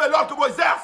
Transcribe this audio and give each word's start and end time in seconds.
melhor 0.00 0.26
que 0.26 0.32
o 0.32 0.36
Moisés! 0.36 0.80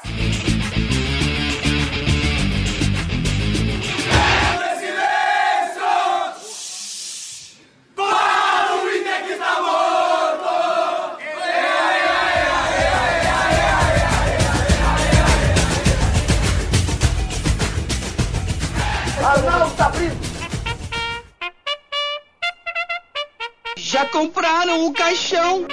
Já 23.77 24.05
compraram 24.07 24.85
o 24.85 24.93
caixão? 24.93 25.65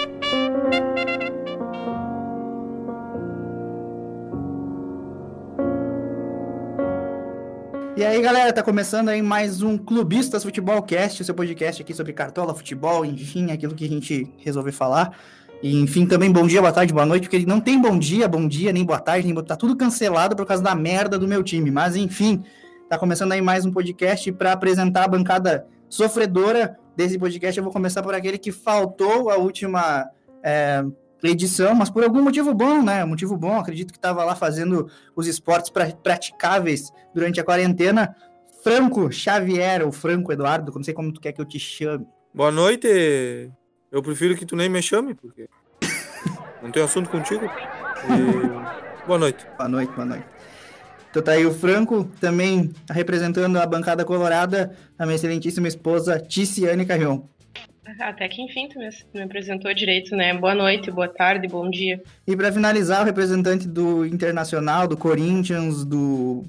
E 8.05 8.07
aí, 8.07 8.21
galera, 8.21 8.53
tá 8.53 8.63
começando 8.63 9.09
aí 9.09 9.23
mais 9.23 9.63
um 9.63 9.79
Clubistas 9.79 10.45
Futebol 10.45 10.83
Cast, 10.83 11.23
o 11.23 11.25
seu 11.25 11.35
podcast 11.35 11.81
aqui 11.81 11.95
sobre 11.95 12.13
cartola, 12.13 12.55
futebol, 12.55 13.03
enfim, 13.03 13.51
aquilo 13.51 13.75
que 13.75 13.87
a 13.87 13.89
gente 13.89 14.31
resolveu 14.37 14.75
falar. 14.75 15.17
E, 15.63 15.81
enfim, 15.81 16.05
também 16.05 16.31
bom 16.31 16.47
dia, 16.47 16.61
boa 16.61 16.71
tarde, 16.71 16.93
boa 16.93 17.07
noite, 17.07 17.31
porque 17.31 17.47
não 17.47 17.63
tem 17.63 17.81
bom 17.81 17.99
dia, 17.99 18.29
bom 18.29 18.47
dia, 18.47 18.75
nem 18.75 18.85
boa 18.85 19.01
tarde, 19.01 19.27
nem 19.27 19.43
tá 19.43 19.57
tudo 19.57 19.75
cancelado 19.75 20.37
por 20.37 20.45
causa 20.45 20.63
da 20.63 20.75
merda 20.75 21.19
do 21.19 21.27
meu 21.27 21.43
time. 21.43 21.71
Mas, 21.71 21.97
enfim, 21.97 22.45
tá 22.91 22.99
começando 22.99 23.33
aí 23.33 23.41
mais 23.41 23.65
um 23.65 23.73
podcast 23.73 24.31
para 24.33 24.53
apresentar 24.53 25.05
a 25.05 25.09
bancada 25.09 25.67
sofredora 25.89 26.77
desse 26.95 27.19
podcast. 27.19 27.57
Eu 27.57 27.65
vou 27.65 27.73
começar 27.73 28.03
por 28.03 28.15
aquele 28.15 28.37
que 28.37 28.53
faltou 28.53 29.31
a 29.31 29.39
última 29.39 30.07
é, 30.43 30.85
edição, 31.29 31.75
mas 31.75 31.91
por 31.91 32.05
algum 32.05 32.23
motivo 32.23 32.53
bom, 32.55 32.83
né? 32.83 33.05
Motivo 33.05 33.37
bom, 33.37 33.59
acredito 33.59 33.93
que 33.93 33.99
estava 33.99 34.25
lá 34.25 34.35
fazendo 34.35 34.91
os 35.15 35.27
esportes 35.27 35.71
pra, 35.71 35.87
praticáveis 35.87 36.93
durante 37.15 37.41
a 37.41 37.45
quarentena. 37.45 38.15
Franco 38.63 39.13
Xavier, 39.13 39.85
ou 39.85 39.93
Franco 39.93 40.33
Eduardo, 40.33 40.73
não 40.75 40.83
sei 40.83 40.95
como 40.95 41.13
tu 41.13 41.21
quer 41.21 41.33
que 41.33 41.41
eu 41.41 41.45
te 41.45 41.59
chame. 41.59 42.07
Boa 42.33 42.51
noite. 42.51 42.89
Eu 43.93 44.03
prefiro 44.03 44.35
que 44.37 44.47
tu 44.47 44.57
nem 44.57 44.69
me 44.69 44.83
chame, 44.83 45.15
porque 45.15 45.49
não 46.63 46.71
tenho 46.71 46.85
assunto 46.85 47.11
contigo. 47.11 47.45
E... 47.45 49.07
Boa 49.07 49.19
noite. 49.19 49.47
Boa 49.57 49.69
noite, 49.69 49.93
boa 49.93 50.07
noite. 50.07 50.27
Então 51.11 51.23
tá 51.23 51.31
aí 51.31 51.47
o 51.47 51.55
Franco, 51.55 52.11
também 52.21 52.73
representando 52.91 53.57
a 53.57 53.67
bancada 53.67 54.05
colorada, 54.05 54.75
a 54.99 55.07
minha 55.07 55.15
excelentíssima 55.15 55.69
esposa 55.69 56.19
Ticiane 56.19 56.85
Carrion. 56.85 57.23
Até 58.01 58.29
que 58.29 58.43
enfim 58.43 58.69
tu 58.69 58.79
me, 58.79 59.23
apresentou 59.23 59.73
direito, 59.75 60.17
né? 60.17 60.33
Boa 60.35 60.55
noite, 60.55 60.91
boa 60.91 61.09
tarde, 61.09 61.47
bom 61.47 61.69
dia. 61.69 62.03
E 62.27 62.35
para 62.37 62.53
finalizar, 62.53 63.03
o 63.03 63.05
representante 63.05 63.69
do 63.69 64.07
Internacional, 64.07 64.89
do 64.89 64.97
Corinthians, 64.97 65.85
do 65.85 66.45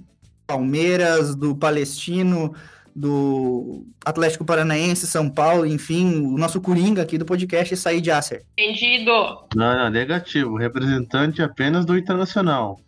Palmeiras, 0.47 1.35
do 1.35 1.55
Palestino, 1.55 2.55
do 2.95 3.85
Atlético 4.05 4.45
Paranaense, 4.45 5.05
São 5.05 5.29
Paulo, 5.29 5.65
enfim, 5.65 6.25
o 6.25 6.37
nosso 6.37 6.61
Coringa 6.61 7.01
aqui 7.01 7.17
do 7.17 7.25
podcast, 7.25 7.75
Said 7.75 8.09
Acer. 8.09 8.43
Entendido. 8.57 9.11
Não, 9.53 9.75
não, 9.75 9.89
negativo. 9.89 10.55
Representante 10.55 11.41
apenas 11.41 11.85
do 11.85 11.97
Internacional. 11.97 12.79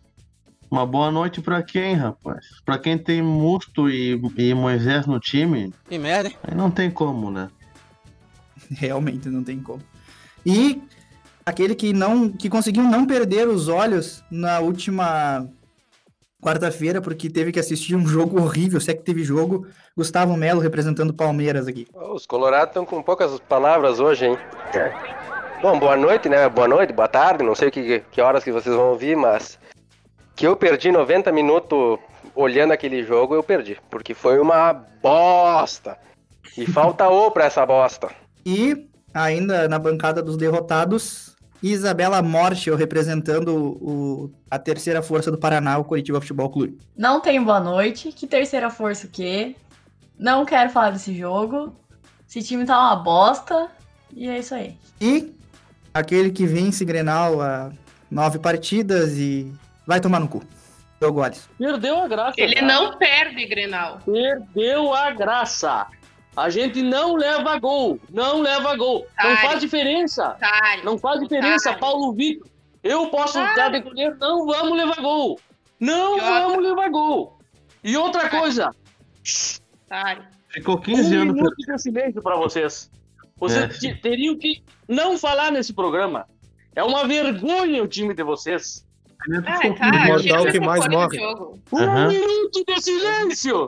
Uma 0.70 0.86
boa 0.86 1.10
noite 1.10 1.40
pra 1.40 1.62
quem, 1.62 1.94
rapaz? 1.94 2.44
Pra 2.64 2.78
quem 2.78 2.96
tem 2.98 3.22
Musto 3.22 3.88
e, 3.88 4.20
e 4.36 4.54
Moisés 4.54 5.06
no 5.06 5.18
time, 5.18 5.72
Que 5.88 5.98
merda, 5.98 6.28
hein? 6.28 6.36
aí 6.42 6.54
não 6.54 6.70
tem 6.70 6.90
como, 6.90 7.30
né? 7.30 7.48
Realmente 8.76 9.28
não 9.28 9.42
tem 9.42 9.60
como. 9.60 9.82
E 10.44 10.82
aquele 11.44 11.74
que 11.74 11.92
não 11.92 12.28
que 12.28 12.48
conseguiu 12.48 12.82
não 12.84 13.06
perder 13.06 13.48
os 13.48 13.68
olhos 13.68 14.22
na 14.30 14.60
última 14.60 15.48
quarta-feira, 16.42 17.00
porque 17.00 17.28
teve 17.28 17.50
que 17.52 17.58
assistir 17.58 17.96
um 17.96 18.06
jogo 18.06 18.40
horrível, 18.40 18.80
se 18.80 18.90
é 18.90 18.94
que 18.94 19.02
teve 19.02 19.24
jogo, 19.24 19.66
Gustavo 19.96 20.36
Melo 20.36 20.60
representando 20.60 21.10
o 21.10 21.14
Palmeiras 21.14 21.66
aqui. 21.66 21.86
Os 21.94 22.26
colorados 22.26 22.68
estão 22.68 22.84
com 22.84 23.02
poucas 23.02 23.38
palavras 23.40 23.98
hoje, 24.00 24.26
hein? 24.26 24.38
Bom, 25.60 25.78
boa 25.78 25.96
noite, 25.96 26.28
né? 26.28 26.48
Boa 26.48 26.68
noite, 26.68 26.92
boa 26.92 27.08
tarde, 27.08 27.42
não 27.42 27.54
sei 27.54 27.70
que, 27.70 28.00
que 28.12 28.20
horas 28.20 28.44
que 28.44 28.52
vocês 28.52 28.74
vão 28.74 28.90
ouvir, 28.90 29.16
mas 29.16 29.58
que 30.36 30.46
eu 30.46 30.56
perdi 30.56 30.92
90 30.92 31.32
minutos 31.32 31.98
olhando 32.34 32.72
aquele 32.72 33.02
jogo, 33.02 33.34
eu 33.34 33.42
perdi, 33.42 33.76
porque 33.90 34.14
foi 34.14 34.38
uma 34.38 34.72
bosta. 34.72 35.98
E 36.56 36.64
falta 36.66 37.08
o 37.08 37.30
pra 37.30 37.46
essa 37.46 37.66
bosta. 37.66 38.08
E 38.48 38.88
ainda 39.12 39.68
na 39.68 39.78
bancada 39.78 40.22
dos 40.22 40.38
derrotados, 40.38 41.36
Isabela 41.62 42.22
Morte, 42.22 42.70
representando 42.70 43.54
o, 43.54 44.30
a 44.50 44.58
terceira 44.58 45.02
força 45.02 45.30
do 45.30 45.36
Paraná, 45.36 45.76
o 45.76 45.84
Curitiba 45.84 46.18
Futebol 46.18 46.48
Clube. 46.48 46.78
Não 46.96 47.20
tem 47.20 47.44
boa 47.44 47.60
noite. 47.60 48.10
Que 48.10 48.26
terceira 48.26 48.70
força 48.70 49.06
o 49.06 49.10
quê? 49.10 49.54
Não 50.18 50.46
quero 50.46 50.70
falar 50.70 50.92
desse 50.92 51.14
jogo. 51.14 51.76
Esse 52.26 52.42
time 52.42 52.64
tá 52.64 52.78
uma 52.78 52.96
bosta. 52.96 53.68
E 54.16 54.26
é 54.26 54.38
isso 54.38 54.54
aí. 54.54 54.78
E 54.98 55.30
aquele 55.92 56.30
que 56.30 56.46
vence 56.46 56.86
Grenal 56.86 57.42
a 57.42 57.70
nove 58.10 58.38
partidas 58.38 59.18
e 59.18 59.52
vai 59.86 60.00
tomar 60.00 60.20
no 60.20 60.28
cu. 60.28 60.42
Jogo 61.02 61.20
Alisson. 61.20 61.50
Perdeu 61.58 62.00
a 62.00 62.08
graça. 62.08 62.34
Ele 62.40 62.54
cara. 62.54 62.66
não 62.66 62.96
perde, 62.96 63.46
Grenal. 63.46 64.00
Perdeu 64.06 64.94
a 64.94 65.10
graça. 65.10 65.86
A 66.38 66.50
gente 66.50 66.82
não 66.82 67.16
leva 67.16 67.58
gol. 67.58 67.98
Não 68.10 68.40
leva 68.40 68.76
gol. 68.76 69.06
Não 69.22 69.36
faz 69.38 69.60
diferença. 69.60 70.36
Não 70.84 70.96
faz 70.98 71.20
diferença. 71.20 71.74
Paulo 71.74 72.12
Vitor. 72.12 72.46
Eu 72.82 73.08
posso 73.08 73.38
estar 73.40 73.68
de 73.70 73.80
goleiro. 73.80 74.16
Não 74.20 74.46
vamos 74.46 74.76
levar 74.76 75.00
gol. 75.00 75.38
Não 75.80 76.18
vamos 76.18 76.62
levar 76.64 76.88
gol. 76.90 77.38
E 77.82 77.96
outra 77.96 78.28
coisa. 78.28 78.70
Ficou 80.48 80.78
15 80.78 81.16
um 81.16 81.22
anos. 81.22 81.34
minuto 81.34 81.54
de 81.56 81.78
silêncio 81.82 82.22
para 82.22 82.36
vocês. 82.36 82.90
Vocês 83.36 83.64
É. 83.64 83.68
te- 83.78 83.94
teriam 84.00 84.36
que 84.36 84.62
não 84.88 85.16
falar 85.18 85.52
nesse 85.52 85.72
programa. 85.72 86.26
É 86.74 86.82
uma 86.82 87.06
vergonha 87.06 87.82
o 87.82 87.88
time 87.88 88.14
de 88.14 88.22
vocês. 88.22 88.86
Ai, 89.46 89.70
O 89.70 89.74
tá, 89.74 89.92
mortal 90.06 90.42
o 90.44 90.50
que 90.52 90.60
mais 90.60 90.86
morre. 90.88 91.18
Um 91.72 91.78
Aham. 91.78 92.08
minuto 92.08 92.64
de 92.66 92.80
silêncio. 92.82 93.66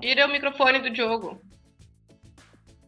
Tira 0.00 0.26
o 0.26 0.32
microfone 0.32 0.80
do 0.80 0.90
Diogo. 0.90 1.40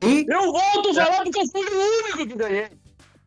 E, 0.03 0.25
Eu 0.29 0.53
volto 0.53 0.91
a 0.91 0.95
falar 0.95 1.23
porque 1.23 1.41
eu 1.41 1.47
fui 1.49 1.61
o 1.61 2.15
único 2.15 2.27
que 2.27 2.37
ganhei. 2.37 2.69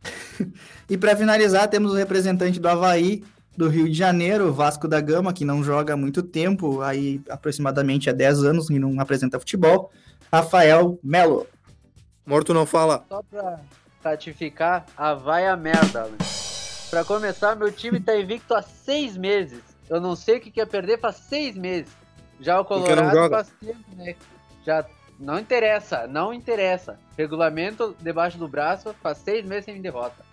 e 0.90 0.98
para 0.98 1.16
finalizar, 1.16 1.68
temos 1.68 1.92
o 1.92 1.96
representante 1.96 2.60
do 2.60 2.68
Havaí, 2.68 3.24
do 3.56 3.68
Rio 3.68 3.90
de 3.90 3.98
Janeiro, 3.98 4.48
o 4.48 4.54
Vasco 4.54 4.88
da 4.88 5.02
Gama, 5.02 5.34
que 5.34 5.46
não 5.46 5.64
joga 5.64 5.94
há 5.94 5.98
muito 5.98 6.24
tempo, 6.24 6.82
aí 6.82 7.22
aproximadamente 7.30 8.10
há 8.10 8.14
10 8.14 8.44
anos 8.44 8.70
e 8.70 8.80
não 8.80 9.00
apresenta 9.00 9.40
futebol, 9.40 9.92
Rafael 10.32 10.98
Melo. 11.04 11.46
Morto 12.26 12.54
não 12.54 12.66
fala. 12.66 13.04
Só 13.10 13.22
pra 13.24 13.60
ratificar, 14.04 14.86
a 14.96 15.14
vai 15.14 15.48
a 15.48 15.58
merda. 15.58 16.10
Pra 16.90 17.04
começar, 17.04 17.56
meu 17.56 17.72
time 17.72 18.00
tá 18.00 18.18
invicto 18.18 18.54
há 18.54 18.62
seis 18.62 19.18
meses. 19.18 19.62
Eu 19.90 20.00
não 20.00 20.16
sei 20.16 20.38
o 20.38 20.42
que 20.42 20.52
quer 20.52 20.68
perder 20.68 21.00
faz 21.00 21.18
seis 21.18 21.56
meses. 21.56 21.92
Já 22.42 22.60
o 22.60 22.66
Colorado 22.66 23.16
joga. 23.16 23.36
faz 23.38 23.54
tempo, 23.60 23.96
né? 23.96 24.16
Já 24.66 24.86
não 25.20 25.40
interessa, 25.40 26.08
não 26.08 26.34
interessa. 26.34 27.00
Regulamento 27.18 27.96
debaixo 28.02 28.38
do 28.38 28.48
braço, 28.48 28.94
faz 29.02 29.20
seis 29.20 29.46
meses 29.46 29.66
sem 29.66 29.82
derrota. 29.82 30.26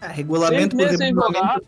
É, 0.00 0.08
regulamento 0.08 0.74
Seis 0.76 0.88
por 0.90 0.92
meses 0.92 0.98
sem 0.98 1.06
regulamento. 1.08 1.38
jogar. 1.38 1.60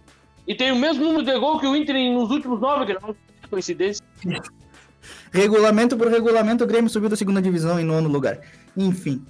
E 0.47 0.55
tem 0.55 0.73
o 0.73 0.77
mesmo 0.77 1.05
número 1.05 1.25
de 1.25 1.39
gol 1.39 1.59
que 1.61 1.67
o 1.67 1.77
Inter 1.77 1.95
nos 2.13 2.31
últimos 2.31 2.61
nove 2.61 2.87
graus. 2.87 3.17
Coincidência. 3.51 4.05
Regulamento 5.33 5.97
por 5.97 6.09
regulamento, 6.09 6.65
o 6.65 6.67
Grêmio 6.67 6.91
subiu 6.91 7.09
da 7.09 7.17
segunda 7.17 7.41
divisão 7.41 7.79
em 7.79 7.85
nono 7.85 8.09
lugar. 8.09 8.41
Enfim. 8.77 9.25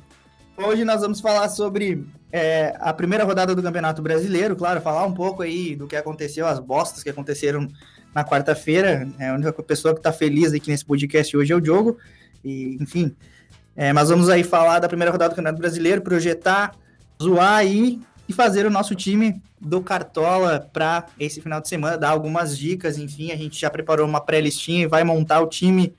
Hoje 0.57 0.85
nós 0.85 1.01
vamos 1.03 1.21
falar 1.21 1.49
sobre 1.49 2.07
é, 2.33 2.75
a 2.81 2.93
primeira 2.93 3.25
rodada 3.25 3.55
do 3.55 3.63
Campeonato 3.63 4.01
Brasileiro, 4.01 4.57
claro, 4.57 4.81
falar 4.81 5.05
um 5.05 5.13
pouco 5.13 5.43
aí 5.43 5.77
do 5.77 5.87
que 5.87 5.97
aconteceu, 5.97 6.47
as 6.47 6.59
bostas 6.59 7.03
que 7.03 7.11
aconteceram 7.11 7.69
na 8.17 8.25
quarta-feira. 8.25 9.07
É, 9.19 9.29
a 9.29 9.35
única 9.35 9.53
pessoa 9.63 9.93
que 9.93 10.01
está 10.01 10.11
feliz 10.11 10.55
aqui 10.55 10.71
nesse 10.71 10.87
podcast 10.87 11.37
hoje 11.37 11.53
é 11.53 11.57
o 11.57 11.61
Diogo. 11.61 11.99
E, 12.43 12.79
enfim. 12.81 13.15
É, 13.77 13.93
mas 13.93 14.09
vamos 14.09 14.31
aí 14.31 14.43
falar 14.43 14.79
da 14.79 14.89
primeira 14.89 15.13
rodada 15.13 15.35
do 15.35 15.37
Campeonato 15.37 15.61
Brasileiro, 15.61 16.01
projetar, 16.01 16.75
zoar 17.23 17.57
aí 17.57 18.01
e 18.27 18.33
fazer 18.33 18.65
o 18.65 18.71
nosso 18.71 18.95
time 18.95 19.43
do 19.61 19.83
Cartola 19.83 20.67
para 20.73 21.05
esse 21.21 21.43
final 21.43 21.61
de 21.61 21.69
semana, 21.69 21.99
dar 21.99 22.09
algumas 22.09 22.57
dicas, 22.57 22.97
enfim, 22.97 23.33
a 23.33 23.37
gente 23.37 23.61
já 23.61 23.69
preparou 23.69 24.09
uma 24.09 24.21
pré-listinha 24.21 24.85
e 24.85 24.89
vai 24.89 25.05
montar 25.05 25.43
o 25.43 25.47
time 25.47 25.95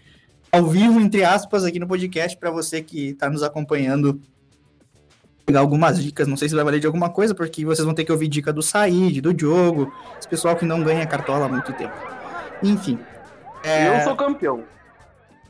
ao 0.51 0.65
vivo, 0.65 0.99
entre 0.99 1.23
aspas, 1.23 1.63
aqui 1.63 1.77
no 1.77 1.87
podcast 1.87 2.35
para 2.35 2.49
você 2.49 2.81
que 2.81 3.09
está 3.09 3.29
nos 3.29 3.43
acompanhando 3.43 4.19
pegar 5.47 5.61
algumas 5.61 6.03
dicas, 6.03 6.27
não 6.27 6.35
sei 6.35 6.49
se 6.49 6.55
vai 6.55 6.65
valer 6.65 6.81
de 6.81 6.87
alguma 6.87 7.09
coisa, 7.09 7.33
porque 7.33 7.63
vocês 7.63 7.85
vão 7.85 7.95
ter 7.95 8.03
que 8.03 8.11
ouvir 8.11 8.27
dica 8.27 8.51
do 8.51 8.61
Said, 8.61 9.21
do 9.21 9.33
Diogo, 9.33 9.93
esse 10.19 10.27
pessoal 10.27 10.57
que 10.57 10.65
não 10.65 10.83
ganha 10.83 11.07
Cartola 11.07 11.45
há 11.45 11.47
muito 11.47 11.71
tempo. 11.71 11.95
Enfim. 12.61 12.99
É, 13.63 13.97
Eu 13.97 14.03
sou 14.03 14.15
campeão. 14.17 14.65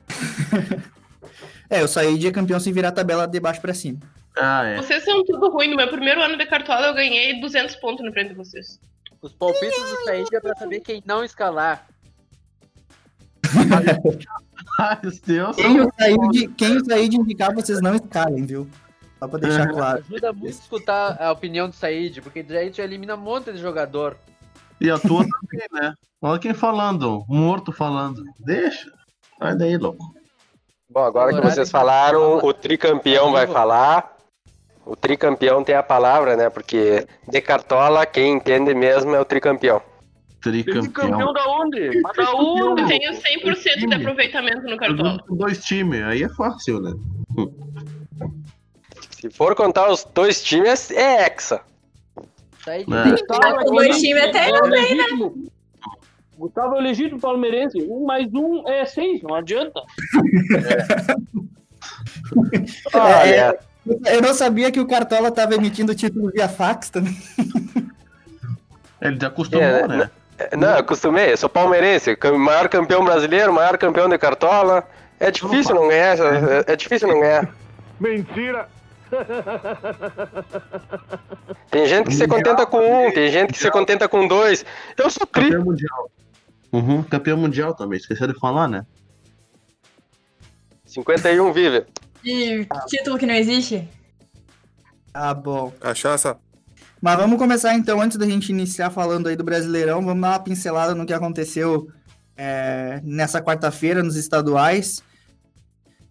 é 1.68 1.84
o 1.84 1.88
Said 1.88 2.28
é 2.28 2.32
campeão 2.32 2.60
sem 2.60 2.72
virar 2.72 2.90
a 2.90 2.92
tabela 2.92 3.28
de 3.28 3.40
baixo 3.40 3.60
para 3.60 3.74
cima. 3.74 3.98
Ah, 4.36 4.66
é. 4.66 4.78
Vocês 4.78 5.04
são 5.04 5.26
tudo 5.26 5.50
ruim. 5.50 5.72
No 5.72 5.76
meu 5.76 5.88
primeiro 5.88 6.22
ano 6.22 6.38
de 6.38 6.46
cartola 6.46 6.88
eu 6.88 6.94
ganhei 6.94 7.42
200 7.42 7.76
pontos 7.78 8.06
na 8.06 8.12
frente 8.12 8.30
de 8.30 8.36
vocês. 8.36 8.80
Os 9.20 9.34
palpites 9.34 9.82
do 9.82 10.04
Said 10.06 10.28
é 10.32 10.40
pra 10.40 10.56
saber 10.56 10.80
quem 10.82 11.02
não 11.08 11.24
escalar. 11.24 11.88
Ai, 14.80 15.00
Said, 16.00 16.54
quem 16.56 16.78
o 16.78 16.86
Said 16.86 17.16
indicar, 17.16 17.52
vocês 17.52 17.82
não 17.82 17.96
escalem, 17.96 18.46
viu? 18.46 18.70
Só 19.20 19.28
pra 19.28 19.40
deixar 19.40 19.68
Uhum. 19.68 19.74
claro. 19.74 20.04
Ajuda 20.10 20.34
muito 20.34 20.50
escutar 20.50 21.18
a 21.22 21.32
opinião 21.32 21.70
do 21.70 21.76
Said, 21.76 22.22
porque 22.22 22.44
daí 22.44 22.70
tu 22.70 22.82
elimina 22.82 23.16
um 23.16 23.20
monte 23.20 23.52
de 23.52 23.58
jogador. 23.60 24.18
E 24.80 24.90
a 24.92 24.98
tua 25.00 25.24
também, 25.26 25.68
né? 25.74 25.94
Olha 26.22 26.40
quem 26.40 26.54
falando, 26.54 27.24
morto 27.28 27.72
falando. 27.72 28.24
Deixa. 28.40 28.92
Sai 29.40 29.56
daí, 29.56 29.78
louco. 29.78 30.04
Bom, 30.90 31.04
agora 31.04 31.34
que 31.34 31.42
vocês 31.42 31.70
falaram, 31.70 32.40
fala. 32.40 32.46
o 32.46 32.54
tricampeão 32.54 33.32
vai 33.32 33.48
falar. 33.48 34.16
O 34.86 34.96
tricampeão 34.96 35.64
tem 35.64 35.76
a 35.76 35.84
palavra, 35.84 36.38
né? 36.38 36.50
Porque 36.50 37.06
de 37.28 37.42
cartola, 37.42 38.06
quem 38.06 38.34
entende 38.36 38.74
mesmo 38.74 39.14
é 39.16 39.20
o 39.20 39.26
tricampeão. 39.26 39.82
Esse 40.46 40.64
campeão 40.64 40.82
Tricampeão. 40.84 41.34
da 41.34 41.46
onde? 41.50 42.02
Mas 42.02 42.16
da 42.16 42.32
onde? 42.34 42.82
Eu 42.82 42.88
tenho 42.88 43.12
100% 43.12 43.88
de 43.90 43.94
aproveitamento 43.96 44.62
no 44.62 44.78
cartola. 44.78 45.18
Dois 45.30 45.62
times, 45.66 46.02
aí 46.04 46.24
é 46.24 46.30
fácil, 46.30 46.80
né? 46.80 46.94
Se 49.20 49.30
for 49.32 49.56
contar 49.56 49.90
os 49.90 50.04
dois 50.14 50.44
times, 50.44 50.92
é 50.92 51.26
hexa. 51.26 51.62
É. 52.68 52.84
tem 52.84 53.26
Tá 53.26 53.64
com 53.64 53.76
dois 53.76 54.00
times 54.00 54.24
até 54.24 54.50
é 54.50 54.62
legítimo. 54.62 55.48
Gustavo 56.38 56.76
é 56.76 56.80
o 56.80 56.82
legítimo 56.82 57.20
palmeirense. 57.20 57.82
Um 57.90 58.06
mais 58.06 58.32
um 58.34 58.68
é 58.68 58.86
seis, 58.86 59.24
não 59.24 59.34
adianta. 59.34 59.82
Olha, 62.94 63.58
Eu 64.06 64.22
não 64.22 64.34
sabia 64.34 64.72
que 64.72 64.80
o 64.80 64.86
Cartola 64.88 65.32
tava 65.32 65.56
emitindo 65.56 65.96
título 65.96 66.30
via 66.32 66.48
fax 66.48 66.90
também. 66.90 67.18
Ele 69.02 69.18
já 69.20 69.28
acostumou, 69.28 69.64
É, 69.64 69.88
né? 69.88 70.12
não, 70.56 70.70
eu 70.70 70.78
acostumei, 70.78 71.32
eu 71.32 71.38
sou 71.38 71.50
palmeirense, 71.50 72.18
maior 72.38 72.68
campeão 72.70 73.04
brasileiro, 73.04 73.54
maior 73.54 73.78
campeão 73.78 74.08
de 74.10 74.18
cartola. 74.18 74.88
É 75.20 75.32
difícil 75.32 75.74
não 75.74 75.88
ganhar, 75.88 76.18
é, 76.20 76.74
é 76.74 76.76
difícil 76.76 77.08
não 77.08 77.20
ganhar. 77.20 77.50
Mentira! 78.00 78.68
Tem 81.70 81.86
gente 81.86 82.08
que 82.08 82.16
se 82.16 82.28
contenta 82.28 82.66
com 82.66 82.80
um, 82.80 83.14
tem 83.14 83.32
gente 83.32 83.54
que 83.54 83.60
se 83.60 83.70
contenta 83.70 84.08
com 84.08 84.28
dois. 84.28 84.66
Eu 84.98 85.10
sou 85.10 85.28
tri. 85.28 85.46
Campeão 85.46 85.66
mundial. 85.66 86.12
Uhum, 86.72 87.04
campeão 87.04 87.38
mundial 87.38 87.74
também, 87.74 87.98
esqueceu 87.98 88.28
de 88.28 88.40
falar, 88.40 88.68
né? 88.68 88.86
51 90.86 91.54
vive. 91.54 91.86
E 92.24 92.66
título 92.88 93.18
que 93.18 93.26
não 93.26 93.36
existe? 93.36 93.88
Ah, 95.14 95.34
bom. 95.34 95.72
Cachaça. 95.80 96.38
Mas 97.02 97.18
vamos 97.18 97.38
começar 97.38 97.76
então, 97.76 98.02
antes 98.02 98.18
da 98.18 98.26
gente 98.26 98.50
iniciar 98.50 98.90
falando 98.90 99.28
aí 99.28 99.36
do 99.36 99.44
Brasileirão, 99.44 100.04
vamos 100.04 100.22
dar 100.22 100.30
uma 100.30 100.40
pincelada 100.40 100.96
no 100.96 101.06
que 101.06 101.14
aconteceu 101.14 101.88
é, 102.36 103.02
nessa 103.04 103.42
quarta-feira 103.42 104.02
nos 104.02 104.16
estaduais. 104.16 105.04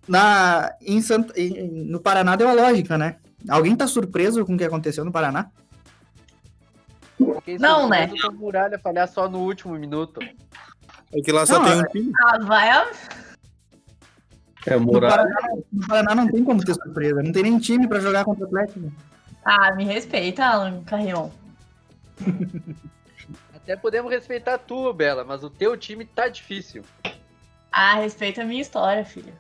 Na, 0.08 0.72
em 0.80 1.00
Sant- 1.02 1.32
em- 1.36 1.68
no 1.90 2.00
Paraná 2.00 2.36
deu 2.36 2.48
a 2.48 2.52
lógica, 2.52 2.96
né? 2.96 3.16
Alguém 3.48 3.74
tá 3.76 3.86
surpreso 3.86 4.44
com 4.46 4.54
o 4.54 4.58
que 4.58 4.64
aconteceu 4.64 5.04
no 5.04 5.12
Paraná? 5.12 5.50
Fiquei 7.36 7.58
Não, 7.58 7.88
né? 7.88 8.08
com 8.08 8.28
o 8.28 8.32
Muralha 8.32 8.78
falhar 8.78 9.08
só 9.08 9.28
no 9.28 9.38
último 9.38 9.74
minuto. 9.74 10.20
É 11.12 11.20
que 11.22 11.32
lá 11.32 11.46
só 11.46 11.58
Não, 11.58 11.64
tem 11.64 11.72
é- 11.72 11.76
um 11.76 11.84
time. 11.84 12.12
Ah, 12.24 12.38
vai. 12.38 12.68
É, 14.66 14.76
No 14.76 15.00
Paraná, 15.00 15.40
no 15.72 15.86
Paraná 15.86 16.14
não 16.14 16.28
tem 16.28 16.42
como 16.44 16.64
ter 16.64 16.74
surpresa, 16.74 17.22
não 17.22 17.30
tem 17.32 17.44
nem 17.44 17.58
time 17.58 17.86
pra 17.88 18.00
jogar 18.00 18.24
contra 18.24 18.44
o 18.44 18.46
Atlético. 18.48 18.92
Ah, 19.44 19.72
me 19.74 19.84
respeita, 19.84 20.44
Alan 20.44 20.82
Carrion. 20.84 21.30
Até 23.54 23.76
podemos 23.76 24.10
respeitar 24.10 24.58
tu, 24.58 24.92
Bela, 24.92 25.24
mas 25.24 25.42
o 25.44 25.50
teu 25.50 25.76
time 25.76 26.04
tá 26.04 26.28
difícil. 26.28 26.82
Ah, 27.70 27.94
respeita 27.96 28.42
a 28.42 28.44
minha 28.44 28.60
história, 28.62 29.04
filho. 29.04 29.32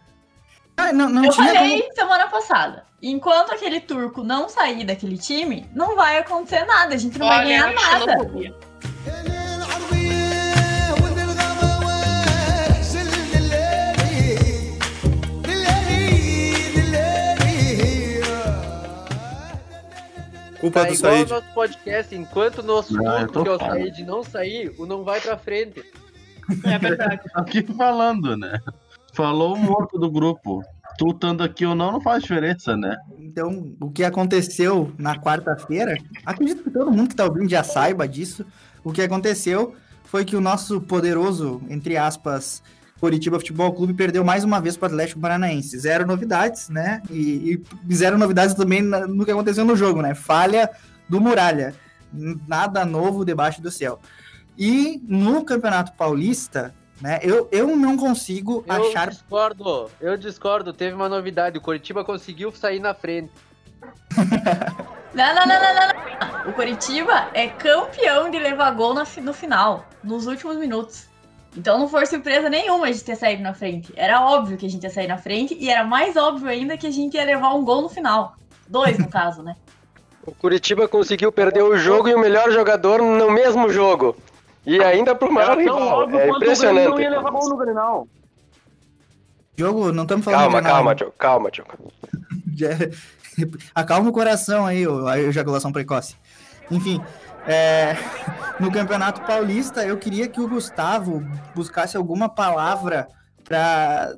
Ah, 0.76 0.92
não, 0.92 1.08
não 1.08 1.24
Eu 1.24 1.30
tinha 1.32 1.54
falei 1.54 1.88
semana 1.94 2.28
passada. 2.28 2.84
Enquanto 3.02 3.52
aquele 3.52 3.80
turco 3.80 4.22
não 4.22 4.48
sair 4.48 4.84
daquele 4.84 5.16
time, 5.18 5.68
não 5.74 5.94
vai 5.94 6.18
acontecer 6.18 6.64
nada. 6.64 6.94
A 6.94 6.98
gente 6.98 7.18
não 7.18 7.26
vai 7.28 7.44
ganhar 7.44 7.72
nada. 7.72 8.16
Culpa 20.60 20.80
Tá 20.80 20.88
do 20.88 20.94
igual 20.94 21.12
Said. 21.12 21.30
nosso 21.30 21.54
podcast, 21.54 22.14
enquanto 22.14 22.58
o 22.58 22.62
nosso 22.62 22.96
eu 22.96 23.28
turco, 23.28 23.42
que 23.42 23.48
é 23.48 23.52
o. 23.52 23.58
Said, 23.58 24.04
não 24.04 24.22
sair, 24.22 24.74
o 24.78 24.86
não 24.86 25.04
vai 25.04 25.20
pra 25.20 25.36
frente. 25.36 25.84
É 26.64 26.78
verdade. 26.78 27.20
Aqui 27.34 27.62
falando, 27.62 28.36
né? 28.36 28.58
Falou 29.16 29.54
o 29.54 29.58
morto 29.58 29.98
do 29.98 30.10
grupo. 30.10 30.62
Tu 30.98 31.08
estando 31.08 31.42
aqui 31.42 31.64
ou 31.64 31.74
não, 31.74 31.92
não 31.92 32.00
faz 32.02 32.22
diferença, 32.22 32.76
né? 32.76 32.96
Então, 33.18 33.74
o 33.80 33.90
que 33.90 34.04
aconteceu 34.04 34.92
na 34.98 35.16
quarta-feira, 35.16 35.96
acredito 36.24 36.62
que 36.62 36.70
todo 36.70 36.92
mundo 36.92 37.08
que 37.08 37.16
tá 37.16 37.24
ouvindo 37.24 37.48
já 37.48 37.64
saiba 37.64 38.06
disso. 38.06 38.44
O 38.84 38.92
que 38.92 39.00
aconteceu 39.00 39.74
foi 40.04 40.22
que 40.22 40.36
o 40.36 40.40
nosso 40.40 40.82
poderoso, 40.82 41.62
entre 41.70 41.96
aspas, 41.96 42.62
Curitiba 43.00 43.38
Futebol 43.38 43.72
Clube 43.72 43.94
perdeu 43.94 44.22
mais 44.22 44.44
uma 44.44 44.60
vez 44.60 44.76
para 44.76 44.88
o 44.88 44.92
Atlético 44.92 45.20
Paranaense. 45.20 45.78
Zero 45.78 46.06
novidades, 46.06 46.68
né? 46.68 47.02
E, 47.10 47.62
e 47.88 47.94
zero 47.94 48.18
novidades 48.18 48.54
também 48.54 48.82
no 48.82 49.24
que 49.24 49.30
aconteceu 49.30 49.64
no 49.64 49.76
jogo, 49.76 50.02
né? 50.02 50.14
Falha 50.14 50.70
do 51.08 51.20
Muralha. 51.20 51.74
Nada 52.12 52.84
novo 52.84 53.24
debaixo 53.24 53.62
do 53.62 53.70
céu. 53.70 53.98
E 54.58 55.02
no 55.06 55.42
Campeonato 55.42 55.92
Paulista, 55.92 56.74
né? 57.00 57.20
Eu, 57.22 57.48
eu 57.52 57.76
não 57.76 57.96
consigo 57.96 58.64
Eu 58.66 58.88
achar 58.88 59.08
discordo, 59.08 59.90
eu 60.00 60.16
discordo. 60.16 60.72
Teve 60.72 60.94
uma 60.94 61.08
novidade, 61.08 61.58
o 61.58 61.60
Coritiba 61.60 62.04
conseguiu 62.04 62.52
sair 62.52 62.80
na 62.80 62.94
frente. 62.94 63.32
Não, 65.14 65.34
não, 65.34 65.46
não, 65.46 65.62
não, 65.62 65.74
não, 65.74 65.88
não. 66.44 66.50
O 66.50 66.52
Curitiba 66.52 67.30
é 67.32 67.48
campeão 67.48 68.30
de 68.30 68.38
levar 68.38 68.70
gol 68.72 68.92
no 68.92 69.32
final, 69.32 69.86
nos 70.04 70.26
últimos 70.26 70.58
minutos. 70.58 71.08
Então 71.56 71.78
não 71.78 71.88
foi 71.88 72.04
surpresa 72.04 72.50
nenhuma 72.50 72.84
a 72.86 72.92
gente 72.92 73.02
ter 73.02 73.16
saído 73.16 73.42
na 73.42 73.54
frente. 73.54 73.92
Era 73.96 74.20
óbvio 74.20 74.58
que 74.58 74.66
a 74.66 74.68
gente 74.68 74.84
ia 74.84 74.90
sair 74.90 75.06
na 75.06 75.16
frente 75.16 75.56
e 75.58 75.70
era 75.70 75.84
mais 75.84 76.16
óbvio 76.16 76.48
ainda 76.48 76.76
que 76.76 76.86
a 76.86 76.90
gente 76.90 77.14
ia 77.14 77.24
levar 77.24 77.54
um 77.54 77.64
gol 77.64 77.80
no 77.80 77.88
final. 77.88 78.36
Dois, 78.68 78.98
no 78.98 79.08
caso, 79.08 79.42
né? 79.42 79.56
O 80.26 80.32
Curitiba 80.34 80.88
conseguiu 80.88 81.30
perder 81.30 81.62
o 81.62 81.76
jogo 81.76 82.08
e 82.08 82.14
o 82.14 82.18
melhor 82.18 82.50
jogador 82.50 83.00
no 83.00 83.30
mesmo 83.30 83.68
jogo. 83.68 84.16
E 84.66 84.82
ainda 84.82 85.14
pro 85.14 85.32
maior 85.32 85.56
rival. 85.56 86.02
É 86.02 86.06
Grêmio 86.06 86.18
não 86.26 86.30
ia 86.30 86.36
impressionante. 86.36 86.96
levar 87.08 87.30
gol 87.30 87.48
no 87.48 87.56
Grenal. 87.56 88.08
jogo, 89.56 89.92
não 89.92 90.02
estamos 90.02 90.24
falando 90.24 90.40
Calma, 90.42 90.62
calma, 90.62 90.94
Tio. 90.94 91.12
Calma. 91.16 91.50
Já- 92.54 92.68
Acalma 93.74 94.08
o 94.08 94.12
coração 94.12 94.64
aí, 94.66 94.84
a 95.08 95.18
ejaculação 95.20 95.70
precoce. 95.70 96.16
Enfim, 96.70 97.00
é, 97.46 97.94
no 98.58 98.72
Campeonato 98.72 99.20
Paulista, 99.22 99.84
eu 99.84 99.96
queria 99.98 100.26
que 100.26 100.40
o 100.40 100.48
Gustavo 100.48 101.22
buscasse 101.54 101.96
alguma 101.96 102.28
palavra 102.28 103.06
para 103.44 104.16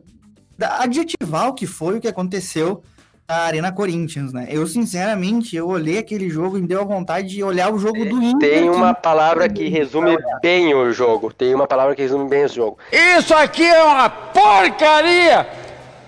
adjetivar 0.78 1.48
o 1.48 1.54
que 1.54 1.66
foi 1.66 1.98
o 1.98 2.00
que 2.00 2.08
aconteceu 2.08 2.82
na 3.28 3.36
Arena 3.42 3.70
Corinthians, 3.70 4.32
né? 4.32 4.46
Eu, 4.50 4.66
sinceramente, 4.66 5.54
eu 5.54 5.68
olhei 5.68 5.98
aquele 5.98 6.30
jogo 6.30 6.56
e 6.56 6.62
me 6.62 6.66
deu 6.66 6.80
a 6.80 6.84
vontade 6.84 7.28
de 7.28 7.44
olhar 7.44 7.70
o 7.70 7.78
jogo 7.78 8.02
do 8.06 8.22
Inter. 8.22 8.50
Tem 8.50 8.62
que- 8.62 8.76
uma 8.76 8.94
palavra 8.94 9.46
que 9.50 9.68
resume 9.68 10.16
bem 10.40 10.74
o 10.74 10.90
jogo. 10.92 11.30
Tem 11.30 11.54
uma 11.54 11.66
palavra 11.66 11.94
que 11.94 12.00
resume 12.00 12.26
bem 12.26 12.46
o 12.46 12.48
jogo. 12.48 12.78
Isso 12.90 13.34
aqui 13.34 13.64
é 13.66 13.84
uma 13.84 14.08
porcaria 14.08 15.46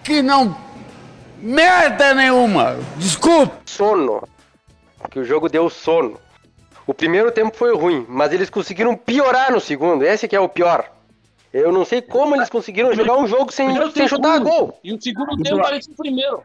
que 0.02 0.22
não 0.22 0.56
merda 1.42 2.14
nenhuma. 2.14 2.78
Desculpa. 2.96 3.52
Sono. 3.66 4.26
Que 5.10 5.18
o 5.18 5.24
jogo 5.24 5.46
deu 5.50 5.68
sono. 5.68 6.18
O 6.86 6.94
primeiro 6.94 7.30
tempo 7.30 7.54
foi 7.54 7.76
ruim, 7.76 8.06
mas 8.08 8.32
eles 8.32 8.48
conseguiram 8.48 8.96
piorar 8.96 9.52
no 9.52 9.60
segundo. 9.60 10.02
Esse 10.04 10.26
que 10.26 10.34
é 10.34 10.40
o 10.40 10.48
pior. 10.48 10.90
Eu 11.52 11.70
não 11.70 11.84
sei 11.84 12.00
como 12.00 12.34
eles 12.34 12.48
conseguiram 12.48 12.94
jogar 12.94 13.18
um 13.18 13.26
jogo 13.26 13.52
sem, 13.52 13.74
sem 13.74 13.90
tempo 13.90 14.08
chutar 14.08 14.38
gol. 14.40 14.78
E 14.82 14.92
o 14.94 15.02
segundo 15.02 15.36
tempo 15.42 15.60
parecia 15.60 15.92
o 15.92 15.96
primeiro. 15.96 16.42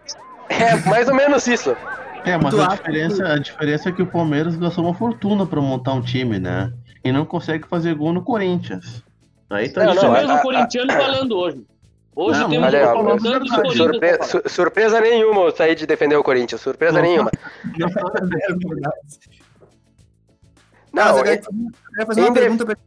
É 0.50 0.76
mais 0.90 1.08
ou 1.08 1.16
menos 1.16 1.46
isso. 1.48 1.76
É, 2.24 2.38
mas 2.38 2.58
a 2.58 2.68
diferença, 2.68 3.28
a 3.28 3.38
diferença 3.38 3.90
é 3.90 3.92
que 3.92 4.02
o 4.02 4.08
Palmeiras 4.08 4.56
gastou 4.56 4.84
uma 4.86 4.94
fortuna 4.94 5.46
pra 5.46 5.62
montar 5.62 5.94
um 5.94 6.02
time, 6.02 6.40
né? 6.40 6.74
E 7.04 7.12
não 7.12 7.24
consegue 7.26 7.68
fazer 7.68 7.94
gol 7.96 8.12
no 8.14 8.24
Corinthians. 8.24 9.04
Aí 9.50 9.70
tá 9.70 9.84
Não, 9.86 9.94
Isso 9.94 10.04
não, 10.06 10.12
mesmo 10.12 10.32
a- 10.32 10.36
o 10.36 10.38
a- 10.38 10.42
corintiano 10.42 10.92
falando 10.92 11.38
hoje. 11.38 11.64
Hoje 12.16 12.40
Não, 12.40 12.50
temos 12.50 12.66
olha, 12.68 12.80
um 12.80 12.90
ó, 12.90 12.94
falando 12.96 13.22
de 13.22 13.30
verdade. 13.30 13.50
Corinthians. 13.52 13.78
Surpre- 13.78 14.24
su- 14.24 14.42
surpresa 14.50 15.02
nenhuma 15.02 15.42
eu 15.42 15.52
sair 15.56 15.76
de 15.76 15.86
defender 15.86 16.16
o 16.16 16.24
Corinthians. 16.24 16.62
Surpresa 16.62 17.02
nenhuma. 17.02 17.30
Mas 20.92 21.06
Não, 21.06 21.18
eu 21.20 21.26
é- 21.26 21.36
eu 21.36 21.42
quero 21.94 22.08
fazer 22.08 22.22
uma 22.22 22.32
def- 22.32 22.44
pergunta 22.44 22.66
pra 22.66 22.76
ti. 22.76 22.82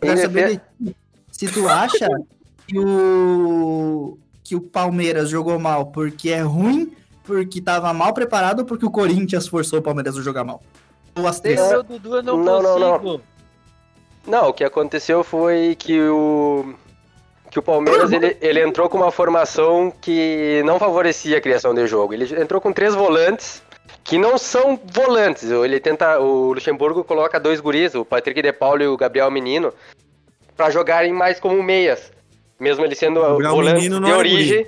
Quero 0.00 0.18
saber 0.20 0.60
se 1.30 1.46
tu 1.48 1.68
acha 1.68 2.08
que 2.66 2.78
o, 2.78 4.18
que 4.44 4.54
o 4.54 4.60
Palmeiras 4.60 5.30
jogou 5.30 5.58
mal 5.58 5.86
porque 5.86 6.30
é 6.30 6.42
ruim 6.42 6.94
porque 7.24 7.60
tava 7.60 7.92
mal 7.94 8.12
preparado 8.12 8.60
ou 8.60 8.64
porque 8.66 8.84
o 8.84 8.90
Corinthians 8.90 9.48
forçou 9.48 9.78
o 9.78 9.82
Palmeiras 9.82 10.16
a 10.16 10.22
jogar 10.22 10.44
mal? 10.44 10.62
Ou 11.16 11.26
as 11.26 11.40
três? 11.40 11.58
Meu 11.68 11.82
Dudu 11.82 12.16
eu 12.16 12.22
não, 12.22 12.36
Não, 12.36 12.62
não, 12.62 12.78
não. 12.78 12.98
consigo. 13.00 13.22
Não, 14.26 14.48
o 14.48 14.52
que 14.52 14.62
aconteceu 14.64 15.24
foi 15.24 15.74
que 15.78 16.00
o 16.00 16.74
que 17.50 17.58
o 17.58 17.62
Palmeiras 17.62 18.10
ele, 18.10 18.36
ele 18.40 18.60
entrou 18.66 18.88
com 18.88 18.98
uma 18.98 19.12
formação 19.12 19.92
que 20.00 20.60
não 20.64 20.76
favorecia 20.78 21.38
a 21.38 21.40
criação 21.40 21.72
de 21.72 21.86
jogo. 21.86 22.12
Ele 22.12 22.24
entrou 22.42 22.60
com 22.60 22.72
três 22.72 22.94
volantes 22.94 23.62
que 24.02 24.18
não 24.18 24.36
são 24.36 24.78
volantes. 24.92 25.50
Ele 25.50 25.78
tenta 25.78 26.18
o 26.18 26.52
Luxemburgo 26.52 27.04
coloca 27.04 27.38
dois 27.38 27.60
guris, 27.60 27.94
o 27.94 28.04
Patrick 28.04 28.42
De 28.42 28.52
Paulo 28.52 28.82
e 28.82 28.88
o 28.88 28.96
Gabriel 28.96 29.30
Menino, 29.30 29.72
para 30.56 30.70
jogarem 30.70 31.12
mais 31.12 31.38
como 31.38 31.62
meias, 31.62 32.10
mesmo 32.58 32.84
ele 32.84 32.94
sendo 32.94 33.20
Gabriel 33.20 33.52
volante 33.52 33.88
de 33.88 34.10
é 34.10 34.14
origem. 34.14 34.66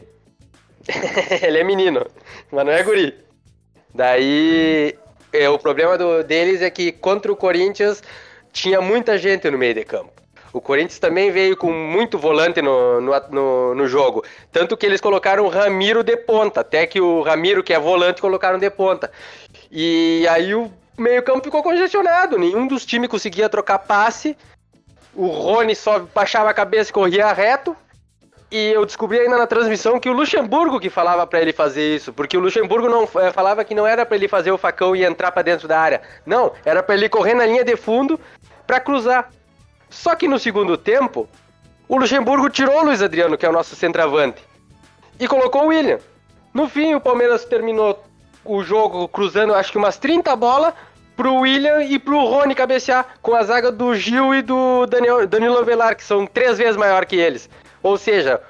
ele 1.43 1.59
é 1.59 1.65
menino, 1.65 2.07
mas 2.51 2.65
não 2.65 2.73
é 2.73 2.83
guri. 2.83 3.15
Daí 3.95 4.95
é, 5.33 5.49
o 5.49 5.59
problema 5.59 5.97
do- 5.99 6.23
deles 6.23 6.63
é 6.63 6.71
que 6.71 6.93
contra 6.93 7.33
o 7.33 7.37
Corinthians 7.37 8.03
tinha 8.53 8.81
muita 8.81 9.19
gente 9.19 9.51
no 9.51 9.59
meio 9.59 9.75
de 9.75 9.85
campo. 9.85 10.13
O 10.53 10.61
Corinthians 10.61 10.99
também 10.99 11.31
veio 11.31 11.57
com 11.57 11.71
muito 11.71 12.17
volante 12.19 12.63
no, 12.63 13.01
no, 13.01 13.13
no, 13.31 13.75
no 13.75 13.87
jogo. 13.87 14.25
Tanto 14.51 14.77
que 14.77 14.87
eles 14.87 15.03
colocaram 15.03 15.45
o 15.45 15.49
Ramiro 15.49 16.03
de 16.03 16.17
ponta. 16.17 16.61
Até 16.61 16.87
que 16.87 16.99
o 16.99 17.21
Ramiro, 17.21 17.63
que 17.63 17.75
é 17.75 17.79
volante, 17.79 18.23
colocaram 18.23 18.59
de 18.59 18.71
ponta. 18.71 19.11
E 19.71 20.27
aí 20.31 20.55
o 20.55 20.73
meio-campo 20.97 21.45
ficou 21.45 21.63
congestionado. 21.63 22.39
Nenhum 22.39 22.67
dos 22.67 22.87
times 22.87 23.11
conseguia 23.11 23.51
trocar 23.51 23.81
passe. 23.81 24.35
O 25.17 25.29
Rony 25.29 25.75
só 25.75 26.01
baixava 26.15 26.51
a 26.51 26.55
cabeça 26.55 26.91
e 26.91 26.93
corria 26.93 27.33
reto. 27.33 27.75
E 28.51 28.71
eu 28.71 28.87
descobri 28.87 29.19
ainda 29.19 29.39
na 29.39 29.47
transmissão 29.47 29.99
que 29.99 30.09
o 30.09 30.13
Luxemburgo 30.13 30.79
que 30.79 30.89
falava 30.89 31.27
pra 31.27 31.41
ele 31.41 31.53
fazer 31.53 31.97
isso, 31.97 32.13
porque 32.13 32.37
o 32.37 32.41
Luxemburgo 32.41 32.89
não 32.89 33.09
eh, 33.21 33.33
falava 33.33 33.65
que 33.65 33.75
não 33.75 33.85
era 33.85 34.07
pra 34.07 34.17
ele 34.17 34.29
fazer 34.29 34.53
o 34.53 34.59
facão 34.59 34.95
e 34.95 35.05
entrar 35.05 35.33
pra 35.33 35.43
dentro 35.43 35.67
da 35.67 35.81
área. 35.81 36.03
Não, 36.25 36.53
era 36.65 36.81
pra 36.81 36.95
ele 36.95 37.09
correr 37.09 37.35
na 37.35 37.45
linha 37.45 37.65
de 37.65 37.77
fundo 37.77 38.21
pra 38.65 38.79
cruzar. 38.79 39.31
Só 39.91 40.15
que 40.15 40.29
no 40.29 40.39
segundo 40.39 40.77
tempo, 40.77 41.29
o 41.89 41.97
Luxemburgo 41.97 42.49
tirou 42.49 42.79
o 42.79 42.85
Luiz 42.85 43.03
Adriano, 43.03 43.37
que 43.37 43.47
é 43.47 43.49
o 43.49 43.53
nosso 43.53 43.75
centroavante, 43.75 44.45
e 45.19 45.27
colocou 45.27 45.65
o 45.65 45.69
William. 45.69 45.99
No 46.55 46.69
fim, 46.69 46.95
o 46.95 47.01
Palmeiras 47.01 47.45
terminou 47.45 48.05
o 48.45 48.63
jogo 48.63 49.09
cruzando 49.09 49.55
acho 49.55 49.73
que 49.73 49.79
umas 49.79 49.97
30 49.97 50.35
bolas 50.37 50.73
pro 51.17 51.37
William 51.37 51.83
e 51.83 51.99
pro 51.99 52.25
Rony 52.25 52.55
cabecear 52.55 53.07
com 53.23 53.35
a 53.35 53.43
zaga 53.43 53.73
do 53.73 53.95
Gil 53.95 54.35
e 54.35 54.43
do 54.43 54.87
Daniel, 54.87 55.27
Danilo 55.27 55.65
Velar, 55.65 55.97
que 55.97 56.05
são 56.05 56.27
três 56.27 56.59
vezes 56.59 56.77
maior 56.77 57.07
que 57.07 57.17
eles. 57.17 57.49
Ou 57.83 57.97
seja, 57.97 58.41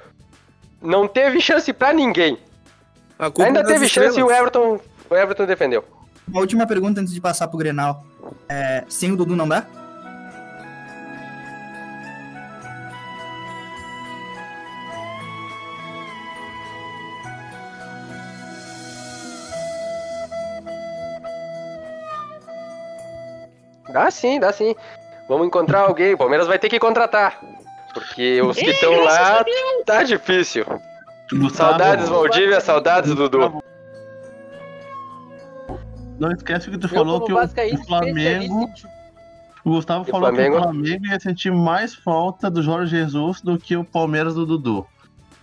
não 0.81 1.07
teve 1.07 1.39
chance 1.39 1.71
pra 1.71 1.93
ninguém. 1.93 2.37
Ainda 3.39 3.61
é 3.61 3.63
teve 3.63 3.87
chance 3.87 4.19
e 4.19 4.23
o 4.23 4.27
estrelas. 4.27 4.37
Everton, 4.37 4.79
o 5.09 5.15
Everton 5.15 5.45
defendeu. 5.45 5.83
Uma 6.27 6.41
última 6.41 6.67
pergunta 6.67 6.99
antes 6.99 7.13
de 7.13 7.21
passar 7.21 7.47
pro 7.47 7.57
Grenal. 7.57 8.03
É, 8.49 8.83
sem 8.89 9.11
o 9.11 9.15
Dudu 9.15 9.35
não 9.35 9.47
dá? 9.47 9.65
Dá 23.97 24.11
sim, 24.11 24.39
dá 24.39 24.53
sim. 24.53 24.75
Vamos 25.27 25.47
encontrar 25.47 25.79
alguém. 25.81 26.13
O 26.13 26.17
Palmeiras 26.19 26.45
vai 26.45 26.59
ter 26.59 26.69
que 26.69 26.79
contratar. 26.79 27.39
Porque 27.95 28.39
os 28.43 28.55
que 28.55 28.69
estão 28.69 29.03
lá 29.03 29.43
tá 29.87 30.03
difícil. 30.03 30.63
Gustavo, 31.33 31.71
Saudades 31.71 32.07
Valdívia, 32.07 32.61
saudades 32.61 33.15
Dudu. 33.15 33.59
Não 36.19 36.31
esquece 36.31 36.69
que 36.69 36.77
tu 36.77 36.85
Eu, 36.85 36.89
falou 36.91 37.25
que 37.25 37.31
o, 37.31 37.35
vascaíno, 37.35 37.81
o 37.81 37.85
Flamengo. 37.85 38.69
O 39.65 39.71
Gustavo 39.71 40.05
E 40.05 40.09
o 40.09 40.11
falou 40.11 40.29
Flamengo? 40.29 40.55
que 40.55 40.59
o 40.59 40.63
Flamengo 40.63 41.05
ia 41.07 41.19
sentir 41.19 41.51
mais 41.51 41.95
falta 41.95 42.51
do 42.51 42.61
Jorge 42.61 42.95
Jesus 42.95 43.41
do 43.41 43.57
que 43.57 43.75
o 43.75 43.83
Palmeiras 43.83 44.35
do 44.35 44.45
Dudu. 44.45 44.85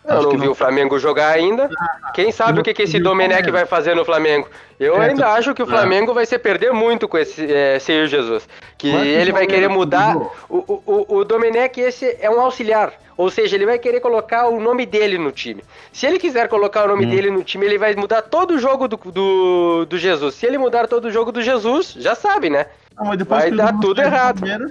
Eu 0.07 0.13
Acho 0.15 0.23
não 0.25 0.31
que 0.33 0.37
vi 0.37 0.45
não- 0.45 0.53
o 0.53 0.55
Flamengo 0.55 0.99
jogar 0.99 1.31
ainda. 1.31 1.69
Quem 2.13 2.31
sabe 2.31 2.61
o 2.61 2.63
que, 2.63 2.75
que 2.75 2.83
esse 2.83 3.01
Domenech 3.01 3.51
vai 3.51 3.65
fazer 3.65 3.95
no 3.95 4.05
Flamengo? 4.05 4.47
Eu 4.79 5.01
É, 5.03 5.09
ainda 5.09 5.29
acho 5.33 5.55
que 5.55 5.63
o 5.63 5.65
é. 5.65 5.69
Flamengo 5.69 6.13
vai 6.13 6.27
se 6.27 6.39
perder 6.39 6.73
muito 6.73 7.09
com 7.09 7.17
esse 7.17 7.51
é, 7.51 7.79
Senhor 7.79 8.07
Jesus. 8.07 8.47
Que 8.77 8.89
ele 8.89 9.33
vai 9.33 9.47
querer 9.47 9.69
mudar. 9.69 10.17
O, 10.49 10.57
o, 10.59 11.07
o- 11.19 11.25
Domenech, 11.25 11.81
esse 11.81 12.17
é 12.21 12.29
um 12.31 12.39
auxiliar. 12.41 12.93
Ou 13.17 13.31
seja, 13.31 13.57
ele 13.57 13.65
vai 13.65 13.79
querer 13.79 14.01
colocar 14.01 14.49
o 14.49 14.61
nome 14.61 14.85
dele 14.85 15.17
no 15.17 15.31
time. 15.33 15.65
Se 15.93 16.05
ele 16.05 16.19
quiser 16.19 16.49
colocar 16.49 16.85
o 16.85 16.89
nome 16.89 17.07
Hum. 17.07 17.11
dele 17.11 17.31
no 17.31 17.43
time, 17.45 17.65
ele 17.65 17.79
vai 17.79 17.95
mudar 17.95 18.21
todo 18.23 18.55
o 18.55 18.59
jogo 18.59 18.87
do, 18.89 18.97
do, 18.97 19.87
do 19.87 19.97
Jesus. 19.97 20.35
Se 20.35 20.45
ele 20.45 20.59
mudar 20.59 20.87
todo 20.89 21.07
o 21.07 21.11
jogo 21.13 21.31
do 21.33 21.41
Jesus, 21.41 21.95
já 21.97 22.15
sabe, 22.15 22.51
né? 22.51 22.67
Não, 22.99 23.07
mas 23.07 23.17
depois 23.19 23.41
Vai 23.43 23.51
dar 23.53 23.79
tudo 23.81 24.03
errado. 24.03 24.41
Palmeiras, 24.41 24.71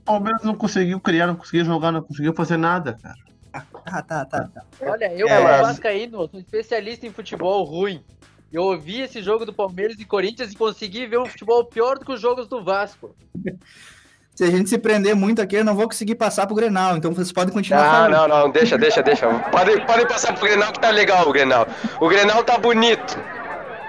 o 0.00 0.04
Palmeiras 0.04 0.42
não 0.42 0.54
conseguiu 0.54 0.98
criar, 0.98 1.26
não 1.26 1.36
conseguiu 1.36 1.64
jogar, 1.64 1.92
não 1.92 2.02
conseguiu 2.02 2.32
fazer 2.34 2.56
nada, 2.56 2.96
cara. 3.00 3.14
Ah, 3.52 4.02
tá, 4.02 4.24
tá, 4.24 4.48
tá. 4.52 4.62
Olha, 4.82 5.12
eu 5.14 5.28
É, 5.28 5.36
como 5.36 5.48
vascaíno, 5.66 6.28
sou 6.28 6.40
especialista 6.40 7.06
em 7.06 7.12
futebol 7.12 7.64
ruim. 7.64 8.02
Eu 8.52 8.62
ouvi 8.62 9.00
esse 9.02 9.22
jogo 9.22 9.44
do 9.44 9.52
Palmeiras 9.52 9.98
e 9.98 10.04
Corinthians 10.04 10.52
e 10.52 10.56
consegui 10.56 11.06
ver 11.06 11.18
um 11.18 11.26
futebol 11.26 11.64
pior 11.64 11.98
do 11.98 12.04
que 12.04 12.12
os 12.12 12.20
jogos 12.20 12.46
do 12.48 12.62
Vasco. 12.64 13.14
Se 14.34 14.44
a 14.44 14.50
gente 14.52 14.68
se 14.70 14.78
prender 14.78 15.16
muito 15.16 15.42
aqui, 15.42 15.56
eu 15.56 15.64
não 15.64 15.74
vou 15.74 15.86
conseguir 15.88 16.14
passar 16.14 16.46
pro 16.46 16.54
Grenal, 16.54 16.96
então 16.96 17.12
vocês 17.12 17.32
podem 17.32 17.52
continuar 17.52 17.82
Ah, 17.84 17.90
falando. 17.90 18.12
não, 18.12 18.28
não, 18.28 18.50
deixa, 18.52 18.78
deixa, 18.78 19.02
deixa. 19.02 19.26
Podem 19.50 19.84
pode 19.84 20.06
passar 20.06 20.32
pro 20.32 20.46
Grenal 20.46 20.72
que 20.72 20.78
tá 20.80 20.90
legal 20.90 21.28
o 21.28 21.32
Grenal. 21.32 21.66
O 22.00 22.08
Grenal 22.08 22.44
tá 22.44 22.56
bonito. 22.56 23.18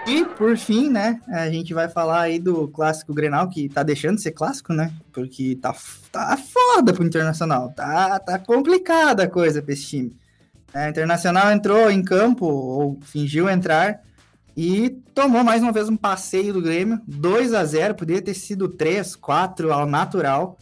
E, 0.10 0.26
por 0.26 0.58
fim, 0.58 0.90
né, 0.90 1.22
a 1.28 1.52
gente 1.52 1.72
vai 1.72 1.88
falar 1.88 2.22
aí 2.22 2.40
do 2.40 2.68
clássico 2.68 3.14
Grenal, 3.14 3.48
que 3.48 3.70
tá 3.70 3.84
deixando 3.84 4.16
de 4.16 4.24
ser 4.24 4.32
clássico, 4.32 4.74
né? 4.74 4.92
Porque 5.14 5.56
tá, 5.62 5.72
tá 6.12 6.36
foda 6.36 6.92
pro 6.92 7.06
Internacional. 7.06 7.72
Tá, 7.76 8.18
tá 8.18 8.40
complicada 8.40 9.26
a 9.26 9.30
coisa 9.30 9.62
pra 9.62 9.72
esse 9.72 9.86
time. 9.86 10.16
É, 10.74 10.90
Internacional 10.90 11.52
entrou 11.52 11.92
em 11.92 12.04
campo, 12.04 12.48
ou 12.48 13.00
fingiu 13.04 13.48
entrar, 13.48 14.02
e 14.58 14.90
tomou 15.14 15.44
mais 15.44 15.62
uma 15.62 15.72
vez 15.72 15.88
um 15.88 15.96
passeio 15.96 16.54
do 16.54 16.62
Grêmio. 16.62 17.00
2 17.08 17.54
a 17.54 17.64
0 17.64 17.94
poderia 17.94 18.24
ter 18.24 18.34
sido 18.34 18.68
3, 18.68 19.16
4 19.16 19.72
ao 19.72 19.86
natural. 19.86 20.58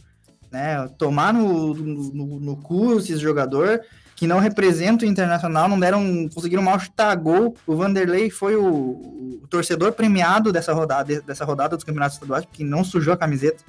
Né? 0.52 0.86
Tomar 0.98 1.32
no, 1.32 1.72
no, 1.72 2.38
no 2.38 2.56
cu 2.58 2.98
esse 2.98 3.16
jogador 3.16 3.80
que 4.18 4.26
não 4.26 4.40
representa 4.40 5.04
o 5.04 5.08
Internacional, 5.08 5.68
não 5.68 5.78
deram, 5.78 6.28
conseguiram 6.34 6.60
mal 6.60 6.76
chutar 6.80 7.14
gol. 7.14 7.54
O 7.64 7.76
Vanderlei 7.76 8.30
foi 8.30 8.56
o, 8.56 9.40
o 9.44 9.46
torcedor 9.48 9.92
premiado 9.92 10.52
dessa 10.52 10.72
rodada, 10.72 11.20
dessa 11.20 11.44
rodada 11.44 11.76
dos 11.76 11.84
campeonatos 11.84 12.16
estaduais, 12.16 12.44
porque 12.44 12.64
não 12.64 12.82
sujou 12.82 13.14
a 13.14 13.16
camiseta. 13.16 13.62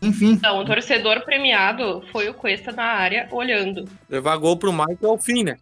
Enfim, 0.00 0.40
Não, 0.42 0.60
o 0.60 0.64
torcedor 0.64 1.22
premiado 1.22 2.02
foi 2.10 2.30
o 2.30 2.34
Cuesta 2.34 2.72
na 2.72 2.84
área 2.84 3.28
olhando. 3.30 3.86
Levar 4.08 4.38
gol 4.38 4.56
pro 4.56 4.72
Mike 4.72 5.04
é 5.04 5.06
o 5.06 5.18
fim, 5.18 5.44
né? 5.44 5.58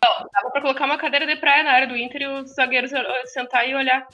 Dava 0.00 0.50
pra 0.52 0.60
colocar 0.60 0.84
uma 0.84 0.96
cadeira 0.96 1.26
de 1.26 1.34
praia 1.34 1.64
na 1.64 1.72
área 1.72 1.88
do 1.88 1.96
Inter 1.96 2.22
e 2.22 2.26
os 2.28 2.54
zagueiros 2.54 2.92
eh, 2.92 3.26
sentar 3.26 3.68
e 3.68 3.74
olhar. 3.74 4.06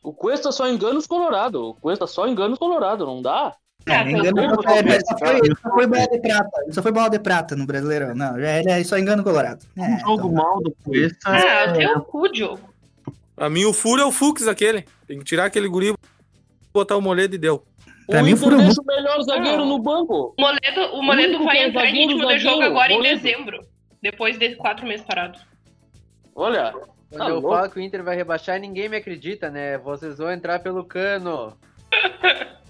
O 0.00 0.12
Cuesta 0.12 0.52
só 0.52 0.68
engana 0.68 0.96
os 0.96 1.08
Colorado. 1.08 1.70
O 1.70 1.74
Cuesta 1.74 2.06
só 2.06 2.28
engana 2.28 2.52
os 2.52 2.58
Colorado, 2.60 3.04
não 3.04 3.20
dá? 3.20 3.52
Ah, 3.88 4.04
não, 4.04 4.10
engano, 4.10 4.62
só, 4.62 4.76
ele 4.78 5.00
só 5.06 5.18
foi, 5.18 5.36
ele 5.38 5.54
só 5.62 5.70
foi 5.70 5.86
bola 5.86 6.06
de 6.08 6.18
prata. 6.20 6.62
Ele 6.64 6.72
só 6.72 6.82
foi 6.82 6.92
bola 6.92 7.08
de 7.08 7.18
prata 7.20 7.54
no 7.56 7.66
Brasileirão. 7.66 8.14
Não, 8.14 8.38
já 8.40 8.58
ele 8.58 8.70
é 8.70 8.84
só 8.84 8.98
engano 8.98 9.22
colorado. 9.22 9.64
É, 9.76 9.82
Um 9.82 9.98
jogo 10.00 10.28
então- 10.28 10.32
mal 10.32 10.60
do 10.60 10.74
Cuesta. 10.84 11.18
Ah, 11.24 11.70
o 11.70 11.72
teu 11.78 12.00
cu, 12.02 12.28
Diogo. 12.32 12.74
Pra 13.36 13.48
mim, 13.50 13.64
o 13.64 13.72
furo 13.72 14.02
é 14.02 14.04
o 14.04 14.10
Fux 14.10 14.48
aquele. 14.48 14.84
Tem 15.06 15.18
que 15.18 15.24
tirar 15.24 15.44
aquele 15.44 15.68
guri, 15.68 15.94
botar 16.72 16.96
o 16.96 17.00
Moledo 17.02 17.34
e 17.34 17.38
deu. 17.38 17.62
Pra 18.08 18.22
o 18.22 18.24
mim, 18.24 18.32
Inter 18.32 18.56
deixa 18.56 18.80
o 18.80 18.84
melhor 18.86 19.20
zagueiro 19.22 19.58
Não. 19.58 19.66
no 19.66 19.78
banco. 19.78 20.34
O 20.38 20.40
Moledo, 20.42 20.80
o 20.96 21.02
Moledo 21.02 21.44
vai 21.44 21.58
é 21.58 21.68
entrar 21.68 21.82
em 21.86 21.90
zagueiro, 21.90 22.10
ritmo 22.12 22.28
de 22.28 22.38
jogo 22.38 22.54
zagueiro, 22.56 22.70
agora 22.72 22.92
em 22.92 22.96
Moledo. 22.96 23.20
dezembro. 23.22 23.60
Depois 24.02 24.38
de 24.38 24.54
quatro 24.56 24.86
meses 24.86 25.04
parado. 25.06 25.38
Olha, 26.34 26.72
Quando 27.08 27.18
Tá 27.20 27.28
eu 27.28 27.34
louco. 27.40 27.50
falo 27.56 27.70
que 27.70 27.78
o 27.78 27.82
Inter 27.82 28.02
vai 28.02 28.16
rebaixar, 28.16 28.58
ninguém 28.58 28.88
me 28.88 28.96
acredita, 28.96 29.48
né? 29.50 29.78
Vocês 29.78 30.18
vão 30.18 30.30
entrar 30.32 30.58
pelo 30.60 30.84
cano. 30.84 31.56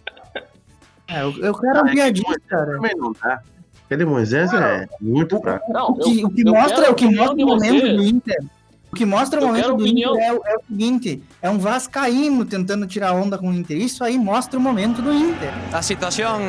É, 1.09 1.23
eu, 1.23 1.33
eu 1.39 1.55
quero 1.55 1.81
um 1.85 1.91
piadista, 1.91 2.41
cara. 2.49 2.73
Também 2.75 2.93
não 2.97 3.13
dá. 3.13 3.41
Aquele 3.85 4.05
Moisés 4.05 4.53
é 4.53 4.87
muito 5.01 5.41
fraco. 5.41 5.73
não, 5.73 5.91
O 5.91 5.95
que, 5.99 6.21
eu- 6.21 6.27
o 6.27 6.31
que 6.31 6.45
mostra, 6.45 6.77
quero 6.83 6.93
o 6.93 6.95
que 6.97 7.05
a 7.05 7.09
opinião 7.09 7.25
mostra 7.27 7.45
o 7.45 7.47
momento 7.49 7.81
você. 7.87 7.93
do 7.97 8.03
Inter. 8.05 8.45
O 8.93 8.97
que 8.97 9.05
mostra 9.07 9.41
o 9.41 9.47
momento 9.47 9.67
do 9.69 9.75
opinião. 9.75 10.15
Inter 10.15 10.25
é, 10.27 10.33
o- 10.33 10.43
é 10.45 10.57
o 10.57 10.61
seguinte: 10.69 11.23
é 11.43 11.51
um 11.51 11.59
Vascaíno 11.59 12.45
tentando 12.45 12.87
tirar 12.87 13.13
onda 13.13 13.39
com 13.39 13.51
o 13.51 13.55
Inter. 13.55 13.77
Isso 13.77 14.03
aí 14.03 14.19
mostra 14.19 14.59
o 14.59 14.63
momento 14.63 15.01
do 15.01 15.13
Inter. 15.13 15.53
La 15.71 15.83
situación, 15.83 16.41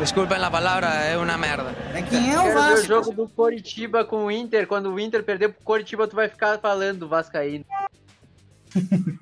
disculpen 0.00 0.40
la 0.40 0.50
palabra, 0.50 1.10
es 1.12 1.18
una 1.18 1.36
merda. 1.36 1.74
É 1.92 2.00
quem 2.02 2.32
é 2.32 2.38
o 2.38 2.42
quero 2.44 2.44
ver 2.44 2.50
o 2.50 2.54
Vasco. 2.76 2.86
jogo 2.86 3.12
do 3.12 3.28
Coritiba 3.28 4.04
com 4.06 4.24
o 4.24 4.30
Inter. 4.30 4.66
Quando 4.66 4.90
o 4.90 4.98
Inter 4.98 5.22
perder 5.22 5.48
pro 5.50 5.62
Coritiba, 5.62 6.08
tu 6.08 6.16
vai 6.16 6.28
ficar 6.30 6.58
falando 6.58 7.00
do 7.00 7.08
Vascaíno. 7.08 7.64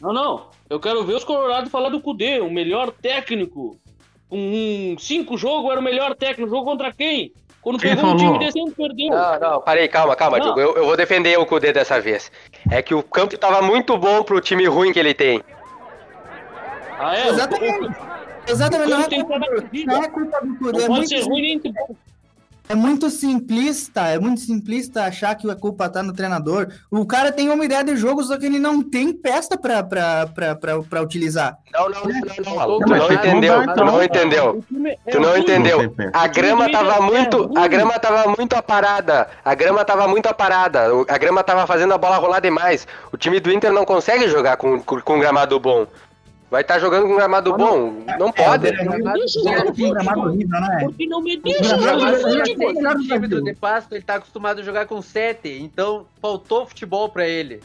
Não, 0.00 0.12
não. 0.12 0.50
Eu 0.68 0.78
quero 0.80 1.04
ver 1.04 1.14
os 1.14 1.24
Colorados 1.24 1.70
falar 1.70 1.88
do 1.88 2.00
Cudê, 2.00 2.40
o 2.40 2.50
melhor 2.50 2.90
técnico. 2.90 3.78
Com 4.28 4.36
um 4.38 4.96
cinco 4.98 5.36
jogos 5.36 5.70
era 5.70 5.80
o 5.80 5.82
melhor 5.82 6.14
técnico. 6.14 6.50
Jogo 6.50 6.64
contra 6.64 6.92
quem? 6.92 7.32
Quando 7.62 7.78
Quem 7.78 7.94
pegou 7.96 8.10
um 8.12 8.18
falou? 8.18 8.34
time 8.34 8.44
decente, 8.44 8.72
perdeu. 8.72 9.08
Não, 9.10 9.40
não, 9.40 9.60
parei, 9.62 9.88
calma, 9.88 10.14
calma, 10.14 10.36
Não. 10.38 10.44
Diogo. 10.54 10.60
Eu, 10.60 10.76
eu 10.76 10.84
vou 10.84 10.96
defender 10.96 11.38
o 11.38 11.46
Kudê 11.46 11.72
dessa 11.72 11.98
vez. 12.00 12.30
É 12.70 12.82
que 12.82 12.94
o 12.94 13.02
campo 13.02 13.38
tava 13.38 13.62
muito 13.62 13.96
bom 13.96 14.22
pro 14.22 14.40
time 14.40 14.66
ruim 14.66 14.92
que 14.92 14.98
ele 14.98 15.14
tem. 15.14 15.42
Ah, 16.98 17.16
é? 17.16 17.28
Exatamente. 17.28 17.96
Exatamente, 18.46 18.90
não 18.90 19.00
é, 19.00 19.08
culpa, 19.08 19.38
não 19.38 20.02
é 20.04 20.08
culpa 20.08 20.40
do 20.42 20.56
Cudê. 20.58 20.78
Não 20.78 20.84
É 20.84 20.86
pode 20.88 21.08
ser 21.08 21.20
ruim 21.22 21.40
nem. 21.40 21.74
É 22.68 22.74
muito 22.74 23.10
simplista, 23.10 24.08
é 24.08 24.18
muito 24.18 24.40
simplista 24.40 25.04
achar 25.04 25.34
que 25.34 25.50
a 25.50 25.54
culpa 25.54 25.88
tá 25.88 26.02
no 26.02 26.12
treinador. 26.12 26.68
O 26.90 27.04
cara 27.04 27.30
tem 27.30 27.50
uma 27.50 27.64
ideia 27.64 27.84
de 27.84 27.94
jogo, 27.96 28.22
só 28.24 28.38
que 28.38 28.46
ele 28.46 28.58
não 28.58 28.82
tem 28.82 29.12
peça 29.12 29.56
pra, 29.56 29.82
pra, 29.82 30.26
pra, 30.26 30.54
pra, 30.54 30.82
pra 30.82 31.02
utilizar. 31.02 31.58
Não, 31.72 31.90
não, 31.90 32.00
não, 32.02 32.08
não, 32.08 32.68
não. 32.68 32.78
Tu 32.80 32.88
não 32.88 33.12
entendeu, 33.12 33.74
tu 33.74 33.84
não 33.84 34.02
então. 34.02 34.04
entendeu. 34.04 34.64
É 35.06 35.10
Tu 35.10 35.20
não 35.20 35.36
entendeu. 35.36 35.94
A 36.12 36.26
grama 36.26 36.70
tava 36.70 37.00
muito, 37.02 37.50
a 37.56 37.68
grama 37.68 37.98
tava 37.98 38.34
muito 38.36 38.54
aparada. 38.54 39.28
A 39.44 39.54
grama 39.54 39.84
tava 39.84 40.08
muito 40.08 40.26
aparada. 40.26 40.86
A 41.08 41.18
grama 41.18 41.44
tava 41.44 41.66
fazendo 41.66 41.92
a 41.92 41.98
bola 41.98 42.16
rolar 42.16 42.40
demais. 42.40 42.86
O 43.12 43.16
time 43.16 43.40
do 43.40 43.52
Inter 43.52 43.72
não 43.72 43.84
consegue 43.84 44.26
jogar 44.28 44.56
com, 44.56 44.80
com, 44.80 45.00
com 45.00 45.18
gramado 45.18 45.60
bom. 45.60 45.86
Vai 46.54 46.60
estar 46.62 46.78
jogando 46.78 47.08
com 47.08 47.16
gramado 47.16 47.52
bom? 47.56 48.04
Não 48.16 48.30
pode. 48.30 48.70
Deixa 48.70 49.40
eu 49.40 49.42
jogar 49.42 49.66
Um 49.66 49.90
gramado 49.90 50.20
horrível, 50.20 50.60
né? 50.60 50.78
Porque 50.84 51.06
não 51.08 51.20
me 51.20 51.36
deixa 51.36 51.76
jogar 51.76 52.14
futebol. 52.14 52.70
O 52.70 52.98
time 53.00 53.26
do. 53.26 53.42
De 53.42 53.54
Pasto, 53.54 53.92
ele 53.92 54.04
tá 54.04 54.14
acostumado 54.14 54.60
a 54.60 54.62
jogar 54.62 54.86
com 54.86 55.02
7, 55.02 55.48
então 55.60 56.06
faltou 56.22 56.64
futebol 56.64 57.08
pra 57.08 57.26
ele. 57.26 57.60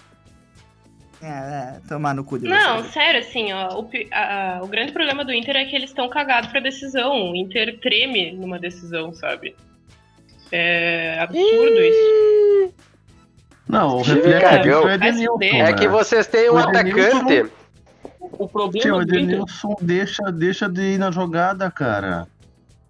É, 1.21 1.27
é, 1.27 1.79
tomar 1.87 2.15
no 2.15 2.23
cu 2.23 2.39
de 2.39 2.47
Não, 2.47 2.83
sério, 2.85 3.19
assim, 3.19 3.53
ó, 3.53 3.79
o, 3.79 3.87
a- 4.11 4.61
o 4.63 4.67
grande 4.67 4.91
problema 4.91 5.23
do 5.23 5.31
Inter 5.31 5.55
é 5.55 5.65
que 5.65 5.75
eles 5.75 5.91
estão 5.91 6.09
cagados 6.09 6.49
pra 6.49 6.59
decisão. 6.59 7.31
O 7.31 7.35
Inter 7.35 7.79
treme 7.79 8.31
numa 8.31 8.57
decisão, 8.57 9.13
sabe? 9.13 9.55
É 10.51 11.19
absurdo 11.19 11.79
isso. 11.79 12.73
Não, 13.67 13.97
o 13.97 14.01
reflexo 14.01 14.47
é 14.47 14.95
Edenilson. 14.95 15.33
fuder. 15.33 15.55
É 15.67 15.73
que 15.73 15.85
né? 15.85 15.89
vocês 15.89 16.25
têm 16.25 16.49
um 16.49 16.57
atacante. 16.57 17.51
O 18.31 18.47
problema 18.47 18.81
Tio, 18.81 18.95
o 18.95 18.97
do 18.99 19.03
Inter 19.03 19.23
Edenilson 19.23 19.75
deixa, 19.81 20.31
deixa 20.31 20.69
de 20.69 20.93
ir 20.93 20.97
na 20.97 21.11
jogada, 21.11 21.69
cara. 21.69 22.27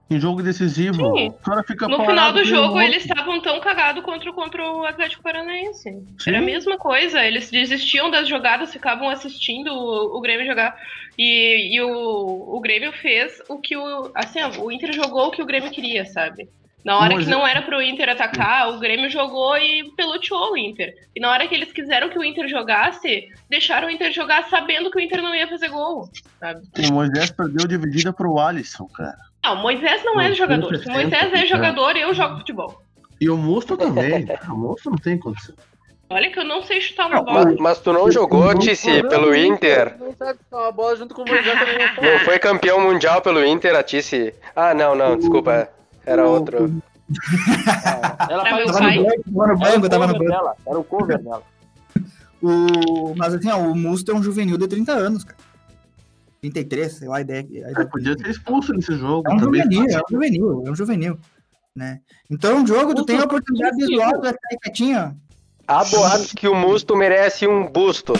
Em 0.09 0.19
jogo 0.19 0.41
decisivo. 0.41 1.15
Sim. 1.15 1.27
O 1.27 1.33
cara 1.33 1.61
fica 1.61 1.87
No 1.87 2.03
final 2.03 2.33
do 2.33 2.43
jogo, 2.43 2.81
eles 2.81 3.05
estavam 3.05 3.39
tão 3.41 3.59
cagados 3.59 4.03
contra, 4.03 4.33
contra 4.33 4.71
o 4.71 4.83
Atlético 4.83 5.21
Paranaense. 5.21 5.91
Sim. 6.17 6.29
Era 6.29 6.39
a 6.39 6.41
mesma 6.41 6.77
coisa. 6.77 7.23
Eles 7.23 7.51
desistiam 7.51 8.09
das 8.09 8.27
jogadas, 8.27 8.73
ficavam 8.73 9.07
assistindo 9.07 9.71
o, 9.71 10.17
o 10.17 10.21
Grêmio 10.21 10.47
jogar. 10.47 10.75
E, 11.15 11.75
e 11.75 11.81
o, 11.81 12.55
o 12.55 12.59
Grêmio 12.59 12.91
fez 12.91 13.39
o 13.47 13.59
que 13.59 13.77
o. 13.77 14.11
Assim, 14.15 14.39
o 14.59 14.71
Inter 14.71 14.93
jogou 14.93 15.27
o 15.27 15.31
que 15.31 15.43
o 15.43 15.45
Grêmio 15.45 15.69
queria, 15.69 16.03
sabe? 16.05 16.49
Na 16.83 16.97
hora 16.97 17.15
Mas 17.15 17.25
que 17.25 17.31
não 17.31 17.45
era 17.45 17.61
pro 17.61 17.81
Inter 17.81 18.09
atacar, 18.09 18.69
o 18.69 18.79
Grêmio 18.79 19.09
jogou 19.09 19.57
e 19.57 19.91
peloteou 19.97 20.53
o 20.53 20.57
Inter. 20.57 20.93
E 21.15 21.19
na 21.19 21.29
hora 21.29 21.47
que 21.47 21.53
eles 21.53 21.71
quiseram 21.73 22.09
que 22.09 22.17
o 22.17 22.23
Inter 22.23 22.47
jogasse, 22.47 23.27
deixaram 23.49 23.87
o 23.87 23.91
Inter 23.91 24.11
jogar 24.13 24.47
sabendo 24.49 24.89
que 24.89 24.97
o 24.97 25.01
Inter 25.01 25.21
não 25.21 25.35
ia 25.35 25.47
fazer 25.47 25.67
gol, 25.69 26.09
sabe? 26.39 26.61
O 26.89 26.93
Moisés 26.93 27.31
perdeu 27.31 27.67
dividida 27.67 28.13
pro 28.13 28.39
Alisson, 28.39 28.87
cara. 28.87 29.17
Não, 29.43 29.55
o 29.55 29.61
Moisés 29.61 30.03
não 30.03 30.19
é 30.19 30.29
Não, 30.29 30.35
jogador. 30.35 30.77
Se 30.77 30.87
o 30.87 30.91
Moisés 30.91 31.33
é 31.33 31.43
100%, 31.43 31.45
jogador, 31.47 31.97
eu 31.97 32.13
jogo 32.13 32.37
futebol. 32.37 32.81
E 33.19 33.29
o 33.29 33.35
Musto 33.35 33.75
também. 33.75 34.25
o 34.49 34.55
Musto 34.55 34.89
não 34.89 34.97
tem 34.97 35.17
condição. 35.17 35.55
Olha 36.11 36.31
que 36.31 36.39
eu 36.39 36.43
não 36.43 36.63
sei 36.63 36.81
chutar 36.81 37.05
uma 37.05 37.21
bola. 37.21 37.45
Mas, 37.45 37.55
mas 37.57 37.79
tu 37.79 37.93
não 37.93 38.09
jogou, 38.09 38.57
Tice, 38.57 39.03
pelo 39.03 39.35
Inter. 39.35 39.95
Não 39.99 40.11
sabe 40.15 40.39
chutar 40.39 40.57
uma 40.57 40.71
bola 40.71 40.95
junto 40.95 41.13
com 41.13 41.21
o 41.21 41.25
Moisés 41.27 41.59
também 41.59 41.77
não. 42.01 42.11
Não 42.13 42.19
foi 42.19 42.39
campeão 42.39 42.79
mundial 42.81 43.21
pelo 43.21 43.45
Inter, 43.45 43.75
a 43.75 43.83
Tice. 43.83 44.33
Ah, 44.55 44.73
não, 44.73 44.95
não, 44.95 45.17
desculpa. 45.17 45.69
Era 46.11 46.27
outro. 46.27 46.81
Ela 48.29 48.43
Tá, 48.43 48.55
meu 48.55 48.69
faz 48.73 48.77
Tava 48.77 48.93
no 48.93 49.03
banco, 49.03 49.09
tava 49.29 49.47
no 49.47 49.53
Era 49.53 49.57
banco, 49.57 49.85
o 49.85 49.89
tava 49.89 50.07
no 50.07 50.13
banco. 50.13 50.25
dela. 50.25 50.55
Era 50.65 50.79
o 50.79 50.83
cover 50.83 51.17
dela. 51.23 51.43
O, 52.41 53.13
mas 53.17 53.33
assim, 53.33 53.49
ó, 53.49 53.57
o 53.59 53.75
Musto 53.75 54.11
é 54.11 54.15
um 54.15 54.23
juvenil 54.23 54.57
de 54.57 54.67
30 54.67 54.91
anos, 54.93 55.23
cara. 55.23 55.37
33, 56.41 56.91
sei 56.93 57.07
lá 57.07 57.17
a 57.17 57.21
ideia. 57.21 57.41
A 57.41 57.45
Ele 57.45 57.71
ideia 57.71 57.87
podia 57.87 58.17
ser 58.17 58.29
expulso 58.29 58.71
nesse 58.73 58.95
jogo. 58.95 59.29
É 59.29 59.33
um 59.33 59.37
também. 59.39 59.61
juvenil, 59.63 59.89
é 59.89 59.97
um 59.97 60.03
juvenil, 60.09 60.63
é 60.65 60.71
um 60.71 60.75
juvenil. 60.75 61.17
Né? 61.75 61.99
Então, 62.29 62.57
um 62.57 62.67
jogo, 62.67 62.95
tu 62.95 63.05
tem 63.05 63.19
a 63.19 63.23
oportunidade 63.25 63.75
visual, 63.75 64.21
vai 64.21 64.31
ficar 64.31 64.47
aí 64.51 64.57
quietinho. 64.63 65.19
Há 65.67 65.83
boatos 65.85 66.31
que 66.33 66.47
o 66.47 66.55
Musto 66.55 66.95
merece 66.95 67.45
um 67.47 67.67
busto. 67.71 68.13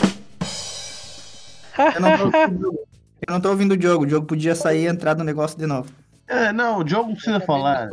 Eu 1.95 2.01
não 2.01 2.17
tô 2.17 2.23
ouvindo, 2.25 2.59
o 2.59 2.61
jogo. 2.61 2.79
eu 3.27 3.33
não 3.33 3.41
tô 3.41 3.49
ouvindo 3.49 3.71
o 3.75 3.81
jogo. 3.81 4.05
O 4.05 4.09
jogo 4.09 4.27
podia 4.27 4.53
sair 4.55 4.83
e 4.83 4.87
entrar 4.87 5.15
no 5.15 5.23
negócio 5.23 5.57
de 5.57 5.65
novo. 5.65 5.89
É, 6.29 6.53
não, 6.53 6.83
o 6.83 6.87
jogo 6.87 7.07
não 7.07 7.15
precisa 7.15 7.39
falar. 7.39 7.89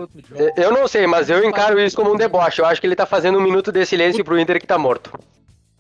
Eu 0.56 0.70
não 0.70 0.86
sei, 0.86 1.06
mas 1.06 1.30
eu 1.30 1.42
encaro 1.42 1.80
isso 1.80 1.96
como 1.96 2.12
um 2.12 2.16
deboche. 2.16 2.60
Eu 2.60 2.66
acho 2.66 2.80
que 2.80 2.86
ele 2.86 2.94
tá 2.94 3.06
fazendo 3.06 3.38
um 3.38 3.42
minuto 3.42 3.72
de 3.72 3.84
silêncio 3.86 4.22
pro 4.22 4.38
Inter 4.38 4.60
que 4.60 4.66
tá 4.66 4.76
morto. 4.76 5.18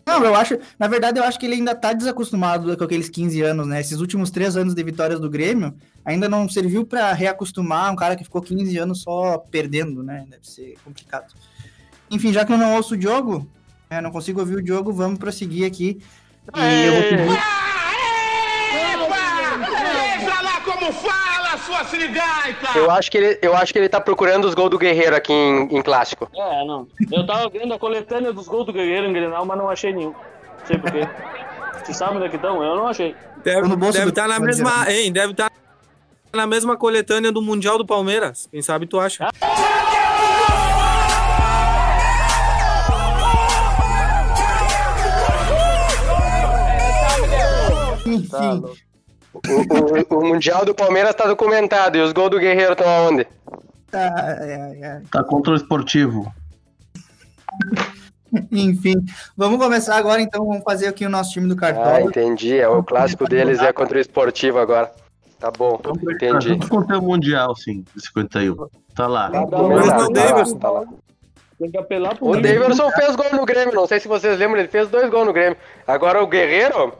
Não, 0.06 0.24
eu 0.24 0.34
acho, 0.36 0.56
na 0.78 0.86
verdade, 0.86 1.18
eu 1.18 1.24
acho 1.24 1.38
que 1.38 1.44
ele 1.44 1.56
ainda 1.56 1.74
tá 1.74 1.92
desacostumado 1.92 2.76
com 2.76 2.84
aqueles 2.84 3.08
15 3.10 3.42
anos, 3.42 3.66
né? 3.66 3.80
Esses 3.80 4.00
últimos 4.00 4.30
três 4.30 4.56
anos 4.56 4.72
de 4.74 4.82
vitórias 4.82 5.18
do 5.20 5.28
Grêmio 5.28 5.74
ainda 6.04 6.28
não 6.28 6.48
serviu 6.48 6.86
pra 6.86 7.12
reacostumar 7.12 7.92
um 7.92 7.96
cara 7.96 8.14
que 8.16 8.22
ficou 8.24 8.40
15 8.40 8.78
anos 8.78 9.02
só 9.02 9.36
perdendo, 9.38 10.02
né? 10.04 10.24
Deve 10.30 10.48
ser 10.48 10.76
complicado. 10.84 11.34
Enfim, 12.10 12.32
já 12.32 12.44
que 12.44 12.52
eu 12.52 12.58
não 12.58 12.76
ouço 12.76 12.94
o 12.94 13.02
jogo, 13.02 13.46
né, 13.90 14.00
não 14.00 14.12
consigo 14.12 14.38
ouvir 14.40 14.54
o 14.54 14.66
jogo, 14.66 14.92
vamos 14.92 15.18
prosseguir 15.18 15.66
aqui. 15.66 16.00
E 16.56 16.86
eu 16.86 16.92
vou 16.92 17.02
pedir. 17.02 17.16
Veja 20.18 20.40
lá 20.40 20.60
como 20.60 20.92
fala, 20.92 21.58
sua 21.58 21.84
sirigaita! 21.84 21.85
Eu 22.74 22.90
acho 22.90 23.10
que 23.10 23.18
ele, 23.18 23.38
eu 23.42 23.56
acho 23.56 23.72
que 23.72 23.78
ele 23.78 23.88
tá 23.88 24.00
procurando 24.00 24.46
os 24.46 24.54
gols 24.54 24.70
do 24.70 24.78
Guerreiro 24.78 25.16
aqui 25.16 25.32
em, 25.32 25.76
em 25.76 25.82
clássico. 25.82 26.28
É, 26.34 26.64
não. 26.64 26.86
Eu 27.10 27.26
tava 27.26 27.48
vendo 27.48 27.72
a 27.74 27.78
coletânea 27.78 28.32
dos 28.32 28.46
gols 28.46 28.66
do 28.66 28.72
Guerreiro 28.72 29.06
em 29.06 29.12
Grenal, 29.12 29.44
mas 29.44 29.58
não 29.58 29.68
achei 29.68 29.92
nenhum. 29.92 30.12
Não 30.12 30.66
sei 30.66 30.78
porquê. 30.78 31.08
Vocês 31.84 31.96
sabem 31.96 32.16
onde 32.16 32.26
é 32.26 32.28
que 32.28 32.36
estão? 32.36 32.62
Eu 32.62 32.76
não 32.76 32.88
achei. 32.88 33.14
Deve 33.44 33.74
estar 34.08 34.26
na 34.28 34.34
pode 34.34 34.46
mesma. 34.46 34.90
Hein, 34.90 35.12
deve 35.12 35.32
estar 35.32 35.50
na 36.34 36.46
mesma 36.46 36.76
coletânea 36.76 37.32
do 37.32 37.40
Mundial 37.40 37.78
do 37.78 37.86
Palmeiras. 37.86 38.48
Quem 38.50 38.60
sabe 38.60 38.86
tu 38.86 38.98
acha? 38.98 39.28
Enfim, 48.06 48.62
O, 49.48 50.16
o- 50.16 50.20
o 50.20 50.28
Mundial 50.28 50.64
do 50.64 50.74
Palmeiras 50.74 51.14
tá 51.14 51.26
documentado 51.26 51.96
e 51.96 52.00
os 52.00 52.12
gols 52.12 52.30
do 52.30 52.38
Guerreiro 52.38 52.72
estão 52.72 52.88
aonde? 52.88 53.26
tá, 53.90 54.36
é, 54.40 54.78
é, 54.82 55.02
Tá 55.10 55.22
contra 55.24 55.52
o 55.52 55.56
esportivo. 55.56 56.32
enfim, 58.50 58.94
vamos 59.36 59.58
começar 59.58 59.96
agora 59.96 60.20
então. 60.20 60.44
Vamos 60.46 60.62
fazer 60.64 60.88
aqui 60.88 61.06
o 61.06 61.10
nosso 61.10 61.32
time 61.32 61.46
do 61.48 61.54
Ah, 61.54 61.58
Cartola. 61.72 62.02
entendi. 62.02 62.56
É, 62.58 62.68
o 62.68 62.82
clássico 62.82 63.24
deles 63.28 63.60
é 63.60 63.72
contra 63.72 63.98
o 63.98 64.00
Esportivo 64.00 64.58
agora. 64.58 64.90
Tá 65.38 65.50
bom, 65.50 65.78
entendi. 66.10 66.48
junto 66.48 66.68
contra 66.68 66.98
o 66.98 67.02
Mundial, 67.02 67.54
sim, 67.56 67.84
de 67.94 68.02
51. 68.06 68.56
Tá 68.94 69.06
lá. 69.06 69.30
Tá 69.30 69.38
um 69.62 69.68
lá, 69.68 69.82
tá 69.86 69.96
lá, 69.98 70.08
Davidson. 70.08 70.58
tá 70.58 70.70
lá. 70.70 70.84
tem 71.58 71.70
que 71.70 71.76
apelar 71.76 72.16
pro 72.16 72.28
O. 72.28 72.40
Davidson 72.40 72.90
fez 72.92 73.14
gol 73.14 73.26
no 73.32 73.44
Grêmio, 73.44 73.74
não 73.74 73.86
sei 73.86 74.00
se 74.00 74.08
vocês 74.08 74.38
lembram, 74.38 74.58
ele 74.60 74.68
fez 74.68 74.88
dois 74.88 75.10
gols 75.10 75.26
no 75.26 75.32
Grêmio. 75.34 75.56
Agora 75.86 76.22
o 76.22 76.26
Guerreiro, 76.26 76.94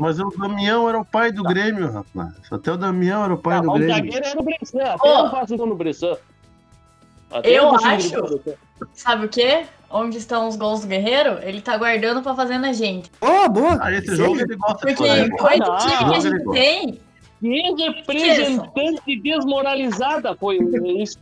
Mas 0.00 0.18
o 0.20 0.30
Damião 0.30 0.88
era 0.88 0.98
o 1.00 1.04
pai 1.04 1.32
do 1.32 1.42
Grêmio, 1.42 1.90
rapaz. 1.90 2.34
Até 2.50 2.72
o 2.72 2.76
Damião 2.76 3.24
era 3.24 3.34
o 3.34 3.38
pai 3.38 3.56
Ah, 3.58 3.60
do 3.60 3.66
mas 3.66 3.76
o 3.76 3.78
Grêmio. 3.78 3.94
zagueiro 4.12 4.26
era 4.26 4.40
o 4.40 4.42
Bressan. 4.42 4.82
Até 4.82 5.08
Ô. 5.08 5.24
eu 5.24 5.30
faço 5.30 5.56
gol 5.56 5.66
no 5.66 5.74
Bressan. 5.76 6.16
Até 7.30 7.50
Eu 7.50 7.74
acho-. 7.74 8.40
Sabe 8.94 9.26
o 9.26 9.28
quê? 9.28 9.64
Onde 9.90 10.18
estão 10.18 10.48
os 10.48 10.56
gols 10.56 10.80
do 10.80 10.86
Guerreiro? 10.86 11.38
Ele 11.42 11.60
tá 11.60 11.76
guardando 11.76 12.22
pra 12.22 12.34
fazer 12.34 12.58
na 12.58 12.72
gente. 12.72 13.10
Boa, 13.20 13.48
boa. 13.48 13.78
Ah, 13.80 13.92
esse 13.92 14.08
Sim. 14.08 14.16
jogo 14.16 14.40
ele 14.40 14.56
gosta 14.56 14.86
de 14.86 14.94
Porque 14.94 15.08
fazer. 15.08 15.30
com 15.30 15.48
esse 15.48 15.58
não, 15.58 15.76
time 15.78 15.96
que 15.96 16.14
a 16.14 16.20
gente 16.20 16.50
tem. 16.52 17.00
Que 17.40 17.82
representante 17.84 19.20
desmoralizada 19.22 20.34
foi 20.36 20.58
isso. 21.00 21.18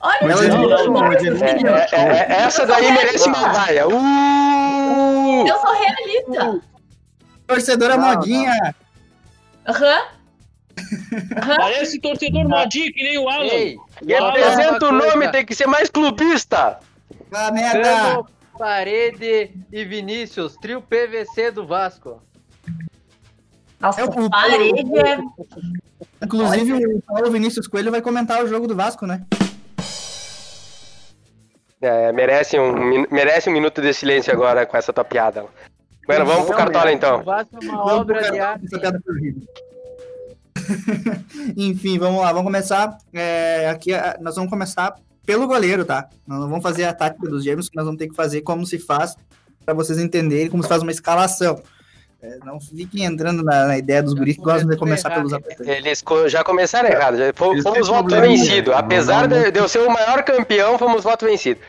Olha 0.00 0.34
o 0.36 0.88
do 0.88 1.44
é, 1.44 1.86
é- 1.92 1.96
é- 2.28 2.42
essa 2.42 2.66
daí 2.66 2.90
merece 2.92 3.28
uma 3.28 3.52
vaia. 3.52 3.86
Uh! 3.88 5.46
Eu 5.46 5.56
sou 5.58 5.72
realista. 5.72 6.60
Torcedora 7.46 7.96
Não, 7.96 8.08
modinha. 8.16 8.74
Aham. 9.66 10.02
Parece 11.56 12.00
torcedor 12.00 12.48
modinho, 12.48 12.92
que 12.92 13.02
nem 13.02 13.18
o 13.18 13.28
Alan. 13.28 13.44
Ei, 13.44 13.76
Quem 14.04 14.16
apresenta 14.16 14.88
o 14.88 14.92
nome 14.92 15.28
tem 15.30 15.44
que 15.44 15.54
ser 15.54 15.66
mais 15.66 15.90
clubista. 15.90 16.78
Ah, 17.32 17.50
merda. 17.52 18.24
Parede 18.58 19.50
e 19.70 19.84
Vinícius, 19.84 20.56
trio 20.56 20.80
PVC 20.82 21.50
do 21.50 21.66
Vasco. 21.66 22.22
Nossa, 23.80 24.00
É 24.00 24.04
o- 24.04 24.30
parede 24.30 24.98
é. 24.98 25.18
Inclusive, 26.24 26.86
o 26.86 27.02
Paulo 27.02 27.30
Vinícius 27.30 27.66
Coelho 27.66 27.90
vai 27.90 28.00
comentar 28.00 28.42
o 28.42 28.48
jogo 28.48 28.66
do 28.66 28.74
Vasco, 28.76 29.06
né? 29.06 29.24
É, 31.80 32.12
merece 32.12 32.58
um, 32.58 33.04
merece 33.10 33.50
um 33.50 33.52
minuto 33.52 33.82
de 33.82 33.92
silêncio 33.92 34.32
agora 34.32 34.64
com 34.64 34.76
essa 34.76 34.92
tua 34.92 35.04
piada. 35.04 35.44
Bueno, 36.16 36.26
vamos 36.26 36.46
pro 36.46 36.56
Cartola 36.56 36.86
O 36.86 36.90
então. 36.90 37.22
Vasco 37.22 37.56
é 37.60 37.64
uma 37.64 37.76
Vamos 37.78 37.92
obra 37.92 38.30
de 38.30 38.38
arte. 38.40 38.66
Enfim, 41.56 41.98
vamos 41.98 42.20
lá, 42.20 42.28
vamos 42.32 42.44
começar. 42.44 42.96
é, 43.12 43.68
aqui 43.70 43.92
é, 43.92 44.16
nós 44.20 44.34
vamos 44.36 44.50
começar 44.50 44.94
pelo 45.24 45.46
goleiro, 45.46 45.84
tá? 45.84 46.08
Nós 46.26 46.40
não 46.40 46.48
vamos 46.48 46.62
fazer 46.62 46.84
a 46.84 46.92
tática 46.92 47.28
dos 47.28 47.44
gêmeos, 47.44 47.68
que 47.68 47.76
nós 47.76 47.84
vamos 47.84 47.98
ter 47.98 48.08
que 48.08 48.14
fazer 48.14 48.42
como 48.42 48.66
se 48.66 48.78
faz, 48.78 49.16
para 49.64 49.74
vocês 49.74 49.98
entenderem 49.98 50.48
como 50.50 50.62
se 50.62 50.68
faz 50.68 50.82
uma 50.82 50.90
escalação. 50.90 51.60
É, 52.22 52.38
não 52.44 52.60
fiquem 52.60 53.04
entrando 53.04 53.42
na, 53.42 53.66
na 53.66 53.78
ideia 53.78 54.00
dos 54.02 54.14
guris 54.14 54.36
que 54.36 54.42
gostam 54.42 54.68
de 54.68 54.76
começar 54.76 55.10
pelos 55.10 55.32
atacantes. 55.32 55.66
Eles 55.66 56.02
co- 56.02 56.28
já 56.28 56.44
começaram 56.44 56.88
errado. 56.88 57.16
Já 57.16 57.32
fomos, 57.34 57.64
têm 57.64 57.82
voto 57.82 58.14
vencido. 58.20 58.72
Apesar 58.72 59.26
de, 59.26 59.50
de 59.50 59.58
eu 59.58 59.68
ser 59.68 59.80
o 59.80 59.90
maior 59.90 60.22
campeão, 60.22 60.78
fomos 60.78 61.02
voto 61.02 61.24
vencido. 61.26 61.60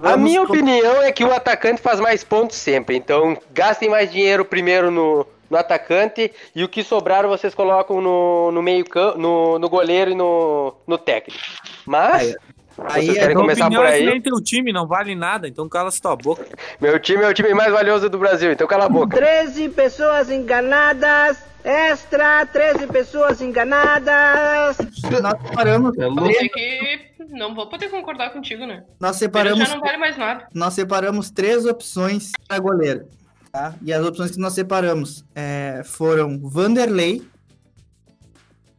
A 0.00 0.16
minha 0.16 0.40
com- 0.46 0.52
opinião 0.52 1.02
é 1.02 1.10
que 1.12 1.24
o 1.24 1.32
atacante 1.32 1.80
faz 1.80 1.98
mais 2.00 2.22
pontos 2.22 2.56
sempre. 2.56 2.96
Então, 2.96 3.36
gastem 3.52 3.88
mais 3.88 4.10
dinheiro 4.10 4.44
primeiro 4.44 4.90
no, 4.90 5.26
no 5.50 5.56
atacante 5.56 6.30
e 6.54 6.62
o 6.62 6.68
que 6.68 6.84
sobrar 6.84 7.26
vocês 7.26 7.54
colocam 7.54 8.00
no, 8.00 8.52
no 8.52 8.62
meio 8.62 8.84
campo, 8.84 9.18
no, 9.18 9.58
no 9.58 9.68
goleiro 9.68 10.10
e 10.10 10.14
no, 10.14 10.74
no 10.86 10.96
técnico. 10.98 11.40
Mas, 11.84 12.36
Aí, 12.84 13.06
vocês 13.06 13.16
é 13.16 13.20
querem 13.20 13.36
começar 13.36 13.64
opinião 13.64 13.82
por 13.82 13.88
é 13.88 13.92
que 13.92 13.98
aí, 14.04 14.06
nem 14.06 14.20
teu 14.20 14.40
time 14.40 14.72
não 14.72 14.86
vale 14.86 15.14
nada, 15.16 15.48
então 15.48 15.68
cala 15.68 15.90
tua 15.90 16.14
boca. 16.14 16.46
meu 16.80 16.98
time 17.00 17.24
é 17.24 17.28
o 17.28 17.34
time 17.34 17.52
mais 17.52 17.72
valioso 17.72 18.08
do 18.08 18.18
Brasil, 18.18 18.52
então 18.52 18.68
cala 18.68 18.84
a 18.84 18.88
boca. 18.88 19.16
13 19.16 19.68
pessoas 19.70 20.30
enganadas. 20.30 21.47
Extra, 21.64 22.46
13 22.46 22.86
pessoas 22.86 23.40
enganadas. 23.42 24.76
nós 25.22 25.42
separamos, 25.48 25.92
É 25.98 26.38
ter 26.38 26.48
que. 26.48 27.08
Não 27.30 27.54
vou 27.54 27.68
poder 27.68 27.90
concordar 27.90 28.30
contigo, 28.32 28.64
né? 28.64 28.84
nós 28.98 29.16
Ele 29.16 29.18
separamos, 29.18 29.68
já 29.68 29.74
não 29.74 29.80
vale 29.82 29.98
mais 29.98 30.16
nada. 30.16 30.46
nós 30.54 30.72
separamos 30.74 31.30
três 31.30 31.66
opções 31.66 32.32
para 32.46 32.58
goleiro. 32.58 33.08
Tá? 33.52 33.74
E 33.82 33.92
as 33.92 34.04
opções 34.04 34.30
que 34.30 34.38
nós 34.38 34.52
separamos 34.54 35.24
é, 35.34 35.82
foram 35.84 36.38
Vanderlei, 36.38 37.22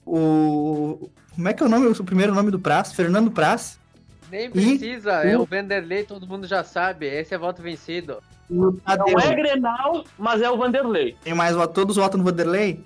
o. 0.05 1.09
Como 1.35 1.47
é 1.47 1.53
que 1.53 1.63
é 1.63 1.65
o 1.65 1.69
nome, 1.69 1.87
o 1.87 2.03
primeiro 2.03 2.33
nome 2.33 2.51
do 2.51 2.59
Praz? 2.59 2.91
Fernando 2.93 3.31
Praz. 3.31 3.79
Nem 4.29 4.49
precisa, 4.51 5.23
é 5.23 5.37
o- 5.37 5.41
o 5.41 5.45
Vanderlei, 5.45 6.03
todo 6.03 6.27
mundo 6.27 6.45
já 6.47 6.63
sabe. 6.63 7.07
Esse 7.07 7.33
é 7.33 7.37
voto 7.37 7.61
vencido. 7.61 8.21
Tadeu. 8.85 9.05
Não 9.13 9.19
é 9.19 9.35
Grenal, 9.35 10.03
mas 10.17 10.41
é 10.41 10.49
o 10.49 10.57
Vanderlei. 10.57 11.15
Tem 11.23 11.33
mais 11.33 11.55
voto, 11.55 11.73
todos 11.73 11.95
votam 11.97 12.17
no 12.17 12.23
Vanderlei? 12.23 12.83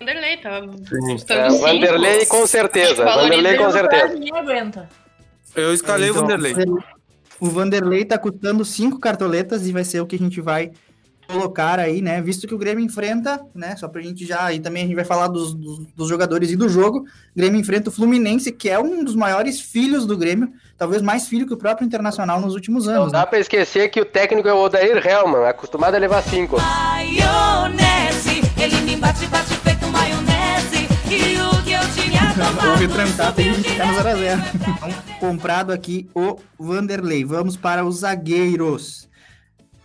Vanderlei, 0.00 0.36
tá 0.38 0.60
Sim. 0.60 1.12
custando 1.12 1.40
É, 1.40 1.50
cinco. 1.50 1.62
Vanderlei 1.62 2.26
com 2.26 2.46
certeza. 2.46 3.04
Vanderlei 3.04 3.56
com 3.56 3.70
certeza. 3.70 4.14
Aguenta. 4.34 4.88
Eu 5.54 5.72
escalei 5.72 6.08
Então, 6.08 6.22
o 6.24 6.26
Vanderlei. 6.26 6.54
O 7.38 7.46
Vanderlei 7.46 8.04
tá 8.04 8.18
custando 8.18 8.64
cinco 8.64 8.98
cartoletas 8.98 9.66
e 9.66 9.72
vai 9.72 9.84
ser 9.84 10.00
o 10.00 10.06
que 10.06 10.16
a 10.16 10.18
gente 10.18 10.40
vai 10.40 10.72
colocar 11.26 11.78
aí, 11.78 12.00
né? 12.02 12.20
Visto 12.20 12.46
que 12.46 12.54
o 12.54 12.58
Grêmio 12.58 12.84
enfrenta, 12.84 13.40
né? 13.54 13.74
Só 13.76 13.88
pra 13.88 14.00
gente 14.02 14.26
já. 14.26 14.52
E 14.52 14.60
também 14.60 14.82
a 14.82 14.86
gente 14.86 14.94
vai 14.96 15.04
falar 15.04 15.28
dos, 15.28 15.54
dos, 15.54 15.78
dos 15.96 16.08
jogadores 16.08 16.50
e 16.50 16.56
do 16.56 16.68
jogo. 16.68 16.98
O 17.00 17.04
Grêmio 17.36 17.60
enfrenta 17.60 17.88
o 17.88 17.92
Fluminense, 17.92 18.52
que 18.52 18.68
é 18.68 18.78
um 18.78 19.02
dos 19.04 19.14
maiores 19.14 19.60
filhos 19.60 20.04
do 20.06 20.16
Grêmio, 20.16 20.52
talvez 20.76 21.00
mais 21.02 21.26
filho 21.28 21.46
que 21.46 21.54
o 21.54 21.56
próprio 21.56 21.86
Internacional 21.86 22.40
nos 22.40 22.54
últimos 22.54 22.86
Não 22.86 22.94
anos. 23.02 23.12
dá 23.12 23.20
Né? 23.20 23.26
pra 23.26 23.38
esquecer 23.38 23.88
que 23.88 24.00
o 24.00 24.04
técnico 24.04 24.48
é 24.48 24.52
o 24.52 24.58
Odair 24.58 25.04
Helman, 25.06 25.46
acostumado 25.48 25.94
a 25.94 25.98
levar 25.98 26.22
cinco. 26.22 26.56
Maionese, 26.60 28.40
ele 28.60 28.80
me 28.82 28.96
bate, 28.96 29.26
bate 29.26 29.54
feito 29.56 29.86
maionese. 29.88 30.88
E 31.10 31.38
o 31.40 31.62
que 31.62 31.72
eu 31.72 31.80
tinha 31.94 32.32
Vou 32.34 32.46
tomado. 32.46 32.78
retrancar 32.78 33.32
pra 33.34 33.44
gente 33.44 33.62
ficar 33.70 33.86
no 33.86 33.98
0x0. 33.98 34.38
Então, 34.54 34.90
comprado 35.20 35.72
aqui 35.72 36.08
o 36.14 36.36
Vanderlei. 36.58 37.24
Vamos 37.24 37.56
para 37.56 37.84
os 37.84 37.98
zagueiros. 38.00 39.08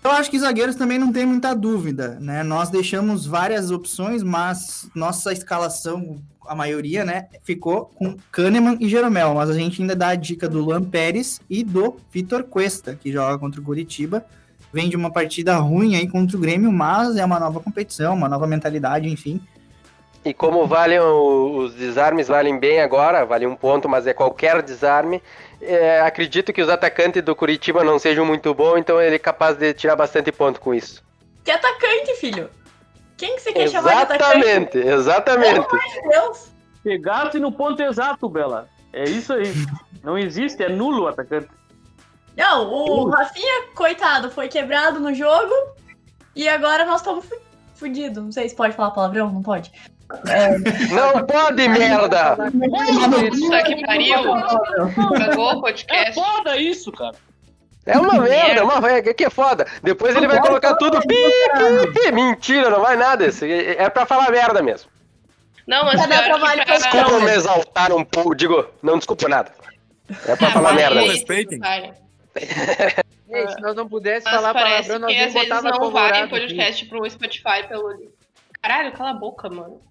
Eu 0.08 0.14
acho 0.14 0.32
que 0.32 0.40
zagueiros 0.40 0.78
também 0.78 0.98
não 0.98 1.12
tem 1.12 1.26
muita 1.26 1.54
dúvida, 1.54 2.18
né? 2.22 2.42
Nós 2.42 2.70
deixamos 2.70 3.26
várias 3.26 3.72
opções, 3.72 4.24
mas 4.24 4.90
nossa 4.96 5.34
escalação, 5.34 6.24
a 6.48 6.56
maioria, 6.56 7.04
né, 7.04 7.28
ficou 7.44 7.92
com 7.94 8.16
Kahneman 8.32 8.78
e 8.80 8.88
Jeromel. 8.88 9.36
Mas 9.36 9.50
a 9.50 9.54
gente 9.54 9.82
ainda 9.82 9.98
dá 9.98 10.08
a 10.08 10.16
dica 10.16 10.48
do 10.48 10.64
Luan 10.64 10.82
Pérez 10.82 11.42
e 11.50 11.62
do 11.62 11.98
Vitor 12.10 12.46
Cuesta, 12.46 12.96
que 12.96 13.12
joga 13.12 13.38
contra 13.38 13.60
o 13.60 13.64
Curitiba. 13.66 14.26
Vem 14.72 14.88
de 14.88 14.96
uma 14.96 15.12
partida 15.12 15.58
ruim 15.58 15.98
aí 15.98 16.08
contra 16.08 16.38
o 16.38 16.40
Grêmio, 16.40 16.72
mas 16.72 17.18
é 17.18 17.26
uma 17.26 17.38
nova 17.38 17.60
competição, 17.60 18.16
uma 18.16 18.30
nova 18.30 18.48
mentalidade, 18.48 19.10
enfim. 19.10 19.42
E 20.24 20.34
como 20.34 20.66
valem 20.68 21.00
os 21.00 21.74
desarmes 21.74 22.30
valem 22.30 22.58
bem 22.58 22.80
agora, 22.80 23.26
vale 23.26 23.46
um 23.46 23.58
ponto, 23.58 23.90
mas 23.90 24.08
é 24.08 24.14
qualquer 24.14 24.62
desarme. 24.62 25.22
É, 25.62 26.02
acredito 26.02 26.54
que 26.54 26.62
os 26.62 26.70
atacantes 26.70 27.22
do 27.24 27.36
Curitiba 27.36 27.84
não 27.84 27.98
sejam 28.00 28.26
muito 28.26 28.54
bons, 28.54 28.78
então 28.78 29.02
ele 29.02 29.16
é 29.16 29.20
capaz 29.20 29.58
de 29.58 29.74
tirar 29.74 29.96
bastante 29.96 30.32
ponto 30.32 30.60
com 30.60 30.74
isso. 30.74 31.04
Que 31.44 31.52
atacante, 31.52 32.16
filho? 32.20 32.50
Quem 33.18 33.36
que 33.36 33.42
você 33.42 33.52
quer 33.54 33.68
chamar 33.70 34.06
de 34.06 34.14
atacante? 34.14 34.78
Exatamente, 34.78 34.78
exatamente. 34.78 35.68
Deus. 36.10 36.48
Pegasse 36.84 37.40
no 37.40 37.52
ponto 37.52 37.82
exato, 37.82 38.30
Bela. 38.30 38.70
É 38.94 39.04
isso 39.04 39.34
aí. 39.34 39.52
Não 40.04 40.18
existe, 40.18 40.64
é 40.64 40.70
nulo 40.70 41.04
o 41.04 41.08
atacante. 41.08 41.50
Não, 42.36 42.72
o 42.72 43.10
Rafinha, 43.10 43.64
coitado, 43.74 44.30
foi 44.30 44.48
quebrado 44.48 45.00
no 45.00 45.14
jogo 45.14 45.54
e 46.36 46.48
agora 46.48 46.86
nós 46.86 47.02
estamos 47.02 47.26
fu- 47.26 47.42
fudidos. 47.74 48.24
Não 48.24 48.32
sei 48.32 48.48
se 48.48 48.56
pode 48.56 48.76
falar 48.76 48.92
palavrão, 48.92 49.32
não 49.32 49.42
pode. 49.42 49.72
Não 50.92 51.26
pode, 51.26 51.68
merda! 51.68 52.38
Puta 52.38 53.64
que 53.64 53.86
pariu. 53.86 54.24
Cagou 55.18 55.46
o 55.48 55.58
É 55.58 55.62
podcast. 55.62 56.14
foda 56.14 56.58
isso, 56.58 56.92
cara. 56.92 57.16
É 57.86 57.98
uma 57.98 58.20
merda, 58.22 58.64
uma 58.66 58.82
merda, 58.82 59.14
que 59.14 59.24
é 59.26 59.30
foda. 59.30 59.66
Depois 59.82 60.16
ele 60.16 60.28
vai 60.28 60.42
colocar 60.42 60.76
tudo 60.76 61.00
pi, 61.02 61.08
pi, 61.08 61.92
pi. 61.94 62.12
Mentira, 62.12 62.70
não 62.70 62.82
vai 62.82 62.96
nada. 62.98 63.26
Isso 63.28 63.46
é 63.46 63.90
pra 63.90 64.06
falar 64.06 64.30
merda 64.32 64.62
mesmo. 64.62 64.90
Não, 65.66 65.84
mas 65.86 66.00
Vai 66.00 66.08
dar 66.08 66.24
pior 66.24 66.40
que 66.40 66.66
pra. 66.66 66.76
Desculpa 66.78 67.20
me 67.20 67.32
exaltar 67.32 67.92
um 67.94 68.04
pouco. 68.06 68.36
Digo, 68.36 68.66
não 68.82 68.98
desculpa 68.98 69.28
nada. 69.28 69.52
É 70.26 70.36
pra 70.36 70.48
Ah, 70.48 70.52
falar 70.52 70.74
mas 70.74 70.76
merda. 70.76 71.02
Respeitem. 71.02 71.60
cara. 71.60 71.94
Ei, 73.30 73.48
se 73.50 73.60
nós 73.60 73.76
não 73.76 73.90
pudéssemos 73.90 74.34
falar 74.38 74.54
palavrão, 74.54 75.00
nós 75.00 75.12
que 75.14 75.20
às 75.20 75.34
vezes 75.34 75.50
não 75.50 75.62
valem 75.62 75.80
colorado 75.80 76.18
aqui. 76.20 76.30
podcast 76.30 76.86
pro 76.86 77.10
Spotify 77.10 77.68
pelo. 77.68 77.94
Caralho, 78.62 78.94
cala 78.94 79.10
a 79.12 79.14
boca, 79.14 79.50
mano. 79.50 79.82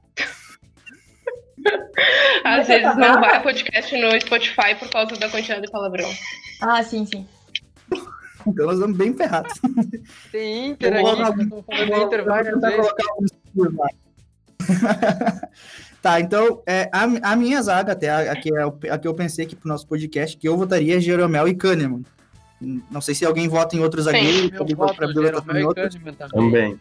Às 2.45 2.67
vezes 2.69 2.97
não 2.97 3.21
vai 3.21 3.43
podcast 3.43 3.97
no 3.97 4.21
Spotify 4.21 4.75
por 4.79 4.89
causa 4.91 5.17
da 5.17 5.29
quantidade 5.29 5.63
de 5.63 5.71
palavrão. 5.71 6.09
Ah, 6.61 6.83
sim, 6.83 7.05
sim. 7.07 7.27
Então 8.47 8.67
nós 8.67 8.75
estamos 8.77 8.97
bem 8.97 9.13
ferrados. 9.15 9.53
Tem 10.31 10.69
Inter 10.69 10.95
Eu 10.95 11.01
vou 11.03 11.11
aqui, 11.11 11.17
colocar- 11.17 11.35
vocês 11.37 11.47
estão 11.47 11.63
falando 11.65 11.87
de 11.95 12.05
Inter 12.05 12.25
várias 12.25 12.55
tentar 12.55 12.71
vezes. 12.71 12.93
tá, 16.03 16.21
então, 16.21 16.63
é, 16.67 16.89
a, 16.93 17.33
a 17.33 17.37
minha 17.37 17.61
zaga, 17.63 17.93
até 17.93 18.09
a, 18.11 18.33
a, 18.33 18.37
que 18.37 18.55
é 18.55 18.65
o- 18.67 18.79
a 18.91 18.99
que 18.99 19.09
eu 19.09 19.15
pensei 19.15 19.45
aqui 19.47 19.57
pro 19.57 19.69
nosso 19.69 19.87
podcast, 19.87 20.37
que 20.37 20.49
eu 20.49 20.57
votaria 20.57 20.97
é 20.97 21.01
Jeromel 21.01 21.49
e 21.49 21.55
Kahneman. 21.55 22.05
Não 22.61 23.01
sei 23.01 23.15
se 23.15 23.25
alguém 23.27 23.49
vota 23.49 23.77
em 23.77 23.81
outro 23.81 24.01
zagueiro, 24.01 24.49
voto, 24.75 24.97
pra 24.97 25.07
tá 25.13 25.61
em 25.61 25.65
outro. 25.65 25.89
Também. 25.91 26.27
Também. 26.31 26.81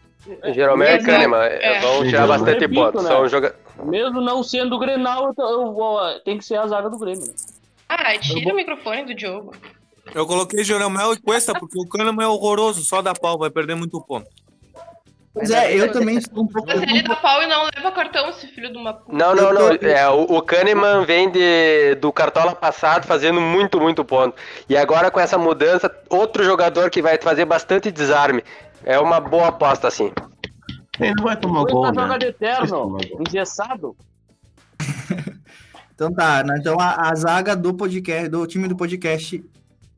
Jeromel 0.54 0.88
e 0.88 0.92
Mesmo- 0.92 1.06
Kahneman 1.06 1.38
é. 1.44 1.80
vão 1.80 2.04
tirar 2.04 2.26
Repito, 2.26 2.28
bastante 2.28 2.60
né? 2.68 2.74
pontos. 2.74 3.02
São 3.02 3.28
joga... 3.28 3.54
Mesmo 3.84 4.20
não 4.20 4.42
sendo 4.42 4.74
o 4.74 4.78
Grenal, 4.78 5.32
eu, 5.38 5.44
eu 5.44 5.72
vou- 5.72 6.20
tem 6.24 6.38
que 6.38 6.44
ser 6.44 6.56
a 6.56 6.66
zaga 6.66 6.88
do 6.88 6.98
Grêmio. 6.98 7.26
né? 7.26 7.34
Ah, 7.88 8.18
tira 8.18 8.52
o 8.52 8.56
microfone 8.56 9.04
do 9.04 9.14
Diogo. 9.14 9.52
Eu 10.14 10.26
coloquei 10.26 10.64
Jeromel 10.64 11.12
e 11.12 11.20
Cuesta, 11.20 11.52
porque 11.52 11.78
o 11.78 11.86
Kahneman 11.86 12.24
é 12.24 12.28
horroroso, 12.28 12.82
só 12.84 13.02
dá 13.02 13.12
pau, 13.12 13.38
vai 13.38 13.50
perder 13.50 13.74
muito 13.74 14.00
ponto. 14.00 14.26
Pois 15.36 15.50
é, 15.50 15.78
eu 15.78 15.92
também 15.92 16.16
estou 16.16 16.44
um 16.44 16.46
pouco. 16.46 16.66
Mas 16.66 16.80
ele 16.80 17.02
dá 17.02 17.14
pau 17.14 17.42
e 17.42 17.46
não 17.46 17.68
leva 17.76 17.92
cartão, 17.92 18.30
esse 18.30 18.46
filho 18.46 18.72
de 18.72 18.78
uma 18.78 18.94
puta. 18.94 19.14
Não, 19.14 19.34
não, 19.34 19.52
não. 19.52 19.68
É, 19.68 20.08
o, 20.08 20.22
o 20.22 20.40
Kahneman 20.40 21.04
vem 21.04 21.30
de, 21.30 21.94
do 21.96 22.10
Cartola 22.10 22.54
passado 22.54 23.06
fazendo 23.06 23.38
muito, 23.38 23.78
muito 23.78 24.02
ponto. 24.02 24.34
E 24.66 24.74
agora 24.74 25.10
com 25.10 25.20
essa 25.20 25.36
mudança, 25.36 25.94
outro 26.08 26.42
jogador 26.42 26.88
que 26.88 27.02
vai 27.02 27.18
fazer 27.18 27.44
bastante 27.44 27.90
desarme. 27.90 28.42
É 28.82 28.98
uma 28.98 29.20
boa 29.20 29.48
aposta, 29.48 29.86
assim. 29.86 30.10
Ele 30.98 31.12
não 31.14 31.24
vai 31.24 31.36
tomar 31.36 31.64
Ele 31.64 31.72
gol, 31.72 31.82
tá 31.82 31.92
né? 31.92 32.02
jogando 32.02 32.22
eterno, 32.22 32.98
engessado. 33.20 33.96
Então 35.94 36.12
tá, 36.12 36.44
né? 36.44 36.58
então 36.60 36.78
a, 36.78 37.08
a 37.08 37.14
zaga 37.14 37.56
do 37.56 37.72
podcast, 37.72 38.28
do 38.28 38.46
time 38.46 38.68
do 38.68 38.76
podcast 38.76 39.42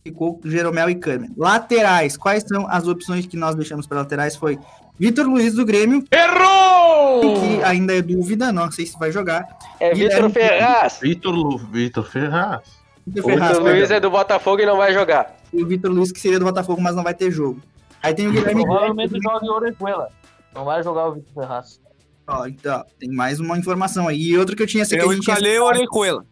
ficou 0.05 0.39
com 0.39 0.49
Jeromel 0.49 0.89
e 0.91 0.95
Kahneman. 0.95 1.35
Laterais, 1.37 2.17
quais 2.17 2.45
são 2.47 2.71
as 2.71 2.87
opções 2.87 3.27
que 3.27 3.37
nós 3.37 3.57
deixamos 3.57 3.85
para 3.85 3.99
laterais? 3.99 4.37
Foi 4.37 4.57
Vitor 4.99 5.27
Luiz 5.27 5.55
do 5.55 5.65
Grêmio, 5.65 6.03
Errou! 6.11 7.41
que 7.41 7.63
ainda 7.63 7.95
é 7.97 8.03
dúvida, 8.03 8.51
não 8.51 8.71
sei 8.71 8.85
se 8.87 8.99
vai 8.99 9.13
jogar. 9.13 9.47
É 9.79 9.95
Vitor 9.95 10.29
Ferraz. 10.31 10.99
Vitor 11.01 11.33
Lu... 11.35 11.57
Vitor 11.59 12.05
Ferraz. 12.05 12.63
Vitor 13.07 13.31
Ferraz, 13.31 13.57
Vitor 13.59 13.73
Luiz 13.73 13.91
é 13.91 14.01
do 14.01 14.11
Botafogo 14.11 14.61
e 14.61 14.67
não 14.67 14.77
vai 14.77 14.93
jogar. 14.93 15.37
E 15.53 15.63
o 15.63 15.67
Vitor 15.67 15.91
Luiz, 15.93 16.11
que 16.11 16.19
seria 16.21 16.39
do 16.39 16.45
Botafogo, 16.45 16.81
mas 16.83 16.97
não 16.97 17.03
vai 17.05 17.15
ter 17.15 17.31
jogo. 17.31 17.61
Aí 18.03 18.13
tem 18.15 18.27
o 18.29 18.33
Guilherme 18.33 18.65
Provavelmente 18.65 19.15
joga 19.23 19.47
em 19.47 19.49
Orejuela. 19.51 20.09
Não 20.55 20.65
vai 20.65 20.83
jogar 20.83 21.07
o 21.09 21.15
Vitor 21.15 21.33
Ferraz. 21.35 21.81
ó, 22.27 22.47
então, 22.47 22.85
tem 22.99 23.11
mais 23.11 23.39
uma 23.39 23.57
informação 23.57 24.09
aí. 24.09 24.21
E 24.21 24.37
outra 24.39 24.57
que 24.57 24.63
eu 24.63 24.67
tinha 24.67 24.83
essa 24.83 24.95
que 24.97 25.01
a 25.01 25.05
Eu 25.05 25.13
gente 25.13 25.23
tinha- 25.25 25.35
escalei 25.35 25.59
o 25.59 25.65
Orejuela. 25.65 26.25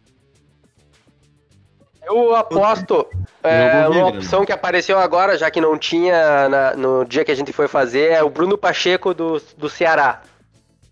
Eu 2.05 2.35
aposto 2.35 3.05
é, 3.47 3.87
uma 3.89 4.07
opção 4.07 4.45
que 4.45 4.51
apareceu 4.51 4.97
agora, 4.99 5.37
já 5.37 5.49
que 5.51 5.59
não 5.61 5.77
tinha 5.77 6.47
na- 6.49 6.75
no 6.75 7.05
dia 7.05 7.23
que 7.25 7.31
a 7.31 7.35
gente 7.35 7.51
foi 7.53 7.67
fazer, 7.67 8.11
é 8.11 8.23
o 8.23 8.29
Bruno 8.29 8.57
Pacheco 8.57 9.13
do, 9.13 9.41
do 9.57 9.69
Ceará. 9.69 10.21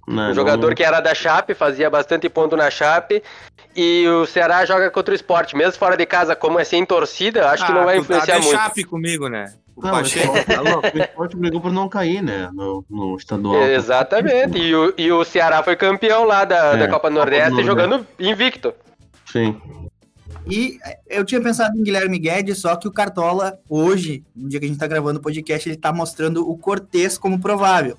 Não, 0.07 0.29
Um 0.29 0.33
jogador 0.35 0.67
não- 0.69 0.75
que 0.75 0.83
era 0.83 0.99
da 0.99 1.15
Chape, 1.15 1.53
fazia 1.55 1.89
bastante 1.89 2.29
ponto 2.29 2.55
na 2.55 2.69
Chape. 2.69 3.23
E 3.75 4.07
o 4.07 4.25
Ceará 4.25 4.63
joga 4.65 4.89
contra 4.91 5.11
o 5.11 5.15
esporte. 5.15 5.55
Mesmo 5.57 5.73
fora 5.79 5.97
de 5.97 6.05
casa, 6.05 6.35
como 6.35 6.59
é 6.59 6.63
sem 6.63 6.85
torcida, 6.85 7.49
acho 7.49 7.65
que 7.65 7.71
não 7.71 7.83
vai 7.85 7.95
Ah, 7.95 7.97
tá 7.97 8.01
influenciar 8.01 8.39
muito. 8.39 8.51
chape 8.55 8.83
comigo, 8.83 9.27
né? 9.27 9.51
O 9.75 9.81
Não, 9.81 9.91
Pacheco. 9.91 10.31
Tá 10.45 10.61
o 10.61 10.97
Sport 11.03 11.35
brigou 11.35 11.59
por 11.59 11.71
não 11.73 11.89
cair, 11.89 12.21
né? 12.21 12.49
No, 12.53 12.85
no 12.89 13.17
estadual. 13.17 13.61
Exatamente. 13.63 14.57
E 14.57 14.73
o, 14.75 14.93
e 14.97 15.11
o 15.11 15.25
Ceará 15.25 15.61
foi 15.63 15.75
campeão 15.75 16.23
lá 16.23 16.45
da, 16.45 16.73
É, 16.75 16.77
da 16.77 16.87
Copa 16.87 17.09
Nordeste, 17.09 17.49
Nordeste. 17.49 17.67
jogando 17.67 18.07
invicto. 18.19 18.73
Sim. 19.25 19.59
E 20.47 20.79
eu 21.07 21.25
tinha 21.25 21.41
pensado 21.41 21.77
em 21.77 21.83
Guilherme 21.83 22.19
Guedes, 22.19 22.59
só 22.59 22.75
que 22.75 22.87
o 22.87 22.91
Cartola, 22.91 23.59
hoje, 23.69 24.23
no 24.35 24.47
dia 24.47 24.59
que 24.59 24.65
a 24.65 24.69
gente 24.69 24.77
tá 24.79 24.87
gravando 24.87 25.19
o 25.19 25.21
podcast, 25.21 25.67
ele 25.67 25.77
tá 25.77 25.91
mostrando 25.91 26.47
o 26.47 26.57
Cortez 26.57 27.17
como 27.17 27.39
provável. 27.39 27.97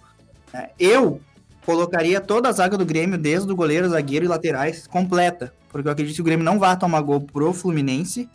É, 0.55 0.71
Eu 0.79 1.21
colocaria 1.65 2.21
toda 2.21 2.49
a 2.49 2.53
zaga 2.53 2.79
do 2.79 2.87
Grêmio, 2.87 3.19
desde 3.19 3.51
o 3.51 3.57
goleiro, 3.57 3.89
zagueiro 3.89 4.25
e 4.25 4.29
laterais, 4.29 4.87
completa. 4.87 5.53
Porque 5.71 5.89
eu 5.89 5.93
acredito 5.93 6.15
que 6.15 6.23
o 6.23 6.25
Grêmio 6.25 6.45
não 6.45 6.59
vai 6.59 6.77
tomar 6.79 7.01
gol 7.01 7.21
pro 7.21 7.53
Fluminense 7.53 8.29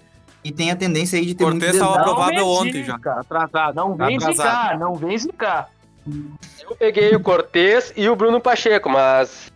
e 0.43 0.51
tem 0.51 0.69
a 0.71 0.75
tendência 0.75 1.17
aí 1.17 1.25
de 1.25 1.33
ter 1.33 1.43
Cortez 1.45 1.71
muito 1.71 1.79
tava 1.79 1.97
desgaste. 1.97 2.13
provável 2.15 2.47
ontem 2.47 2.83
já. 2.83 2.95
Atrasado. 2.95 3.75
Não 3.75 3.95
vem 3.95 4.17
atrasado. 4.17 4.35
zicar, 4.35 4.79
não 4.79 4.95
vem 4.95 5.17
zicar. 5.17 5.69
Eu 6.61 6.75
peguei 6.75 7.15
o 7.15 7.19
Cortez 7.21 7.93
e 7.95 8.09
o 8.09 8.15
Bruno 8.15 8.41
Pacheco, 8.41 8.89
mas 8.89 9.51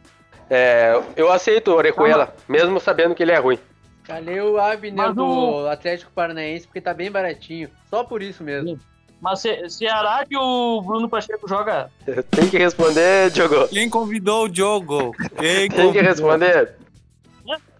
é, 0.49 0.99
eu 1.15 1.31
aceito 1.31 1.71
o 1.71 1.75
Orejuela, 1.75 2.33
mesmo 2.47 2.79
sabendo 2.79 3.13
que 3.13 3.21
ele 3.23 3.31
é 3.31 3.39
ruim. 3.39 3.59
Calei 4.07 4.39
o 4.41 4.57
Abner 4.59 4.93
Mas 4.93 5.15
do 5.15 5.25
o- 5.25 5.67
Atlético 5.67 6.11
Paranaense 6.13 6.67
porque 6.67 6.81
tá 6.81 6.93
bem 6.93 7.09
baratinho. 7.11 7.69
Só 7.89 8.03
por 8.03 8.21
isso 8.21 8.43
mesmo. 8.43 8.79
Mas 9.19 9.39
Ce- 9.39 9.69
Ceará 9.69 10.23
que 10.27 10.37
o 10.37 10.81
Bruno 10.81 11.09
Pacheco 11.09 11.47
joga. 11.47 11.89
Tem 12.31 12.47
que 12.49 12.57
responder, 12.57 13.31
Diogo. 13.31 13.67
Quem 13.69 13.89
convidou 13.89 14.45
o 14.45 14.49
Diogo? 14.49 15.11
Quem 15.39 15.67
Tem 15.67 15.69
que 15.69 15.75
convidou? 15.75 16.01
responder. 16.03 16.75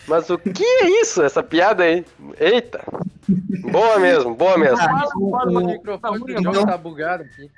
Mas 0.08 0.30
o 0.30 0.38
que 0.38 0.64
é 0.64 1.02
isso, 1.02 1.24
essa 1.24 1.42
piada 1.42 1.84
aí? 1.84 2.06
Eita. 2.40 2.84
Boa 3.72 3.98
mesmo, 4.00 4.36
boa 4.36 4.56
mesmo. 4.56 4.78
Ah, 4.80 5.04
o- 5.16 5.60
microfone 5.66 6.20
do 6.36 6.66
tá 6.66 6.78
bugado 6.78 7.24
aqui. 7.24 7.50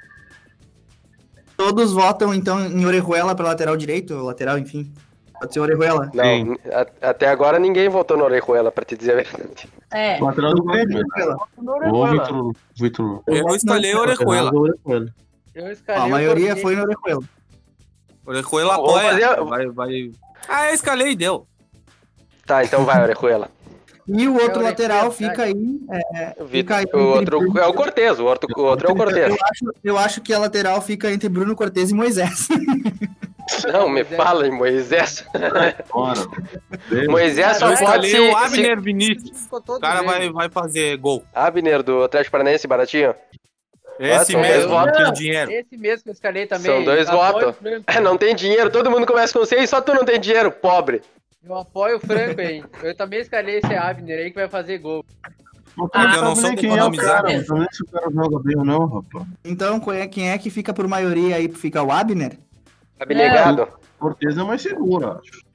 Todos 1.58 1.92
votam, 1.92 2.34
então, 2.34 2.64
em 2.66 2.86
Orejuela 2.86 3.36
para 3.36 3.48
lateral 3.48 3.76
direito, 3.76 4.14
lateral, 4.16 4.58
enfim. 4.58 4.94
Pode 5.40 5.54
ser 5.54 5.60
Orejuela. 5.60 6.10
Não, 6.14 6.58
a- 6.74 7.10
até 7.10 7.28
agora 7.28 7.60
ninguém 7.60 7.90
votou 7.90 8.18
no 8.18 8.24
Orejuela, 8.24 8.72
pra 8.72 8.84
te 8.84 8.98
dizer 8.98 9.12
a 9.14 9.16
verdade. 9.16 9.70
É. 9.94 10.20
Lateral 10.20 10.54
do 10.56 10.64
Grêmio. 10.64 11.00
né? 11.00 11.36
Ô, 11.92 12.54
Vitor. 12.76 13.24
Eu 13.28 13.56
escolhi 13.56 13.94
o 13.96 14.00
Orejuela. 14.00 14.52
Eu 15.54 15.72
escalei 15.72 16.02
A 16.02 16.06
o 16.06 16.10
maioria 16.10 16.56
foi 16.56 16.76
no 16.76 16.84
Orejuela. 16.84 17.24
Orejuela 18.26 18.76
apoia. 18.76 19.10
fazer- 19.12 19.44
Vai, 19.46 19.68
vai... 19.68 20.12
Ah, 20.50 20.68
eu 20.70 20.74
escalei 20.76 21.12
e 21.12 21.16
deu. 21.16 21.48
Tá, 22.46 22.64
então 22.64 22.84
vai, 22.86 23.02
Orejuela. 23.04 23.50
E 24.08 24.26
o 24.28 24.36
outro 24.36 24.60
É 24.62 24.64
o 24.64 24.64
lateral 24.64 25.12
fica 25.12 25.44
aí. 25.44 25.80
é, 26.16 26.36
O, 26.42 26.48
fica 26.48 26.78
aí 26.78 26.86
o 26.94 26.98
outro 26.98 27.40
Bruno- 27.40 27.60
é 27.60 27.66
o 27.68 27.74
Cortez, 27.74 28.18
o 28.20 28.26
outro, 28.26 28.48
o 28.56 28.62
outro 28.62 28.88
é 28.88 28.92
o 28.92 28.96
Cortez. 28.96 29.28
Eu 29.30 29.38
acho, 29.44 29.66
eu 29.84 29.98
acho 29.98 30.22
que 30.22 30.34
a 30.34 30.40
lateral 30.40 30.82
fica 30.82 31.12
entre 31.12 31.28
Bruno 31.28 31.54
Cortez 31.58 31.92
e 31.92 31.94
Moisés. 31.94 32.48
Não, 33.72 33.90
me 33.90 34.04
fala 34.04 34.48
em 34.48 34.52
Moisés. 34.52 35.26
Bora. 35.92 36.22
Moisés 37.10 37.58
só 37.58 37.72
Eu 37.72 37.78
pode 37.78 38.08
escalei 38.08 38.12
se, 38.12 38.20
o 38.20 38.30
se... 38.30 38.36
Abner 38.36 38.82
Vinícius. 38.82 39.48
O 39.52 39.80
cara 39.80 40.00
bem. 40.00 40.08
vai, 40.08 40.30
vai 40.30 40.50
fazer 40.50 40.98
gol. 40.98 41.24
Abner 41.34 41.84
do 41.84 42.04
Atlético 42.04 42.32
Paranaense, 42.32 42.68
baratinho. 42.68 43.14
Esse 44.00 44.34
são 44.34 44.42
mesmo, 44.42 44.72
não 44.72 44.92
tem 44.92 45.14
dinheiro. 45.14 45.52
Esse 45.52 45.76
mesmo 45.78 46.04
que 46.04 46.10
eu 46.10 46.14
escalei 46.14 46.46
também. 46.46 46.72
São 46.72 46.84
dois 46.84 47.10
votos. 47.10 47.56
o. 47.56 47.84
É, 47.88 48.00
não 48.00 48.18
tem 48.18 48.36
dinheiro, 48.36 48.70
todo 48.70 48.92
mundo 48.92 49.08
começa 49.08 49.38
com 49.38 49.44
seis, 49.44 49.70
só 49.70 49.82
tu 49.82 49.94
não 49.94 50.06
tem 50.06 50.20
dinheiro, 50.20 50.52
pobre. 50.52 51.02
Eu 51.44 51.56
apoio 51.56 51.98
o 51.98 52.00
Franco, 52.00 52.42
hein? 52.42 52.64
Eu 52.84 52.96
também 52.96 53.22
escalei 53.22 53.58
esse 53.58 53.74
Abner 53.74 54.20
aí 54.20 54.30
que 54.30 54.36
vai 54.36 54.50
fazer 54.50 54.78
gol. 54.80 55.04
Porque 55.76 55.98
eu 55.98 56.24
não 56.24 56.36
sou 56.36 56.56
de 56.56 56.66
economizar. 56.66 57.24
Não 57.24 57.30
sei 57.30 57.68
se 57.72 57.84
o 57.84 57.86
cara 57.88 58.12
joga 58.12 58.40
bem 58.40 58.58
ou 58.58 58.66
não, 58.66 58.86
rapaz. 58.88 59.26
Então, 59.46 59.82
é- 59.94 60.08
quem 60.08 60.32
é 60.32 60.38
que 60.38 60.50
fica 60.50 60.74
por 60.74 60.88
maioria 60.88 61.36
aí? 61.36 61.48
Fica 61.50 61.84
o 61.84 61.92
Abner? 61.92 62.38
Abnegado. 63.00 63.68
Cortez 64.00 64.38
é 64.38 64.44
mais 64.44 64.62
seguro, 64.62 65.06
eu 65.06 65.12
acho. 65.14 65.48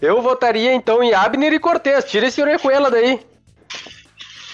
Eu 0.00 0.22
votaria 0.22 0.72
então 0.72 1.02
em 1.02 1.12
Abner 1.12 1.52
e 1.52 1.58
Cortez. 1.58 2.04
Tira 2.04 2.26
esse 2.28 2.40
Orejuela 2.40 2.90
daí. 2.90 3.20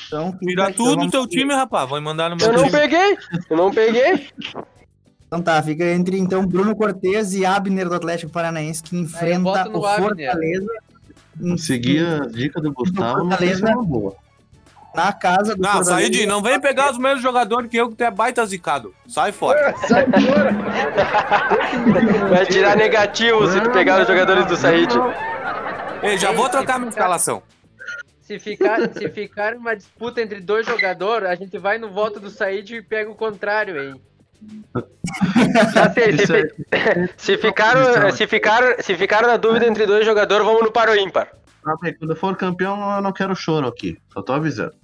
Então, 0.08 0.36
Tira 0.38 0.72
tudo 0.72 1.04
do 1.04 1.10
teu 1.10 1.26
time, 1.26 1.54
rapaz. 1.54 1.88
Vai 1.88 2.00
mandar 2.00 2.30
no 2.30 2.36
meu 2.36 2.46
Eu 2.46 2.52
não 2.52 2.64
time. 2.64 2.78
peguei. 2.78 3.16
Eu 3.50 3.56
não 3.56 3.70
peguei. 3.72 4.28
Então 5.26 5.42
tá, 5.42 5.60
fica 5.62 5.84
entre 5.84 6.18
então 6.18 6.46
Bruno 6.46 6.74
Cortez 6.76 7.34
e 7.34 7.44
Abner 7.44 7.88
do 7.88 7.94
Atlético 7.94 8.30
Paranaense 8.30 8.82
que 8.82 8.96
enfrenta 8.96 9.68
o 9.68 9.84
Abner. 9.84 10.08
Fortaleza 10.08 10.72
em- 11.40 11.56
Seguir 11.56 12.06
a 12.06 12.26
dica 12.26 12.60
do 12.60 12.72
Gustavo, 12.72 13.28
se 13.36 13.62
é 13.64 13.74
uma 13.74 13.84
boa. 13.84 14.16
Na 14.96 15.12
casa 15.12 15.54
do 15.54 15.62
Não. 15.62 15.84
Said, 15.84 16.26
não 16.26 16.42
vem 16.42 16.58
pegar 16.58 16.90
os 16.90 16.98
mesmos 16.98 17.22
jogadores 17.22 17.68
que 17.70 17.76
eu, 17.76 17.88
que 17.90 17.94
tu 17.96 18.02
é 18.04 18.10
baita 18.10 18.44
zicado. 18.46 18.94
Sai 19.06 19.30
fora. 19.32 19.74
Vai 22.28 22.46
tirar 22.46 22.76
negativo 22.76 23.46
se 23.50 23.60
tu 23.60 23.70
pegar 23.70 24.00
os 24.02 24.08
jogadores 24.08 24.46
do 24.46 24.56
Said. 24.56 24.90
Ei, 26.02 26.18
já 26.18 26.32
vou 26.32 26.48
trocar 26.48 26.78
minha 26.78 26.88
escalação. 26.88 27.42
Se 28.22 28.38
ficar, 28.40 28.80
se 28.92 29.08
ficar 29.08 29.54
uma 29.54 29.76
disputa 29.76 30.20
entre 30.20 30.40
dois 30.40 30.66
jogadores, 30.66 31.28
a 31.28 31.34
gente 31.36 31.56
vai 31.58 31.78
no 31.78 31.90
voto 31.90 32.18
do 32.18 32.28
Said 32.30 32.70
e 32.74 32.82
pega 32.82 33.10
o 33.10 33.14
contrário, 33.14 33.80
hein? 33.80 34.00
Já 35.72 35.92
sei, 35.92 36.18
se, 36.18 36.36
é- 36.36 36.48
fi- 36.48 37.10
se, 37.16 37.38
ficaram, 37.38 38.10
se, 38.12 38.26
ficaram, 38.26 38.74
se 38.80 38.94
ficaram 38.96 39.28
na 39.28 39.36
dúvida 39.36 39.66
entre 39.66 39.86
dois 39.86 40.04
jogadores, 40.04 40.44
vamos 40.44 40.62
no 40.62 40.72
paro 40.72 40.94
ímpar. 40.96 41.28
Ah, 41.64 41.74
bem, 41.80 41.94
Quando 41.94 42.10
eu 42.10 42.16
for 42.16 42.36
campeão, 42.36 42.96
eu 42.96 43.00
não 43.02 43.12
quero 43.12 43.34
choro 43.34 43.66
aqui. 43.66 43.96
Só 44.12 44.20
tô 44.22 44.32
avisando. 44.32 44.74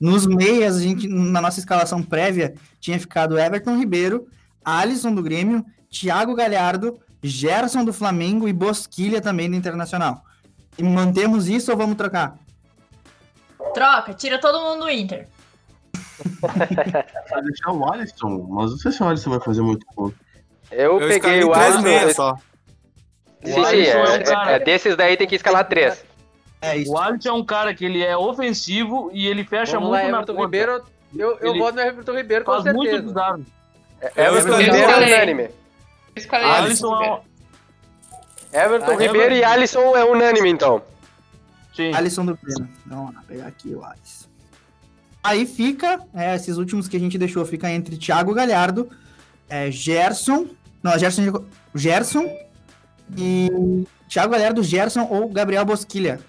Nos 0.00 0.26
meias, 0.26 0.76
a 0.76 0.80
gente, 0.80 1.08
na 1.08 1.40
nossa 1.40 1.58
escalação 1.58 2.02
prévia, 2.02 2.54
tinha 2.80 2.98
ficado 3.00 3.38
Everton 3.38 3.78
Ribeiro, 3.78 4.26
Alisson 4.64 5.14
do 5.14 5.22
Grêmio, 5.22 5.64
Thiago 5.90 6.34
Galhardo, 6.34 6.98
Gerson 7.22 7.84
do 7.84 7.92
Flamengo 7.92 8.46
e 8.46 8.52
Bosquilha 8.52 9.20
também 9.20 9.48
do 9.48 9.56
Internacional. 9.56 10.22
E 10.78 10.82
mantemos 10.82 11.48
isso 11.48 11.70
ou 11.70 11.76
vamos 11.78 11.96
trocar? 11.96 12.36
Troca, 13.72 14.12
tira 14.14 14.38
todo 14.38 14.60
mundo 14.60 14.84
do 14.84 14.90
Inter. 14.90 15.26
Vai 16.40 17.42
deixar 17.42 17.72
o 17.72 17.90
Alisson, 17.92 18.46
mas 18.50 18.70
não 18.70 18.78
sei 18.78 18.92
se 18.92 19.02
o 19.02 19.06
Alisson 19.08 19.30
vai 19.30 19.40
fazer 19.40 19.60
muito 19.62 19.86
ponto. 19.94 20.14
Eu, 20.70 20.98
Eu 21.00 21.08
peguei 21.08 21.42
o 21.44 21.50
três 21.52 21.66
Alisson. 21.66 21.82
meias 21.82 22.16
só. 22.16 22.36
Sim, 23.44 23.50
O 23.50 23.54
sim, 23.54 23.60
Alisson 23.64 23.98
é 23.98 24.16
é, 24.16 24.52
é- 24.52 24.56
é 24.56 24.58
desses 24.60 24.96
daí 24.96 25.16
tem 25.16 25.26
que 25.26 25.34
escalar 25.36 25.66
três. 25.68 26.04
É 26.66 26.76
isso. 26.78 26.92
O 26.92 26.98
Alisson 26.98 27.28
é 27.28 27.32
um 27.32 27.44
cara 27.44 27.74
que 27.74 27.84
ele 27.84 28.02
é 28.02 28.16
ofensivo 28.16 29.10
e 29.12 29.26
ele 29.26 29.44
fecha 29.44 29.74
Vamos 29.74 29.90
lá, 29.90 29.98
muito 29.98 30.10
na 30.12 30.18
Everton 30.18 30.34
ponta. 30.34 30.44
Ribeiro. 30.44 30.84
Eu, 31.16 31.38
eu 31.38 31.50
Ele 31.50 31.58
voto 31.58 31.74
no 31.76 31.80
Everton 31.82 32.12
Ribeiro 32.16 32.44
com 32.44 32.52
Faz 32.52 32.64
muito 32.74 32.90
certeza. 32.90 33.02
bizarro. 33.02 33.46
É, 34.00 34.06
Everton 34.26 34.60
escalei 34.60 34.66
Ribeiro 34.66 34.90
é 34.90 34.96
unânime. 35.06 35.48
Alisson 36.32 37.02
é. 37.02 37.20
Everton 38.64 38.92
Ah, 38.92 38.96
Ribeiro 38.96 39.34
e 39.34 39.44
Alisson 39.44 39.96
é 39.96 40.04
unânime, 40.04 40.50
então. 40.50 40.82
Sim. 41.74 41.92
Alisson 41.94 42.24
do 42.26 42.38
Grêmio. 42.42 42.68
Vamos 42.86 43.14
lá, 43.14 43.22
pegar 43.26 43.46
aqui 43.46 43.74
o 43.74 43.84
Alisson. 43.84 44.26
Aí 45.22 45.44
fica, 45.44 46.00
é, 46.14 46.36
esses 46.36 46.56
últimos 46.56 46.86
que 46.88 46.96
a 46.96 47.00
gente 47.00 47.18
deixou, 47.18 47.44
fica 47.44 47.70
entre 47.70 47.96
Thiago 47.96 48.32
Galhardo, 48.32 48.88
é, 49.48 49.70
Gerson, 49.70 50.46
não, 50.82 50.96
Gerson, 50.98 51.44
Gerson 51.74 52.30
e 53.16 53.84
Thiago 54.08 54.32
Galhardo, 54.32 54.62
Gerson 54.62 55.06
ou 55.10 55.28
Gabriel 55.28 55.64
Bosquilha. 55.64 56.20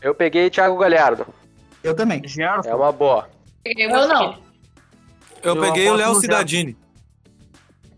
Eu 0.00 0.14
peguei 0.14 0.50
Thiago 0.50 0.76
Galhardo. 0.76 1.26
Eu 1.82 1.94
também. 1.94 2.26
Gerson. 2.26 2.68
É 2.68 2.74
uma 2.74 2.92
boa. 2.92 3.28
Peguei 3.62 3.86
o 3.86 3.90
Eu 3.90 4.08
não. 4.08 4.38
Eu 5.42 5.54
Eu 5.54 5.60
peguei 5.60 5.88
o 5.88 5.94
Léo 5.94 6.14
Cidadini. 6.16 6.76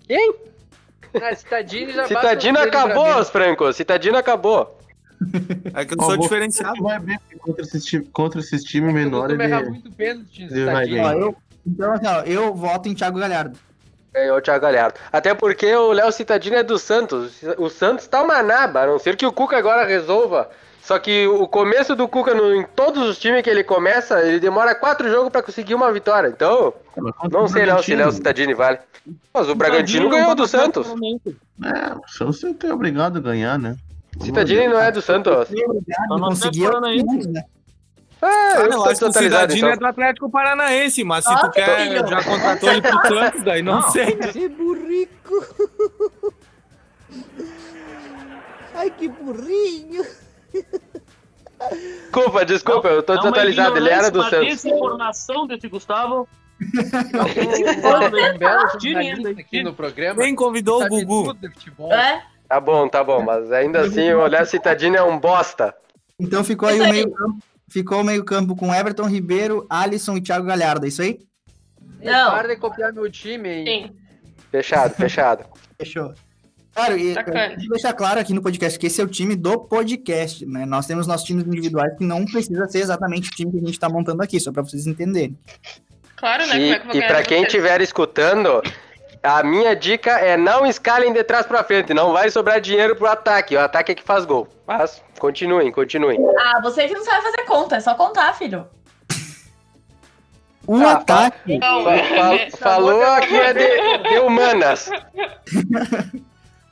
Quem? 0.06 0.34
Ah, 1.22 1.34
Citadini 1.34 1.92
já 1.92 2.02
o 2.02 2.06
acabou, 2.68 3.04
livramento. 3.04 3.30
Franco. 3.30 3.72
Citadino 3.72 4.16
acabou. 4.16 4.78
É 5.74 5.84
que 5.84 5.94
eu 5.94 5.98
Ó, 6.00 6.04
sou 6.04 6.16
diferenciado. 6.16 6.82
Vai 6.82 6.98
bem 7.00 7.18
contra 7.40 7.62
esses 7.62 7.84
times 7.84 8.08
contra 8.12 8.40
esses 8.40 8.74
Eu 8.74 8.82
menores. 8.82 9.36
costumo 9.36 9.42
errar 9.42 9.60
Ele... 9.62 9.70
muito 9.70 9.90
pênalti, 9.92 10.42
ele 10.44 10.64
vai. 10.64 11.00
Ó, 11.00 11.12
eu, 11.12 11.36
então, 11.66 11.92
assim, 11.92 12.06
ó, 12.06 12.22
eu 12.22 12.54
voto 12.54 12.88
em 12.88 12.94
Thiago 12.94 13.18
Galhardo. 13.18 13.58
Ganhou 14.12 14.38
o 14.38 14.40
Thiago 14.40 14.62
Galhardo. 14.62 14.98
Até 15.12 15.34
porque 15.34 15.74
o 15.74 15.92
Léo 15.92 16.12
Citadino 16.12 16.56
é 16.56 16.62
do 16.62 16.78
Santos. 16.78 17.40
O 17.58 17.68
Santos 17.68 18.06
tá 18.06 18.22
uma 18.22 18.42
naba, 18.42 18.82
a 18.82 18.86
não 18.86 18.98
ser 18.98 19.16
que 19.16 19.26
o 19.26 19.32
Cuca 19.32 19.56
agora 19.56 19.86
resolva. 19.86 20.50
Só 20.82 20.98
que 20.98 21.26
o 21.26 21.46
começo 21.46 21.94
do 21.94 22.08
Cuca 22.08 22.32
no- 22.34 22.54
em 22.54 22.64
todos 22.64 23.02
os 23.06 23.18
times 23.18 23.42
que 23.42 23.50
ele 23.50 23.62
começa, 23.62 24.22
ele 24.22 24.40
demora 24.40 24.74
quatro 24.74 25.08
jogos 25.10 25.30
pra 25.30 25.42
conseguir 25.42 25.74
uma 25.74 25.92
vitória. 25.92 26.28
Então, 26.28 26.72
não 27.30 27.44
o 27.44 27.48
sei 27.48 27.66
não 27.66 27.82
se 27.82 27.92
Bragantino, 27.92 27.98
Léo 28.02 28.12
Citadini 28.12 28.54
vale. 28.54 28.78
Mas 29.34 29.48
o 29.48 29.54
Bragantino 29.54 30.04
Tadinho, 30.04 30.10
ganhou 30.10 30.28
não 30.28 30.34
do 30.36 30.42
tá 30.42 30.48
Santos. 30.48 30.86
É, 30.88 31.94
o 32.24 32.32
Santos 32.32 32.64
é 32.70 32.72
obrigado 32.72 33.18
a 33.18 33.20
ganhar, 33.20 33.58
né? 33.58 33.76
Citadini 34.20 34.66
não 34.68 34.80
é 34.80 34.90
do 34.90 35.02
Santos. 35.02 35.32
Obrigado, 35.50 36.08
Não, 36.08 36.18
não 36.18 36.28
conseguiu. 36.30 36.70
é? 36.70 37.44
Ah, 38.20 38.26
Ah, 38.56 38.60
eu 38.62 38.70
tô 38.70 38.84
acho 38.84 38.98
que 38.98 39.04
o 39.04 39.08
então. 39.08 39.68
é 39.70 39.76
do 39.76 39.86
Atlético 39.86 40.30
Paranaense, 40.30 41.04
mas 41.04 41.24
se 41.24 41.30
Ó, 41.32 41.36
tu 41.36 41.50
quer, 41.52 41.76
filho. 41.88 42.06
já 42.08 42.24
contratou 42.24 42.70
ele 42.70 42.82
pro 42.82 42.90
Santos, 43.06 43.42
daí 43.44 43.62
não, 43.62 43.74
Não. 43.80 43.90
sei. 43.90 44.18
Esse 44.20 44.48
burrico. 44.48 45.44
Ai, 48.74 48.90
que 48.90 49.08
burrinho. 49.08 50.04
Desculpa, 52.04 52.44
desculpa, 52.44 52.88
eu 52.88 53.02
tô 53.02 53.14
É 53.14 53.16
desatualizado. 53.16 53.76
Ele 53.76 53.88
era 53.88 54.10
do 54.10 54.22
Santos. 54.22 54.46
desinformação 54.46 55.46
desse 55.46 55.68
Gustavo. 55.68 56.28
Tirem 58.78 59.10
jornalista 59.14 59.40
aqui 59.40 59.62
no 59.62 59.74
programa. 59.74 60.22
Quem 60.22 60.34
convidou 60.34 60.82
o 60.84 60.88
Gugu? 60.88 61.36
É? 61.92 62.22
Tá 62.48 62.60
bom, 62.60 62.88
tá 62.88 63.04
bom, 63.04 63.22
mas 63.22 63.50
ainda 63.52 63.80
assim 63.80 64.10
o 64.14 64.26
Léo 64.26 64.46
Citadini 64.46 64.96
é 64.96 65.02
um 65.02 65.18
bosta. 65.18 65.74
Então 66.18 66.42
ficou 66.42 66.68
aí 66.68 66.76
Isso 66.76 66.84
o 66.84 66.86
aí. 66.86 66.92
meio 66.92 67.10
campo. 67.12 67.38
Ficou 67.70 68.00
o 68.00 68.04
meio 68.04 68.24
campo 68.24 68.56
com 68.56 68.74
Everton 68.74 69.06
Ribeiro, 69.06 69.66
Alisson 69.68 70.16
e 70.16 70.22
Thiago 70.22 70.46
Galhardo, 70.46 70.86
é 70.86 70.88
isso 70.88 71.02
aí? 71.02 71.18
Não. 72.02 72.30
Para 72.30 72.48
de 72.48 72.56
copiar 72.56 72.92
meu 72.92 73.10
time, 73.10 73.48
hein? 73.48 73.66
Sim. 73.66 73.96
Fechado, 74.50 74.94
fechado. 74.94 75.44
Fechou. 75.78 76.14
Claro, 76.78 76.96
e 76.98 77.14
deixar 77.68 77.92
claro 77.92 78.20
aqui 78.20 78.32
no 78.32 78.40
podcast 78.42 78.78
que 78.78 78.86
esse 78.86 79.00
é 79.00 79.04
o 79.04 79.08
time 79.08 79.34
do 79.34 79.58
podcast, 79.58 80.46
né? 80.46 80.64
Nós 80.64 80.86
temos 80.86 81.06
nossos 81.06 81.26
times 81.26 81.44
individuais 81.46 81.96
que 81.98 82.04
não 82.04 82.24
precisa 82.24 82.66
ser 82.68 82.78
exatamente 82.78 83.28
o 83.30 83.32
time 83.34 83.50
que 83.50 83.58
a 83.58 83.66
gente 83.66 83.78
tá 83.80 83.88
montando 83.88 84.22
aqui, 84.22 84.38
só 84.38 84.52
pra 84.52 84.62
vocês 84.62 84.86
entenderem. 84.86 85.36
Claro, 86.16 86.46
né? 86.46 86.56
E, 86.58 86.78
Como 86.78 86.90
é 86.90 86.92
que 86.92 86.98
e 86.98 87.16
de 87.22 87.22
quem 87.28 87.42
estiver 87.42 87.80
escutando, 87.80 88.62
a 89.22 89.42
minha 89.42 89.74
dica 89.74 90.12
é 90.18 90.36
não 90.36 90.64
escalem 90.66 91.12
de 91.12 91.22
trás 91.24 91.46
pra 91.46 91.62
frente, 91.64 91.92
não 91.94 92.12
vai 92.12 92.30
sobrar 92.30 92.60
dinheiro 92.60 92.94
pro 92.96 93.06
ataque. 93.06 93.56
O 93.56 93.60
ataque 93.60 93.92
é 93.92 93.94
que 93.94 94.02
faz 94.02 94.24
gol. 94.24 94.46
Mas 94.66 95.02
continuem, 95.18 95.70
continuem. 95.72 96.18
Ah, 96.38 96.60
você 96.62 96.86
que 96.86 96.94
não 96.94 97.04
sabe 97.04 97.22
fazer 97.22 97.44
conta, 97.44 97.76
é 97.76 97.80
só 97.80 97.94
contar, 97.94 98.32
filho. 98.34 98.66
Um 100.66 100.84
Ah, 100.86 100.92
ataque, 100.92 101.56
Não, 101.58 101.82
Fa- 101.82 101.94
é- 101.94 102.50
fa- 102.50 102.56
falou 102.58 103.02
aqui 103.02 103.34
é 103.34 103.54
de, 103.54 104.08
de 104.10 104.18
humanas. 104.18 104.90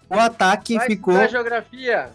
o 0.08 0.14
ataque 0.14 0.76
Vai 0.76 0.86
ficou. 0.86 1.14
estudar 1.14 1.30
geografia. 1.30 2.10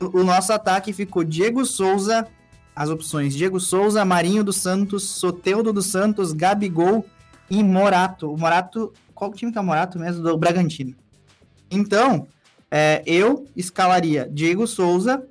O 0.00 0.22
nosso 0.22 0.52
ataque 0.52 0.92
ficou 0.92 1.24
Diego 1.24 1.64
Souza. 1.64 2.26
As 2.74 2.90
opções: 2.90 3.34
Diego 3.34 3.60
Souza, 3.60 4.04
Marinho 4.04 4.42
dos 4.42 4.56
Santos, 4.56 5.04
Soteudo 5.04 5.72
dos 5.72 5.86
Santos, 5.86 6.32
Gabigol 6.32 7.06
e 7.48 7.62
Morato. 7.62 8.32
O 8.32 8.38
Morato. 8.38 8.92
Qual 9.14 9.32
time 9.32 9.52
que 9.52 9.58
é 9.58 9.60
o 9.60 9.64
Morato 9.64 9.98
mesmo? 9.98 10.22
Do 10.22 10.36
Bragantino. 10.36 10.94
Então, 11.70 12.26
é, 12.70 13.02
eu 13.06 13.46
escalaria 13.54 14.28
Diego 14.30 14.66
Souza, 14.66 15.24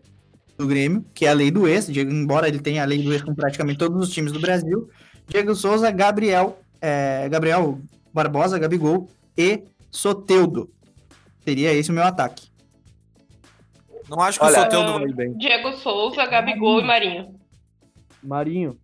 do 0.57 0.67
Grêmio, 0.67 1.05
que 1.13 1.25
é 1.25 1.29
a 1.29 1.33
lei 1.33 1.51
do 1.51 1.67
ex, 1.67 1.87
Diego, 1.87 2.11
embora 2.11 2.47
ele 2.47 2.59
tenha 2.59 2.83
a 2.83 2.85
lei 2.85 3.01
do 3.01 3.11
ex 3.13 3.21
com 3.21 3.35
praticamente 3.35 3.79
todos 3.79 4.01
os 4.01 4.13
times 4.13 4.31
do 4.31 4.39
Brasil. 4.39 4.89
Diego 5.27 5.55
Souza, 5.55 5.89
Gabriel, 5.91 6.59
é, 6.81 7.27
Gabriel 7.29 7.79
Barbosa, 8.13 8.59
Gabigol 8.59 9.09
e 9.37 9.63
Soteudo. 9.91 10.69
Seria 11.43 11.73
esse 11.73 11.91
o 11.91 11.93
meu 11.93 12.03
ataque. 12.03 12.47
Não 14.09 14.19
acho 14.21 14.39
que 14.39 14.45
Olha- 14.45 14.59
o 14.59 14.61
Soteldo 14.63 14.93
vai 14.99 15.07
bem. 15.13 15.33
Diego 15.37 15.73
Souza, 15.73 16.25
Gabigol 16.25 16.79
e 16.79 16.83
Marinho. 16.83 17.35
Marinho. 18.21 18.77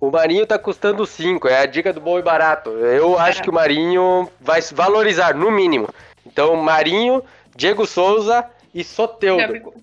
O 0.00 0.10
Marinho 0.10 0.46
tá 0.46 0.58
custando 0.58 1.06
5, 1.06 1.48
é 1.48 1.60
a 1.60 1.66
dica 1.66 1.92
do 1.92 2.00
bom 2.00 2.18
e 2.18 2.22
barato. 2.22 2.70
Eu 2.70 3.18
acho 3.18 3.42
que 3.42 3.48
o 3.48 3.52
Marinho 3.54 4.28
vai 4.40 4.60
se 4.60 4.74
valorizar, 4.74 5.34
no 5.34 5.50
mínimo. 5.50 5.88
Então, 6.26 6.54
Marinho, 6.56 7.22
Diego 7.56 7.86
Souza 7.86 8.44
e 8.74 8.84
Soteudo. 8.84 9.40
Gabigol. 9.40 9.74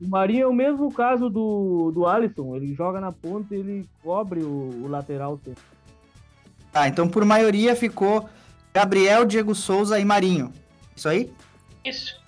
O 0.00 0.08
Marinho 0.08 0.44
é 0.44 0.46
o 0.46 0.52
mesmo 0.52 0.92
caso 0.92 1.28
do, 1.28 1.90
do 1.92 2.06
Alisson. 2.06 2.56
Ele 2.56 2.74
joga 2.74 3.00
na 3.00 3.12
ponta 3.12 3.54
e 3.54 3.58
ele 3.58 3.88
cobre 4.02 4.40
o, 4.40 4.84
o 4.84 4.88
lateral. 4.88 5.38
Tá, 6.72 6.86
então 6.86 7.08
por 7.08 7.24
maioria 7.24 7.74
ficou 7.74 8.28
Gabriel, 8.74 9.24
Diego 9.24 9.54
Souza 9.54 9.98
e 9.98 10.04
Marinho. 10.04 10.52
Isso 10.96 11.08
aí? 11.08 11.32
Isso. 11.84 12.18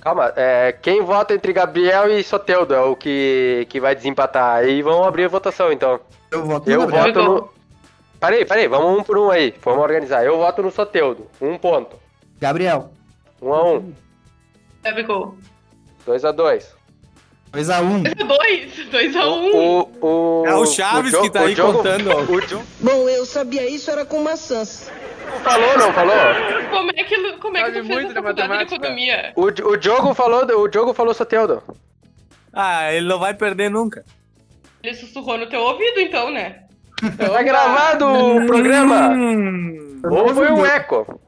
Calma, 0.00 0.32
é, 0.34 0.72
quem 0.72 1.02
vota 1.02 1.34
entre 1.34 1.52
Gabriel 1.52 2.08
e 2.10 2.22
Soteudo 2.22 2.74
é 2.74 2.80
o 2.80 2.96
que, 2.96 3.66
que 3.68 3.80
vai 3.80 3.94
desempatar. 3.94 4.56
Aí 4.56 4.80
vamos 4.82 5.06
abrir 5.06 5.24
a 5.24 5.28
votação, 5.28 5.70
então. 5.70 6.00
Eu 6.30 6.44
voto 6.46 6.66
no 6.66 6.72
Eu 6.72 6.80
Gabriel. 6.86 7.04
voto 7.04 7.22
no... 7.22 7.60
Parei, 8.18 8.44
parei, 8.44 8.68
vamos 8.68 8.98
um 8.98 9.02
por 9.02 9.18
um 9.18 9.30
aí. 9.30 9.54
Vamos 9.62 9.82
organizar. 9.82 10.24
Eu 10.24 10.38
voto 10.38 10.62
no 10.62 10.70
Soteudo. 10.70 11.26
Um 11.40 11.58
ponto. 11.58 11.96
Gabriel. 12.38 12.90
Um 13.40 13.52
a 13.52 13.72
um. 13.72 13.94
Gabigol. 14.82 15.36
Dois 16.06 16.24
a 16.24 16.32
dois. 16.32 16.74
2x1. 17.52 18.14
2 18.26 18.88
2 18.90 19.16
a 19.16 19.26
1 19.30 19.56
O, 19.56 19.90
o, 20.00 20.44
É 20.46 20.54
o 20.54 20.66
Chaves 20.66 21.10
Diogo- 21.10 21.24
que 21.26 21.30
tá 21.32 21.42
o 21.42 21.46
aí 21.46 21.54
Diogo- 21.54 21.72
contando, 21.78 22.10
ó. 22.10 22.20
O 22.22 22.40
Bom, 22.80 23.08
eu 23.08 23.26
sabia 23.26 23.68
isso, 23.68 23.90
era 23.90 24.04
com 24.04 24.22
maçãs. 24.22 24.90
falou, 25.42 25.78
não 25.78 25.92
falou? 25.92 26.14
Como 26.70 26.90
é 26.90 27.04
que, 27.04 27.32
como 27.38 27.56
é 27.56 27.60
que 27.64 27.66
Sabe 27.72 27.80
tu 27.80 27.86
fez 27.94 28.04
a 28.04 28.08
de 28.08 28.14
faculdade 28.14 28.66
de 28.68 28.74
economia? 28.74 29.32
O, 29.36 29.42
o 29.46 29.76
Diogo 29.76 30.14
falou, 30.14 30.44
o 30.44 30.68
Diogo 30.68 30.94
falou 30.94 31.12
Soteudo. 31.14 31.62
Ah, 32.52 32.92
ele 32.92 33.06
não 33.06 33.18
vai 33.18 33.34
perder 33.34 33.70
nunca. 33.70 34.04
Ele 34.82 34.94
sussurrou 34.94 35.36
no 35.38 35.46
teu 35.48 35.60
ouvido, 35.60 36.00
então, 36.00 36.30
né? 36.30 36.64
Tá 37.16 37.42
gravado 37.42 38.04
o 38.06 38.46
programa. 38.46 39.08
Hum, 39.10 40.00
Ou 40.04 40.34
foi 40.34 40.50
um 40.52 40.64
eco. 40.66 41.20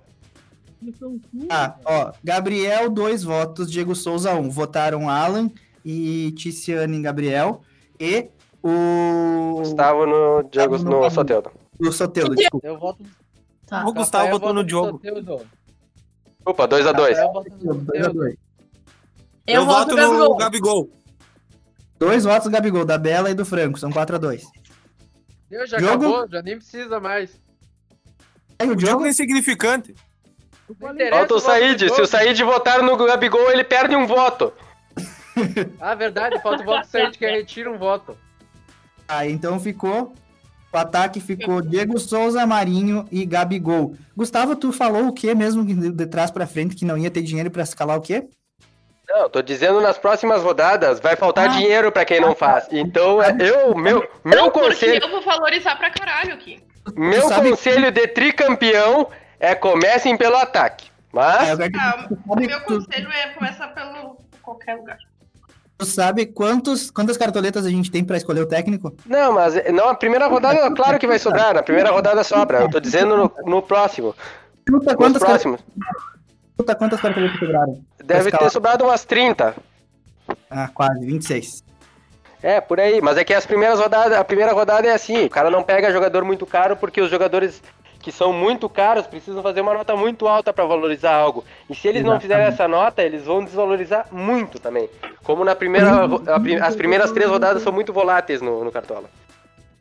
Ah, 1.48 1.74
ó. 1.84 2.12
Gabriel, 2.24 2.90
dois 2.90 3.22
votos. 3.22 3.70
Diego 3.70 3.94
Souza, 3.94 4.34
um. 4.34 4.50
Votaram 4.50 5.08
Alan 5.08 5.50
e 5.84 6.32
Ticiane 6.32 7.00
Gabriel. 7.02 7.62
E 8.00 8.28
o. 8.62 9.54
Gustavo 9.58 10.06
no 10.06 10.42
Diogo 10.50 10.78
no 10.78 10.84
no 10.84 10.90
Gabriel. 10.90 11.10
Soteudo. 11.10 11.50
O 11.80 11.92
Soteudo, 11.92 12.34
desculpa. 12.34 12.66
Eu 12.66 12.78
voto 12.78 13.04
Tá. 13.66 13.86
o 13.86 13.92
Gustavo 13.92 14.30
vota 14.38 14.52
no 14.52 14.62
Diogo. 14.64 15.00
Opa, 16.44 16.66
2 16.66 16.86
a 16.86 16.92
2 16.92 17.16
Rafael 17.16 17.32
vota 17.32 17.50
no 17.62 17.74
Dois 17.74 18.00
a 18.00 18.04
Soteudo. 18.04 18.18
dois. 18.18 18.36
Eu, 19.46 19.64
voto 19.64 19.96
no 19.96 20.36
Gabigol. 20.36 20.90
Dois 21.98 22.24
votos 22.24 22.44
do 22.44 22.50
Gabigol, 22.50 22.84
da 22.84 22.98
Bela 22.98 23.30
e 23.30 23.34
do 23.34 23.44
Franco. 23.44 23.78
São 23.78 23.90
4x2. 23.90 24.42
Deu, 25.48 25.66
já 25.66 25.78
Diogo? 25.78 26.06
acabou, 26.06 26.28
já 26.30 26.42
nem 26.42 26.56
precisa 26.56 26.98
mais. 27.00 27.40
Aí 28.58 28.66
o 28.68 28.70
O 28.70 28.72
jogo 28.72 28.84
Diogo. 28.84 29.04
é 29.06 29.08
insignificante. 29.10 29.94
Falta 31.10 31.34
o 31.34 31.36
do 31.36 31.40
Said. 31.40 31.88
Se 31.92 32.00
o. 32.00 32.06
Said 32.06 32.42
votar 32.44 32.82
no 32.82 32.96
Gabigol, 32.96 33.50
ele 33.50 33.64
perde 33.64 33.94
um 33.96 34.06
voto. 34.06 34.52
Ah, 35.80 35.94
verdade, 35.94 36.40
falta 36.42 36.62
o 36.62 36.66
voto 36.66 36.80
do 36.82 36.86
Said 36.90 37.16
que 37.18 37.26
retira 37.26 37.70
um 37.70 37.78
voto. 37.78 38.16
Ah, 39.08 39.26
então 39.26 39.58
ficou. 39.60 40.12
O 40.72 40.76
ataque 40.76 41.20
ficou 41.20 41.60
Diego 41.60 41.98
Souza, 41.98 42.46
Marinho 42.46 43.06
e 43.12 43.26
Gabigol. 43.26 43.94
Gustavo, 44.16 44.56
tu 44.56 44.72
falou 44.72 45.08
o 45.08 45.12
que 45.12 45.34
mesmo 45.34 45.64
de 45.66 45.90
de 45.92 46.06
trás 46.06 46.30
pra 46.30 46.46
frente 46.46 46.74
que 46.74 46.84
não 46.84 46.96
ia 46.96 47.10
ter 47.10 47.20
dinheiro 47.22 47.50
pra 47.50 47.62
escalar 47.62 47.98
o 47.98 48.00
quê? 48.00 48.26
Não, 49.06 49.28
tô 49.28 49.42
dizendo 49.42 49.80
nas 49.82 49.98
próximas 49.98 50.42
rodadas 50.42 50.98
vai 50.98 51.14
faltar 51.16 51.44
Ah. 51.44 51.48
dinheiro 51.48 51.92
pra 51.92 52.04
quem 52.06 52.20
não 52.20 52.34
faz. 52.34 52.66
Então, 52.70 53.22
é- 53.22 53.36
eu, 53.40 53.74
meu, 53.76 54.08
meu 54.24 54.36
Não, 54.38 54.50
conselho, 54.50 55.02
eu 55.04 55.10
vou 55.10 55.20
valorizar 55.20 55.76
pra 55.76 55.90
caralho 55.90 56.32
aqui. 56.32 56.62
meu 56.96 57.28
sabe- 57.28 57.50
conselho 57.50 57.90
de 57.92 58.06
tricampeão 58.08 59.08
é 59.38 59.54
comecem 59.54 60.16
pelo 60.16 60.36
ataque. 60.36 60.90
Mas 61.12 61.60
É, 61.60 61.68
Ah, 61.78 62.08
meu 62.36 62.60
conselho 62.62 63.10
é 63.12 63.28
começar 63.34 63.68
pelo 63.68 64.16
qualquer 64.40 64.76
lugar. 64.76 64.96
Tu 65.84 65.90
sabe 65.90 66.26
quantos, 66.26 66.90
quantas 66.90 67.16
cartoletas 67.16 67.66
a 67.66 67.70
gente 67.70 67.90
tem 67.90 68.04
pra 68.04 68.16
escolher 68.16 68.40
o 68.40 68.46
técnico? 68.46 68.94
não, 69.06 69.32
mas 69.32 69.54
não, 69.72 69.88
a 69.88 69.94
primeira 69.94 70.26
rodada 70.26 70.70
claro 70.74 70.98
que 70.98 71.06
vai 71.06 71.18
sobrar, 71.18 71.54
na 71.54 71.62
primeira 71.62 71.90
rodada 71.90 72.22
sobra. 72.22 72.60
Eu 72.60 72.70
tô 72.70 72.80
dizendo 72.80 73.16
no, 73.16 73.32
no 73.44 73.62
próximo. 73.62 74.14
Chuta 74.68 74.94
quantas, 74.96 75.22
próximos. 75.22 75.60
chuta 76.56 76.74
quantas 76.74 77.00
cartoletas 77.00 77.38
sobraram? 77.38 77.80
Deve 78.04 78.30
ter 78.30 78.50
sobrado 78.50 78.84
umas 78.84 79.04
30. 79.04 79.54
Ah, 80.48 80.70
quase, 80.72 81.04
26. 81.04 81.64
É, 82.42 82.60
por 82.60 82.80
aí. 82.80 83.00
Mas 83.00 83.16
é 83.16 83.24
que 83.24 83.34
as 83.34 83.46
primeiras 83.46 83.78
rodadas, 83.78 84.16
a 84.16 84.24
primeira 84.24 84.52
rodada 84.52 84.86
é 84.86 84.92
assim, 84.92 85.24
o 85.24 85.30
cara 85.30 85.50
não 85.50 85.62
pega 85.62 85.92
jogador 85.92 86.24
muito 86.24 86.46
caro 86.46 86.76
porque 86.76 87.00
os 87.00 87.10
jogadores 87.10 87.62
que 88.02 88.10
são 88.10 88.32
muito 88.32 88.68
caros 88.68 89.06
precisam 89.06 89.42
fazer 89.42 89.60
uma 89.60 89.72
nota 89.72 89.94
muito 89.94 90.26
alta 90.26 90.52
para 90.52 90.66
valorizar 90.66 91.14
algo. 91.14 91.44
E 91.70 91.74
se 91.74 91.86
eles 91.86 92.04
não 92.04 92.20
fizerem 92.20 92.46
essa 92.46 92.66
nota, 92.66 93.02
eles 93.02 93.24
vão 93.24 93.44
desvalorizar 93.44 94.08
muito 94.10 94.58
também. 94.58 94.90
Como 95.22 95.44
na 95.44 95.54
primeira, 95.54 96.04
a 96.04 96.66
as 96.66 96.74
primeiras 96.76 97.12
três 97.12 97.30
rodadas 97.30 97.62
são 97.62 97.72
muito 97.72 97.92
voláteis 97.92 98.42
no, 98.42 98.64
no 98.64 98.72
Cartola. 98.72 99.08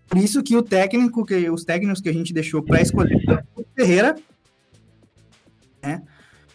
Por 0.07 0.19
isso 0.19 0.43
que 0.43 0.55
o 0.55 0.61
técnico, 0.61 1.26
que 1.26 1.49
os 1.49 1.63
técnicos 1.63 1.99
que 1.99 2.09
a 2.09 2.13
gente 2.13 2.34
deixou 2.34 2.61
pra 2.61 2.82
escolher 2.82 3.17
o 3.55 3.63
Ferreira, 3.76 4.15
né? 5.82 6.03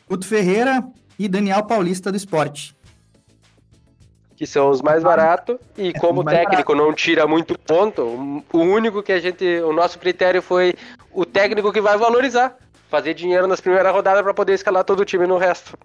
Guto 0.09 0.27
Ferreira 0.27 0.87
e 1.19 1.29
Daniel 1.29 1.65
Paulista 1.65 2.13
do 2.13 2.17
Esporte. 2.17 2.76
Que 4.37 4.47
são 4.47 4.69
os 4.71 4.83
mais 4.83 5.03
baratos. 5.03 5.57
E 5.79 5.93
como 5.95 6.21
o 6.21 6.25
mais 6.25 6.39
técnico 6.39 6.75
não 6.75 6.93
tira 6.93 7.27
muito 7.27 7.59
ponto, 7.59 8.03
o- 8.53 8.59
único 8.59 9.03
que 9.03 9.13
a 9.13 9.19
gente. 9.19 9.45
O 9.61 9.73
nosso 9.73 9.99
critério 9.99 10.43
foi 10.43 10.75
o 11.11 11.25
técnico 11.25 11.73
que 11.73 11.81
vai 11.81 11.97
valorizar. 11.97 12.55
Fazer 12.91 13.15
dinheiro 13.15 13.47
nas 13.47 13.61
primeiras 13.61 13.93
rodadas 13.93 14.23
para 14.23 14.35
poder 14.35 14.53
escalar 14.53 14.85
todo 14.85 15.01
o 15.01 15.05
time 15.05 15.27
no 15.27 15.39
resto. 15.39 15.77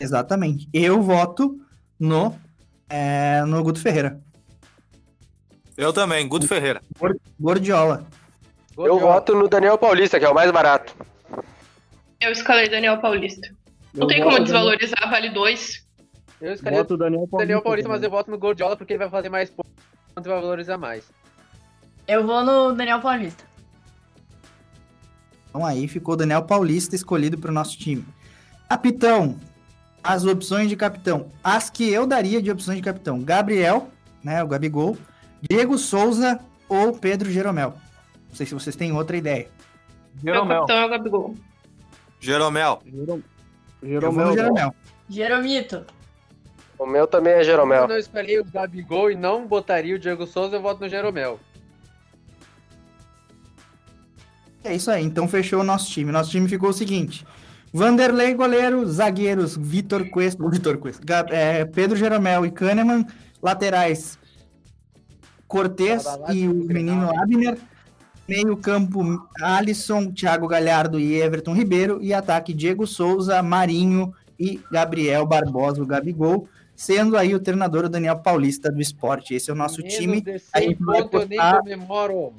Exatamente. 0.00 0.68
Eu 0.72 1.02
voto 1.02 1.56
no, 2.00 2.34
é, 2.88 3.42
no 3.46 3.62
Guto 3.62 3.80
Ferreira. 3.80 4.18
Eu 5.76 5.92
também, 5.92 6.26
Guto 6.26 6.48
Ferreira. 6.48 6.82
Gordiola. 7.38 8.04
Eu 8.76 8.98
voto 8.98 9.34
no 9.34 9.48
Daniel 9.48 9.76
Paulista, 9.78 10.18
que 10.18 10.24
é 10.24 10.28
o 10.28 10.34
mais 10.34 10.50
barato. 10.50 10.94
Eu 12.20 12.32
escalei 12.32 12.68
Daniel 12.68 12.98
Paulista. 12.98 13.48
Não 13.94 14.06
tem 14.06 14.22
como 14.22 14.40
desvalorizar, 14.40 15.08
vale 15.10 15.30
2. 15.30 15.86
Eu 16.40 16.52
escolhi 16.52 16.76
Voto 16.76 16.94
o 16.94 16.96
Daniel 16.96 17.26
Paulista. 17.26 17.38
Daniel 17.38 17.62
Paulista, 17.62 17.88
mas 17.88 18.02
eu 18.02 18.10
voto 18.10 18.30
no 18.30 18.38
Gordiola 18.38 18.76
porque 18.76 18.92
ele 18.92 18.98
vai 18.98 19.10
fazer 19.10 19.28
mais 19.28 19.50
pontos 19.50 19.72
e 20.16 20.20
vai 20.20 20.40
valorizar 20.40 20.78
mais. 20.78 21.10
Eu 22.06 22.26
vou 22.26 22.44
no 22.44 22.72
Daniel 22.72 23.00
Paulista. 23.00 23.44
Então 25.48 25.64
aí 25.64 25.88
ficou 25.88 26.14
o 26.14 26.16
Daniel 26.16 26.42
Paulista 26.42 26.94
escolhido 26.94 27.38
para 27.38 27.50
o 27.50 27.54
nosso 27.54 27.76
time. 27.76 28.04
Capitão. 28.68 29.36
As 30.02 30.24
opções 30.24 30.68
de 30.68 30.76
capitão. 30.76 31.28
As 31.42 31.68
que 31.68 31.90
eu 31.90 32.06
daria 32.06 32.40
de 32.40 32.50
opções 32.50 32.78
de 32.78 32.82
capitão. 32.82 33.20
Gabriel, 33.20 33.88
né, 34.22 34.42
o 34.42 34.46
Gabigol. 34.46 34.96
Diego 35.42 35.76
Souza 35.76 36.40
ou 36.68 36.92
Pedro 36.92 37.30
Jeromel. 37.30 37.74
Não 38.28 38.34
sei 38.34 38.46
se 38.46 38.54
vocês 38.54 38.76
têm 38.76 38.92
outra 38.92 39.16
ideia. 39.16 39.48
Meu 40.22 40.34
Jeromel. 40.34 40.60
capitão 40.60 40.76
é 40.78 40.86
o 40.86 40.88
Gabigol. 40.88 41.34
Jeromel. 42.20 42.82
Jeromel. 43.82 44.34
Jeromel. 44.34 44.74
Jeromito. 45.08 45.84
O 46.78 46.86
meu 46.86 47.06
também 47.06 47.32
é 47.32 47.42
Jeromel. 47.42 47.80
Quando 47.80 47.92
eu 47.92 47.98
escolhi 47.98 48.38
o 48.38 48.44
Gabigol 48.44 49.10
e 49.10 49.16
não 49.16 49.46
botaria 49.46 49.96
o 49.96 49.98
Diego 49.98 50.26
Souza, 50.26 50.56
eu 50.56 50.62
voto 50.62 50.80
no 50.80 50.88
Jeromel. 50.88 51.40
É 54.62 54.74
isso 54.74 54.90
aí, 54.90 55.04
então 55.04 55.26
fechou 55.26 55.60
o 55.60 55.64
nosso 55.64 55.90
time. 55.90 56.12
Nosso 56.12 56.30
time 56.30 56.48
ficou 56.48 56.70
o 56.70 56.72
seguinte: 56.72 57.26
Vanderlei, 57.72 58.34
goleiro, 58.34 58.86
zagueiros, 58.86 59.56
Vitor 59.56 60.08
Cuesta, 60.08 60.42
Vitor 60.48 60.78
Cuesta, 60.78 61.02
é, 61.30 61.64
Pedro 61.64 61.96
Jeromel 61.96 62.46
e 62.46 62.50
Kahneman, 62.50 63.06
laterais, 63.42 64.18
Cortez 65.46 66.04
e 66.32 66.46
o 66.46 66.54
no 66.54 66.64
menino. 66.64 67.10
Abner, 67.18 67.58
meio 68.28 68.56
campo, 68.56 69.02
Alisson, 69.40 70.12
Thiago 70.12 70.46
Galhardo 70.46 71.00
e 71.00 71.20
Everton 71.20 71.54
Ribeiro, 71.54 71.98
e 72.02 72.12
ataque, 72.12 72.52
Diego 72.52 72.86
Souza, 72.86 73.42
Marinho 73.42 74.12
e 74.38 74.60
Gabriel 74.70 75.26
Barbosa, 75.26 75.82
o 75.82 75.86
Gabigol, 75.86 76.48
sendo 76.78 77.16
aí 77.16 77.34
o 77.34 77.40
treinador 77.40 77.86
o 77.86 77.88
Daniel 77.88 78.20
Paulista 78.20 78.70
do 78.70 78.80
esporte. 78.80 79.34
Esse 79.34 79.50
é 79.50 79.52
o 79.52 79.56
nosso 79.56 79.78
Menos 79.82 79.94
time. 79.96 80.22
A 80.52 80.60
100 80.60 80.68
gente 80.68 80.82
vai 80.84 81.02
pontos 81.02 81.22
eu 81.22 81.28
nem 81.28 81.38
postar- 81.38 81.58
comemoro. 81.58 82.34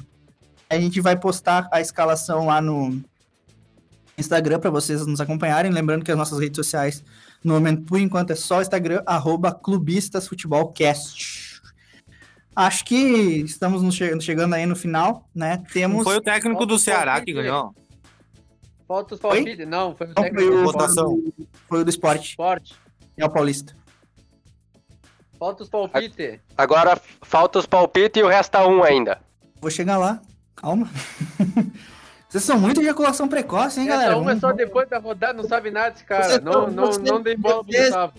a 0.70 0.76
gente 0.80 1.02
vai 1.02 1.18
postar 1.20 1.68
a 1.74 1.82
escalação 1.82 2.46
lá 2.46 2.62
no 2.62 3.04
Instagram 4.18 4.60
para 4.60 4.70
vocês 4.70 5.06
nos 5.06 5.20
acompanharem. 5.20 5.70
Lembrando 5.72 6.06
que 6.06 6.12
as 6.12 6.18
nossas 6.18 6.40
redes 6.40 6.56
sociais, 6.56 7.04
no 7.44 7.54
momento, 7.54 7.82
por 7.84 8.00
enquanto, 8.00 8.32
é 8.32 8.36
só 8.36 8.62
Instagram, 8.62 9.04
arroba 9.06 9.52
clubistasfutebolcast. 9.54 11.50
Acho 12.56 12.86
que 12.86 12.96
estamos 13.44 13.82
nos 13.82 13.96
che- 13.96 14.20
chegando 14.22 14.54
aí 14.54 14.66
no 14.66 14.76
final, 14.76 15.28
né? 15.36 15.62
Temos. 15.74 16.04
Foi 16.04 16.16
o 16.18 16.22
técnico 16.22 16.66
do 16.66 16.78
Falta 16.80 16.84
Ceará 16.84 17.22
que 17.22 17.34
ganhou. 17.34 17.74
Falta 18.88 19.16
os 19.16 19.20
palpites. 19.22 19.68
Não, 19.68 19.96
foi 19.96 20.08
o 20.08 20.10
Não, 20.10 20.16
foi, 20.16 20.24
técnico 20.24 20.48
o, 20.54 20.58
do 20.58 20.64
votação. 20.64 21.24
foi 21.68 21.82
o 21.82 21.84
do 21.84 21.90
esporte, 21.90 22.30
esporte. 22.32 22.76
é 23.18 23.26
o 23.26 23.30
Paulista. 23.30 23.74
Falta 25.40 25.64
os 25.64 25.70
palpites. 25.70 26.40
Agora 26.58 27.00
falta 27.22 27.60
os 27.60 27.66
palpites 27.66 28.20
e 28.22 28.24
o 28.24 28.28
resto 28.28 28.52
tá 28.52 28.68
um 28.68 28.84
ainda. 28.84 29.20
Vou 29.62 29.72
chegar 29.72 29.98
lá, 29.98 30.22
calma. 30.56 30.90
Vocês 32.28 32.44
são 32.44 32.60
muito 32.60 32.80
ejaculação 32.82 33.28
precoce, 33.28 33.80
hein, 33.80 33.88
galera? 33.88 34.12
Essa 34.12 34.20
uma 34.22 34.32
é 34.32 34.36
Vamos- 34.36 34.42
só 34.42 34.52
depois 34.52 34.88
da 34.88 35.00
rodada, 35.00 35.34
não 35.34 35.48
sabe 35.50 35.72
nada 35.72 35.92
desse 35.92 36.04
cara. 36.04 36.24
Vocês 36.26 36.42
Não, 36.44 36.68
não, 36.68 36.86
vocês- 36.86 37.10
não 37.10 37.22
dei 37.22 37.36
bola 37.36 37.64
pro 37.64 37.74
Gustavo. 37.74 38.14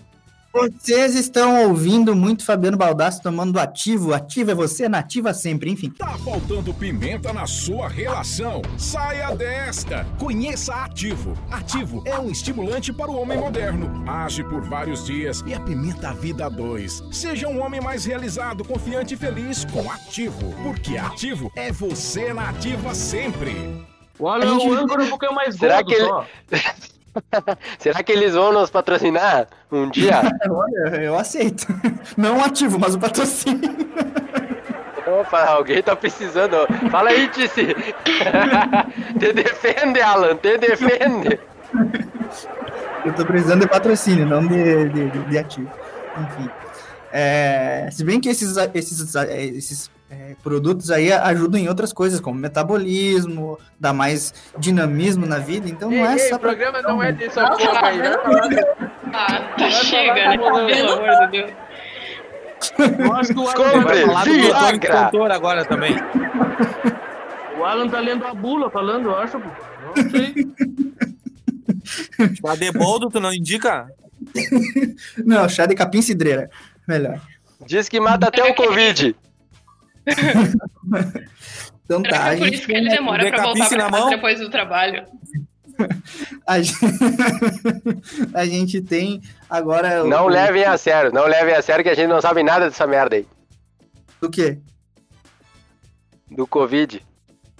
Vocês 0.53 1.15
estão 1.15 1.67
ouvindo 1.69 2.13
muito 2.13 2.43
Fabiano 2.43 2.75
Baldassi 2.75 3.21
tomando 3.23 3.57
ativo. 3.57 4.13
Ativo 4.13 4.51
é 4.51 4.53
você, 4.55 4.89
nativa 4.89 5.33
sempre, 5.33 5.71
enfim. 5.71 5.89
Tá 5.91 6.17
faltando 6.17 6.73
pimenta 6.73 7.31
na 7.31 7.47
sua 7.47 7.87
relação? 7.87 8.61
Saia 8.77 9.33
desta! 9.33 10.05
Conheça 10.19 10.73
Ativo. 10.75 11.37
Ativo 11.49 12.03
é 12.05 12.19
um 12.19 12.29
estimulante 12.29 12.91
para 12.91 13.09
o 13.09 13.15
homem 13.15 13.37
moderno. 13.37 14.03
Age 14.09 14.43
por 14.43 14.61
vários 14.61 15.05
dias 15.05 15.41
e 15.47 15.53
apimenta 15.53 16.09
a 16.09 16.13
vida 16.13 16.45
a 16.45 16.49
dois. 16.49 17.01
Seja 17.13 17.47
um 17.47 17.61
homem 17.63 17.79
mais 17.79 18.03
realizado, 18.03 18.65
confiante 18.65 19.13
e 19.13 19.17
feliz 19.17 19.63
com 19.65 19.89
Ativo. 19.89 20.53
Porque 20.63 20.97
Ativo 20.97 21.49
é 21.55 21.71
você 21.71 22.33
na 22.33 22.49
ativa 22.49 22.93
sempre. 22.93 23.55
O 24.19 24.27
Alan, 24.27 24.57
o 24.57 24.73
âncora 24.73 25.03
é 25.03 25.05
um 25.05 25.09
pouquinho 25.09 25.33
mais 25.33 25.55
Será 25.55 25.81
gordo 25.81 25.87
que 25.87 25.95
ele- 25.95 26.05
só. 26.07 26.25
Será 27.79 28.01
que 28.03 28.11
eles 28.11 28.33
vão 28.33 28.51
nos 28.53 28.69
patrocinar 28.69 29.47
um 29.71 29.89
dia? 29.89 30.21
Olha, 30.49 30.95
eu 31.01 31.17
aceito. 31.17 31.65
Não 32.17 32.43
ativo, 32.43 32.79
mas 32.79 32.95
o 32.95 32.99
patrocínio. 32.99 33.69
Opa, 35.07 35.43
alguém 35.45 35.81
tá 35.83 35.95
precisando. 35.95 36.55
Fala 36.89 37.09
aí, 37.09 37.27
Tice. 37.29 37.75
te 39.19 39.33
defende, 39.33 39.99
Alan, 40.01 40.35
te 40.37 40.57
defende. 40.57 41.39
Eu 43.05 43.13
tô 43.13 43.25
precisando 43.25 43.61
de 43.61 43.67
patrocínio, 43.67 44.25
não 44.25 44.45
de, 44.45 44.89
de, 44.89 45.09
de- 45.09 45.23
de 45.25 45.37
ativo. 45.37 45.71
Enfim. 46.17 46.49
É, 47.11 47.89
se 47.91 48.03
bem 48.05 48.21
que 48.21 48.29
esses, 48.29 48.55
esses, 48.73 49.15
esses 49.15 49.91
é, 50.11 50.35
produtos 50.43 50.91
aí 50.91 51.11
ajudam 51.11 51.59
em 51.59 51.67
outras 51.69 51.93
coisas, 51.93 52.19
como 52.19 52.37
metabolismo, 52.39 53.57
dá 53.79 53.93
mais 53.93 54.33
dinamismo 54.57 55.25
na 55.25 55.37
vida, 55.39 55.69
então 55.69 55.91
Ei, 55.91 55.99
não 55.99 56.05
é 56.05 56.13
ei, 56.13 56.19
só 56.19 56.35
o 56.35 56.39
pra- 56.39 56.49
programa 56.49 56.81
não 56.81 57.01
é 57.01 57.11
dessa 57.13 57.41
Nossa, 57.43 57.65
porra 57.65 57.87
aí. 57.87 57.99
Vai 57.99 58.13
falar 58.21 58.49
Ah, 59.13 59.55
tá, 59.57 59.69
chega, 59.71 60.13
né? 60.13 60.37
Pelo 60.37 60.91
amor 60.91 61.27
de 61.27 61.31
Deus. 61.31 61.51
Eu 62.99 63.13
acho 63.13 63.33
que 63.33 63.39
o 63.39 63.47
Alan. 63.49 63.81
Vai 63.81 64.05
falar 64.05 64.23
do 64.25 65.01
doutor 65.11 65.31
agora 65.31 65.65
também. 65.65 65.95
o 67.57 67.63
Alan 67.65 67.89
tá 67.89 67.99
lendo 67.99 68.25
a 68.25 68.33
bula 68.33 68.69
falando, 68.69 69.09
eu 69.09 69.17
acho. 69.17 69.39
pô. 69.39 69.49
Não 69.95 70.09
sei. 70.11 70.33
Tá 72.41 72.55
de 72.55 72.71
boldo, 72.71 73.09
tu 73.09 73.19
não 73.19 73.33
indica? 73.33 73.87
Não, 75.25 75.49
chá 75.49 75.65
de 75.65 75.75
capim 75.75 76.01
cidreira. 76.01 76.49
Melhor. 76.87 77.19
Diz 77.65 77.89
que 77.89 77.99
mata 77.99 78.27
até 78.27 78.43
o 78.43 78.53
Covid. 78.55 79.15
Então 81.85 82.01
Será 82.05 82.19
tá, 82.19 82.33
é 82.33 82.37
por 82.37 82.47
isso 82.47 82.65
que 82.65 82.71
ele 82.73 82.89
demora 82.89 83.29
pra 83.29 83.43
voltar 83.43 83.67
pra 83.67 83.77
na 83.77 83.83
casa 83.89 83.99
mão? 83.99 84.09
depois 84.09 84.39
do 84.39 84.49
trabalho? 84.49 85.05
a 86.47 86.61
gente, 86.61 86.77
a 88.33 88.45
gente 88.45 88.81
tem 88.81 89.21
agora. 89.49 90.03
o- 90.03 90.07
Não 90.07 90.27
levem 90.27 90.63
a 90.63 90.77
sério, 90.77 91.11
não 91.11 91.25
levem 91.27 91.53
a 91.53 91.61
sério 91.61 91.83
que 91.83 91.89
a 91.89 91.93
gente 91.93 92.07
não 92.07 92.21
sabe 92.21 92.43
nada 92.43 92.65
dessa 92.69 92.87
merda 92.87 93.17
aí. 93.17 93.27
Do 94.21 94.29
quê? 94.29 94.57
Do 96.29 96.47
Covid. 96.47 97.05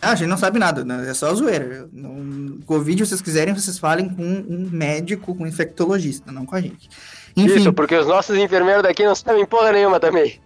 Ah, 0.02 0.12
a 0.12 0.16
gente 0.16 0.30
não 0.30 0.38
sabe 0.38 0.58
nada, 0.58 0.86
né? 0.86 1.10
é 1.10 1.14
só 1.14 1.34
zoeira. 1.36 1.89
Não, 1.92 2.58
Covid, 2.66 3.04
se 3.04 3.10
vocês 3.10 3.22
quiserem, 3.22 3.54
vocês 3.54 3.78
falem 3.78 4.08
com 4.10 4.24
um 4.24 4.70
médico, 4.72 5.36
com 5.36 5.44
um 5.44 5.48
infectologista, 5.48 6.32
não 6.32 6.46
com 6.46 6.56
a 6.56 6.62
gente. 6.62 6.89
Enfim, 7.36 7.58
Isso, 7.60 7.74
porque 7.74 7.96
os 7.96 8.08
nossos 8.08 8.38
enfermeiros 8.38 8.82
daqui 8.82 9.04
não 9.04 9.14
sabem 9.14 9.46
porra 9.46 9.74
nenhuma 9.74 10.00
também. 10.00 10.39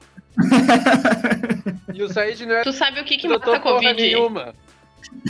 E 1.94 2.04
o 2.04 2.12
Said 2.12 2.46
não 2.46 2.56
é 2.56 2.64
Tu 2.64 2.74
sabe 2.74 3.00
o 3.00 3.06
que 3.06 3.18
que 3.18 3.28
mata 3.28 3.56
a 3.56 3.60
Covid? 3.60 3.94
nenhuma. 3.94 4.54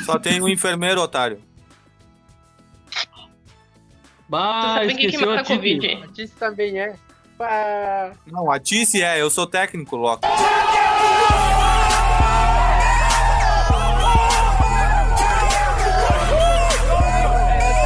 Só 0.05 0.17
tem 0.19 0.41
um 0.41 0.47
enfermeiro, 0.49 1.01
otário. 1.01 1.37
Tu 2.91 3.19
Bah, 4.27 4.75
sabe 4.79 4.93
o 4.93 4.97
que 4.97 5.07
que 5.11 5.17
mata 5.25 5.41
a. 5.41 5.45
Covid? 5.45 6.03
A 6.03 6.07
Tice 6.07 6.33
também 6.35 6.79
é. 6.79 6.95
Pá. 7.37 8.11
Não, 8.25 8.49
a 8.49 8.59
Tice 8.59 9.03
é, 9.03 9.21
eu 9.21 9.29
sou 9.29 9.45
técnico, 9.45 9.95
Loki. 9.95 10.25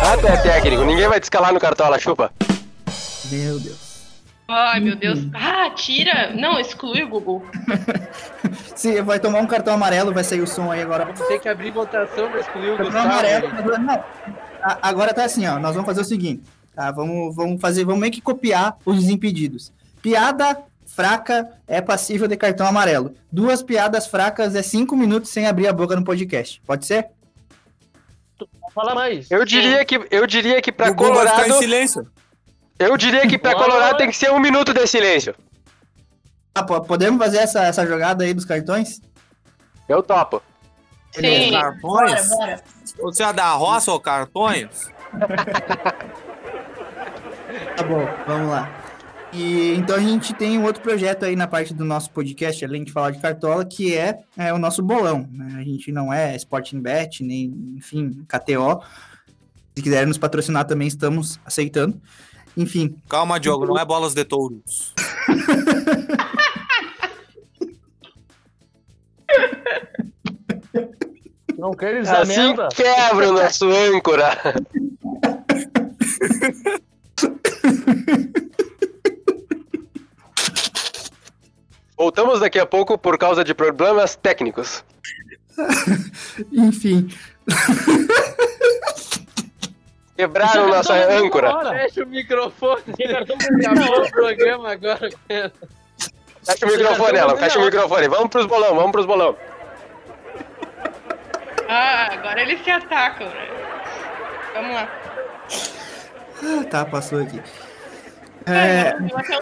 Ah, 0.01 0.17
tu 0.19 0.27
é 0.27 0.37
técnico, 0.37 0.83
ninguém 0.83 1.07
vai 1.07 1.19
te 1.19 1.23
escalar 1.23 1.53
no 1.53 1.59
cartola, 1.59 1.99
chupa. 1.99 2.31
meu 3.31 3.59
Deus. 3.59 3.88
Ai, 4.49 4.79
meu 4.79 4.95
Deus. 4.95 5.19
Ah, 5.33 5.69
tira. 5.69 6.33
Não, 6.35 6.59
exclui 6.59 7.03
o 7.03 7.07
Google. 7.07 7.45
Se 8.75 9.01
vai 9.01 9.19
tomar 9.19 9.39
um 9.39 9.47
cartão 9.47 9.73
amarelo, 9.73 10.11
vai 10.13 10.23
sair 10.23 10.41
o 10.41 10.47
som 10.47 10.71
aí 10.71 10.81
agora. 10.81 11.05
Vamos 11.05 11.21
ter 11.21 11.39
que 11.39 11.47
abrir 11.47 11.71
votação 11.71 12.31
pra 12.31 12.39
excluir 12.39 12.71
o 12.71 12.77
Cartão 12.77 12.85
Gustavo. 12.85 13.07
amarelo. 13.07 13.49
gente. 13.49 13.79
Não, 13.79 14.03
agora 14.81 15.13
tá 15.13 15.23
assim, 15.23 15.45
ó. 15.45 15.59
Nós 15.59 15.73
vamos 15.75 15.85
fazer 15.85 16.01
o 16.01 16.05
seguinte, 16.05 16.43
tá? 16.75 16.89
Vamos, 16.91 17.35
vamos 17.35 17.61
fazer, 17.61 17.85
vamos 17.85 17.99
meio 18.01 18.11
que 18.11 18.21
copiar 18.21 18.75
os 18.83 18.95
desimpedidos. 18.97 19.71
Piada 20.01 20.63
fraca 20.87 21.47
é 21.67 21.79
passível 21.79 22.27
de 22.27 22.35
cartão 22.35 22.65
amarelo. 22.65 23.13
Duas 23.31 23.61
piadas 23.61 24.07
fracas 24.07 24.55
é 24.55 24.63
cinco 24.63 24.95
minutos 24.95 25.29
sem 25.29 25.45
abrir 25.45 25.67
a 25.67 25.73
boca 25.73 25.95
no 25.95 26.03
podcast. 26.03 26.59
Pode 26.65 26.85
ser? 26.87 27.07
Fala 28.73 28.95
mais. 28.95 29.29
Eu 29.29 29.45
diria 29.45 29.83
que, 29.85 29.99
eu 30.09 30.25
diria 30.25 30.61
que 30.61 30.71
pra 30.71 30.89
o 30.89 30.93
Google 30.95 31.15
vai 31.15 31.27
ficar 31.27 31.37
em 31.41 31.43
Colorado. 31.43 31.63
silêncio. 31.63 32.07
Eu 32.79 32.95
diria 32.97 33.27
que 33.27 33.37
pra 33.37 33.51
Bora, 33.51 33.63
Colorado 33.65 33.85
bora. 33.91 33.97
tem 33.97 34.09
que 34.09 34.15
ser 34.15 34.31
um 34.31 34.39
minuto 34.39 34.73
de 34.73 34.87
silêncio. 34.87 35.35
Ah, 36.55 36.63
po- 36.63 36.81
podemos 36.81 37.19
fazer 37.23 37.37
essa, 37.39 37.63
essa 37.65 37.85
jogada 37.85 38.23
aí 38.23 38.33
dos 38.33 38.45
cartões? 38.45 39.01
Eu 39.87 40.01
topo. 40.01 40.41
Sim. 41.11 41.51
Bora, 41.81 42.11
Cartões? 42.15 42.29
bora. 42.29 42.63
Você 43.01 43.23
é 43.23 43.33
da 43.33 43.51
roça 43.53 43.91
ou 43.91 43.99
cartões? 43.99 44.89
Tá 47.75 47.83
bom, 47.83 48.05
vamos 48.27 48.49
lá. 48.51 48.69
E 49.33 49.73
então 49.75 49.95
a 49.95 49.99
gente 49.99 50.33
tem 50.33 50.57
um 50.57 50.63
outro 50.63 50.81
projeto 50.81 51.23
aí 51.25 51.35
na 51.35 51.47
parte 51.47 51.73
do 51.73 51.85
nosso 51.85 52.09
podcast, 52.11 52.63
além 52.65 52.83
de 52.83 52.91
falar 52.91 53.11
de 53.11 53.19
cartola, 53.19 53.63
que 53.65 53.95
é, 53.95 54.17
é 54.37 54.51
o 54.53 54.57
nosso 54.57 54.81
bolão. 54.83 55.27
né? 55.31 55.55
A 55.59 55.63
gente 55.63 55.91
não 55.91 56.11
é 56.11 56.35
Sporting 56.35 56.79
Bet, 56.81 57.23
nem, 57.23 57.75
enfim, 57.77 58.23
KTO. 58.27 58.83
Se 59.75 59.83
quiserem 59.83 60.07
nos 60.07 60.17
patrocinar 60.17 60.65
também, 60.65 60.87
estamos 60.87 61.39
aceitando. 61.45 61.99
Enfim. 62.59 62.93
Calma, 63.07 63.39
Diogo, 63.39 63.65
não 63.65 63.77
é 63.79 63.85
bolas 63.85 64.13
de 64.13 64.25
touros. 64.25 64.93
Não 71.57 71.71
quero 71.73 71.99
Assim 72.09 72.37
merda. 72.47 72.67
quebra 72.75 73.29
o 73.29 73.33
nosso 73.33 73.65
âncora. 73.69 74.37
Voltamos 81.97 82.39
daqui 82.39 82.59
a 82.59 82.65
pouco 82.65 82.97
por 82.97 83.17
causa 83.17 83.43
de 83.43 83.53
problemas 83.53 84.15
técnicos. 84.15 84.83
Enfim. 86.53 87.09
Quebraram 90.19 90.67
nossa 90.67 90.93
âncora. 90.95 91.69
Fecha 91.69 92.03
o 92.03 92.07
microfone. 92.07 92.83
Acabou 93.15 94.03
o 94.03 94.11
programa 94.11 94.71
agora. 94.73 95.09
Fecha 96.43 96.65
o 96.65 96.69
microfone, 96.69 97.17
ela. 97.17 97.37
Fecha 97.37 97.57
o 97.57 97.63
microfone. 97.63 98.07
Vamos 98.09 98.27
pros 98.27 98.45
bolão, 98.45 98.75
vamos 98.75 98.91
pros 98.91 99.05
bolão. 99.05 99.33
Ah, 101.69 102.09
agora 102.11 102.41
eles 102.41 102.61
se 102.61 102.69
atacam, 102.69 103.27
né? 103.27 103.47
Vamos 104.55 104.73
lá. 104.73 104.89
Ah, 106.43 106.65
tá, 106.69 106.83
passou 106.83 107.21
aqui. 107.21 107.41
É, 108.45 108.97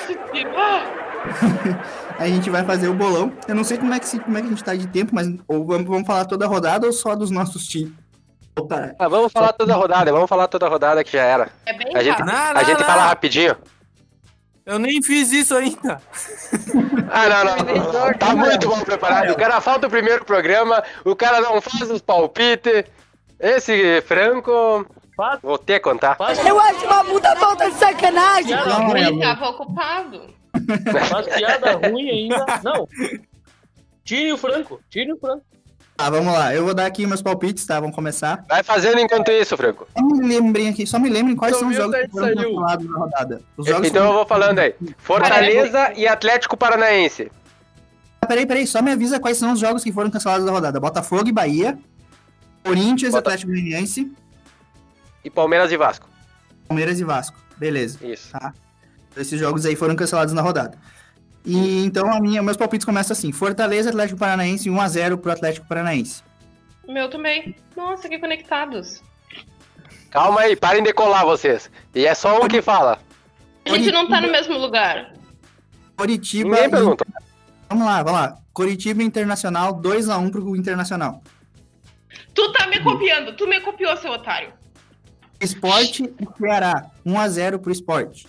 suspiro. 0.06 0.52
Ah, 0.56 0.86
a 2.20 2.28
gente 2.28 2.52
vai 2.52 2.64
fazer 2.64 2.88
o 2.88 2.94
bolão. 2.94 3.34
Eu 3.48 3.56
não 3.56 3.64
sei 3.64 3.80
como 3.80 3.96
é 3.96 4.00
que, 4.00 4.20
como 4.20 4.38
é 4.38 4.42
que 4.42 4.46
a 4.46 4.50
gente 4.52 4.64
tá 4.64 4.76
de 4.76 4.86
tempo, 4.86 5.16
mas 5.16 5.28
ou 5.48 5.66
vamos, 5.66 5.88
vamos 5.88 6.06
falar 6.06 6.26
toda 6.26 6.46
a 6.46 6.48
rodada 6.48 6.86
ou 6.86 6.94
só 6.94 7.16
dos 7.16 7.32
nossos 7.32 7.66
times? 7.66 7.94
Opa, 8.58 8.96
Ah, 8.98 9.08
vamos 9.08 9.32
falar 9.32 9.54
toda 9.54 9.74
a 9.74 9.78
rodada, 9.78 10.12
vamos 10.12 10.30
falar 10.30 10.48
toda 10.48 10.66
a 10.66 10.70
rodada 10.70 11.04
que 11.04 11.12
já 11.12 11.24
era. 11.24 11.50
é 11.66 11.74
bem 11.74 11.96
A 11.96 12.04
gente, 12.04 12.18
rápido. 12.18 12.26
Não, 12.26 12.36
a 12.36 12.54
não, 12.54 12.64
gente 12.66 12.80
não. 12.80 12.86
fala 12.86 13.04
rapidinho. 13.08 13.56
Eu 14.66 14.78
nem 14.80 15.02
fiz 15.02 15.32
isso 15.32 15.56
ainda. 15.56 16.02
Ah, 17.10 17.30
não, 17.30 17.46
não, 17.46 17.74
não, 17.76 17.94
não. 17.94 18.14
Tá 18.14 18.36
muito 18.36 18.68
mal 18.70 18.84
preparado. 18.84 19.32
O 19.32 19.36
cara 19.38 19.62
falta 19.62 19.88
o 19.88 19.90
primeiro 19.90 20.26
programa, 20.26 20.84
o 21.06 21.16
cara 21.16 21.40
não 21.40 21.62
faz 21.62 21.90
os 21.90 22.02
palpites. 22.02 22.84
Esse 23.40 24.02
Franco. 24.02 24.86
Vou 25.42 25.58
ter 25.58 25.76
que 25.76 25.80
contar. 25.90 26.18
Eu 26.46 26.60
acho 26.60 26.86
uma 26.86 27.04
puta 27.06 27.36
falta 27.38 27.70
de 27.72 27.78
sacanagem. 27.78 28.56
Não, 28.56 28.96
é, 28.96 29.02
Ele 29.08 29.20
tava 29.22 29.50
ocupado. 29.50 30.34
Faz 31.10 31.28
piada 31.28 31.74
ruim 31.88 32.10
ainda. 32.10 32.46
Não. 32.64 32.88
Tire 34.04 34.34
o 34.34 34.38
Franco. 34.38 34.80
Tire 34.90 35.14
o 35.14 35.18
Franco. 35.18 35.44
Tá, 35.98 36.10
vamos 36.12 36.32
lá. 36.32 36.54
Eu 36.54 36.64
vou 36.64 36.76
dar 36.76 36.86
aqui 36.86 37.08
meus 37.08 37.24
palpites, 37.24 37.66
tá? 37.66 37.80
Vamos 37.80 37.96
começar. 37.96 38.46
Vai 38.48 38.62
fazendo 38.64 39.00
enquanto 39.00 39.32
isso, 39.32 39.58
Franco. 39.58 39.88
Só 39.98 40.04
me 40.06 40.28
lembrem 40.28 40.70
aqui, 40.70 40.86
só 40.86 41.00
me 41.00 41.10
lembrem 41.10 41.36
quais 41.36 41.54
Tô 41.54 41.60
são 41.62 41.70
os 41.70 41.76
jogos 41.76 41.96
que 42.00 42.08
foram 42.10 42.36
cancelados 42.36 42.86
na 42.90 42.98
rodada. 42.98 43.42
Os 43.58 43.66
jogos 43.66 43.88
Então 43.88 44.06
eu 44.06 44.14
vou 44.14 44.26
falando 44.26 44.60
aí. 44.60 44.76
Fortaleza 45.00 45.94
e 45.96 46.08
Atlético 46.08 46.56
Paranaense. 46.56 47.32
Ah, 48.22 48.28
Peraí, 48.28 48.46
peraí, 48.46 48.68
só 48.68 48.82
me 48.82 48.92
avisa 48.92 49.20
quais 49.20 49.38
são 49.38 49.54
os 49.54 49.60
jogos 49.60 49.84
que 49.84 49.92
foram 49.92 50.10
cancelados 50.12 50.46
da 50.46 50.52
rodada. 50.52 50.80
Botafogo 50.80 51.28
e 51.28 51.32
Bahia, 51.32 51.80
Corinthians 52.64 53.10
e 53.10 53.12
Bota- 53.16 53.30
Atlético 53.30 53.52
Goianiense, 53.52 54.12
E 55.26 55.30
Palmeiras 55.32 55.72
e 55.72 55.78
Vasco. 55.78 56.08
Palmeiras 56.68 57.00
e 57.00 57.04
Vasco. 57.04 57.38
Beleza. 57.58 57.98
Isso. 58.06 58.32
Tá. 58.32 58.54
Esses 59.16 59.40
jogos 59.40 59.66
aí 59.66 59.76
foram 59.76 59.96
cancelados 59.96 60.32
na 60.34 60.42
rodada. 60.44 60.78
E 61.48 61.86
então 61.86 62.12
a 62.12 62.20
minha, 62.20 62.44
meus 62.44 62.58
palpites 62.58 62.84
começam 62.84 63.14
assim: 63.14 63.32
Fortaleza, 63.32 63.90
Atlético 63.90 64.20
Paranaense 64.20 64.70
1 64.70 64.82
a 64.82 64.88
0 64.90 65.18
pro 65.18 65.32
Atlético 65.32 65.66
Paranaense. 65.66 66.22
O 66.86 66.92
meu 66.92 67.10
também. 67.10 67.56
Nossa, 67.74 68.10
que 68.10 68.20
conectados. 68.20 69.02
Calma 70.10 70.42
aí, 70.42 70.58
parem 70.58 70.84
de 70.84 70.92
colar 70.92 71.24
vocês. 71.24 71.72
E 71.96 72.06
é 72.06 72.14
só 72.14 72.44
um 72.44 72.50
que 72.50 72.62
fala. 72.62 73.00
A 73.66 73.70
gente 73.70 73.92
não 73.92 74.10
tá 74.10 74.20
no 74.20 74.30
mesmo 74.30 74.58
lugar. 74.58 75.14
Coritiba. 75.96 76.50
Ninguém 76.50 76.70
pergunta. 76.70 77.06
Vamos 77.70 77.86
lá, 77.86 78.04
vamos 78.04 78.20
lá. 78.20 78.38
Coritiba 78.52 79.02
Internacional 79.02 79.72
2 79.72 80.10
a 80.10 80.18
1 80.18 80.30
pro 80.30 80.56
Internacional. 80.56 81.24
Tu 82.34 82.52
tá 82.52 82.68
me 82.68 82.82
copiando. 82.82 83.38
Tu 83.38 83.48
me 83.48 83.62
copiou, 83.62 83.96
seu 83.96 84.12
otário. 84.12 84.52
Esporte 85.40 86.04
e 86.04 86.38
Ceará 86.38 86.92
1 87.06 87.20
a 87.20 87.30
0 87.30 87.60
pro 87.60 87.72
Esporte. 87.72 88.28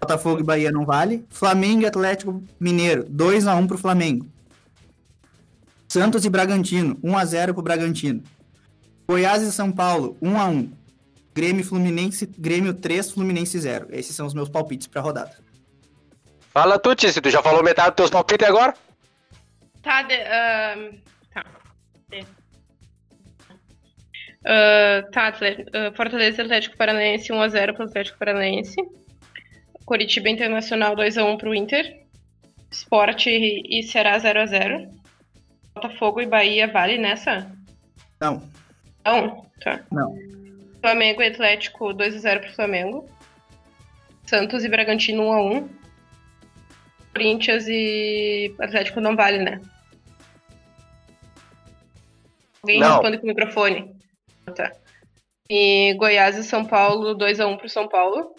Botafogo 0.00 0.40
e 0.40 0.44
Bahia 0.44 0.72
não 0.72 0.84
vale. 0.84 1.24
Flamengo 1.28 1.82
e 1.82 1.86
Atlético 1.86 2.42
Mineiro 2.58 3.04
2 3.08 3.46
a 3.46 3.54
1 3.54 3.66
pro 3.66 3.78
Flamengo. 3.78 4.26
Santos 5.88 6.24
e 6.24 6.30
Bragantino 6.30 6.98
1 7.02 7.18
a 7.18 7.24
0 7.24 7.54
pro 7.54 7.62
Bragantino. 7.62 8.22
Goiás 9.06 9.42
e 9.42 9.52
São 9.52 9.70
Paulo 9.70 10.16
1 10.22 10.40
a 10.40 10.46
1. 10.46 10.72
Grêmio 11.34 11.60
e 11.60 11.64
Fluminense, 11.64 12.26
Grêmio 12.26 12.74
3, 12.74 13.12
Fluminense 13.12 13.58
0. 13.58 13.88
Esses 13.90 14.14
são 14.16 14.26
os 14.26 14.34
meus 14.34 14.48
palpites 14.48 14.86
pra 14.86 15.00
rodada. 15.00 15.36
Fala 16.52 16.78
tu, 16.78 16.94
Tício. 16.94 17.22
Tu 17.22 17.30
já 17.30 17.42
falou 17.42 17.62
metade 17.62 17.90
dos 17.90 17.96
teus 17.96 18.10
palpites 18.10 18.48
agora? 18.48 18.74
Tá, 19.82 20.02
de, 20.02 20.14
ahn, 20.14 20.90
tá. 21.32 21.44
De. 22.08 22.26
Ah, 24.44 25.04
tá, 25.12 25.32
Fortaleza 25.96 26.42
e 26.42 26.44
Atlético 26.44 26.76
Paranaense 26.76 27.32
1x0 27.32 27.74
pro 27.74 27.84
Atlético 27.84 28.18
Paranaense. 28.18 28.76
Coritiba 29.90 30.28
Internacional 30.28 30.94
2x1 30.94 31.36
pro 31.36 31.52
Inter. 31.52 32.06
Sport 32.70 33.26
e 33.26 33.82
Ceará 33.82 34.16
0x0. 34.20 34.88
Botafogo 35.74 36.20
e 36.20 36.26
Bahia 36.26 36.68
vale 36.68 36.96
nessa? 36.96 37.50
Não, 38.20 38.40
Não? 39.04 39.44
Tá. 39.60 39.84
não. 39.90 40.14
Flamengo 40.80 41.20
e 41.22 41.26
Atlético 41.26 41.86
2x0 41.92 42.38
pro 42.38 42.54
Flamengo. 42.54 43.10
Santos 44.26 44.64
e 44.64 44.68
Bragantino 44.68 45.24
1x1. 45.24 45.68
Corinthians 47.12 47.66
e 47.66 48.54
Atlético 48.60 49.00
não 49.00 49.16
vale, 49.16 49.38
né? 49.38 49.60
Alguém 52.62 52.78
Não. 52.78 52.92
responde 52.92 53.18
com 53.18 53.24
o 53.24 53.26
microfone. 53.26 53.92
Tá. 54.54 54.70
E 55.50 55.94
Goiás 55.94 56.36
e 56.36 56.44
São 56.44 56.64
Paulo 56.64 57.18
2x1 57.18 57.58
pro 57.58 57.68
São 57.68 57.88
Paulo. 57.88 58.36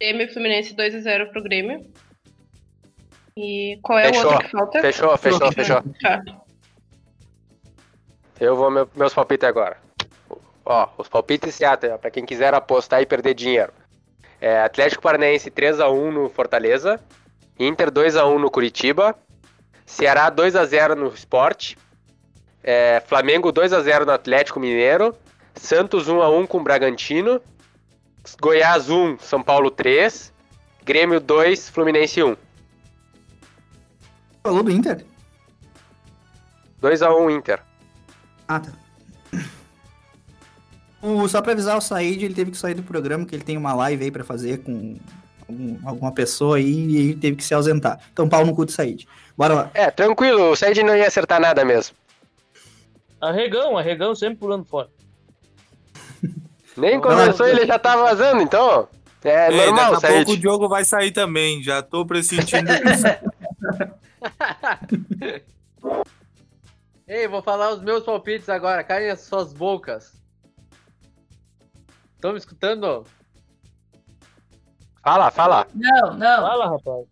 Grêmio 0.00 0.22
e 0.26 0.28
Fluminense 0.32 0.74
2x0 0.74 1.30
pro 1.30 1.42
Grêmio. 1.42 1.80
E 3.36 3.78
qual 3.82 3.98
é 3.98 4.08
o 4.10 4.14
Fechou. 4.14 4.30
outro 4.32 4.44
que 4.46 4.50
falta? 4.50 4.80
Fechou, 4.80 5.16
fechou, 5.18 5.52
fechou. 5.52 5.82
Tá. 6.00 6.22
Eu 8.40 8.56
vou 8.56 8.70
meu- 8.70 8.88
meus 8.96 9.12
palpites 9.12 9.46
agora. 9.46 9.76
Ó, 10.64 10.88
os 10.96 11.08
palpites 11.08 11.54
se 11.54 11.64
atem, 11.64 11.90
ó, 11.92 11.98
pra 11.98 12.10
quem 12.10 12.24
quiser 12.24 12.54
apostar 12.54 13.02
e 13.02 13.06
perder 13.06 13.34
dinheiro. 13.34 13.72
É, 14.40 14.62
Atlético 14.62 15.02
Paranaense 15.02 15.50
3x1 15.50 16.10
no 16.10 16.28
Fortaleza. 16.30 16.98
Inter 17.58 17.90
2x1 17.90 18.38
no 18.38 18.50
Curitiba. 18.50 19.14
Ceará 19.84 20.30
2x0 20.30 20.94
no 20.94 21.08
Sport. 21.08 21.74
É, 22.62 23.02
Flamengo 23.06 23.52
2x0 23.52 24.06
no 24.06 24.12
Atlético 24.12 24.58
Mineiro. 24.58 25.14
Santos 25.54 26.08
1x1 26.08 26.46
com 26.46 26.58
o 26.58 26.62
Bragantino. 26.62 27.40
Goiás 28.40 28.88
1, 28.90 29.18
São 29.18 29.42
Paulo 29.42 29.70
3. 29.70 30.32
Grêmio 30.84 31.20
2, 31.20 31.68
Fluminense 31.68 32.22
1. 32.22 32.36
Falou 34.42 34.62
do 34.62 34.70
Inter? 34.70 35.04
2x1 36.82 37.30
Inter. 37.36 37.60
Ah, 38.48 38.60
tá. 38.60 38.72
O, 41.02 41.26
só 41.28 41.40
pra 41.40 41.52
avisar 41.52 41.76
o 41.78 41.80
Said, 41.80 42.22
ele 42.24 42.34
teve 42.34 42.50
que 42.50 42.56
sair 42.58 42.74
do 42.74 42.82
programa, 42.82 43.24
que 43.24 43.34
ele 43.34 43.44
tem 43.44 43.56
uma 43.56 43.72
live 43.74 44.04
aí 44.04 44.10
pra 44.10 44.24
fazer 44.24 44.58
com 44.58 44.98
algum- 45.48 45.78
alguma 45.88 46.12
pessoa 46.12 46.56
aí 46.58 46.64
e 46.86 46.96
ele 46.96 47.16
teve 47.16 47.36
que 47.36 47.44
se 47.44 47.54
ausentar. 47.54 47.98
Então, 48.12 48.28
pau 48.28 48.44
no 48.44 48.54
cu 48.54 48.64
do 48.66 48.72
Said. 48.72 49.06
Bora 49.36 49.54
lá. 49.54 49.70
É, 49.72 49.90
tranquilo, 49.90 50.50
o 50.50 50.56
Said 50.56 50.82
não 50.82 50.94
ia 50.96 51.06
acertar 51.06 51.40
nada 51.40 51.64
mesmo. 51.64 51.94
Arregão, 53.20 53.76
arregão 53.78 54.14
sempre 54.14 54.38
pulando 54.40 54.64
fora. 54.64 54.88
Nem 56.76 57.00
começou, 57.00 57.46
não. 57.46 57.52
ele 57.52 57.66
já 57.66 57.78
tá 57.78 57.96
vazando, 57.96 58.42
então. 58.42 58.88
É 59.22 59.50
Ei, 59.50 59.66
normal, 59.66 59.92
daqui 59.92 60.06
a 60.06 60.10
pouco 60.10 60.32
o. 60.32 60.36
Diogo 60.36 60.68
vai 60.68 60.84
sair 60.84 61.10
também. 61.10 61.62
Já 61.62 61.82
tô 61.82 62.06
pressentindo 62.06 62.70
isso. 62.72 63.06
Ei, 67.06 67.28
vou 67.28 67.42
falar 67.42 67.70
os 67.70 67.82
meus 67.82 68.04
palpites 68.04 68.48
agora. 68.48 68.82
Caem 68.84 69.10
as 69.10 69.20
suas 69.20 69.52
bocas. 69.52 70.18
Estão 72.14 72.32
me 72.32 72.38
escutando? 72.38 73.04
Fala, 75.02 75.30
fala. 75.30 75.66
Não, 75.74 76.14
não. 76.14 76.42
Fala, 76.42 76.70
rapaz. 76.70 77.06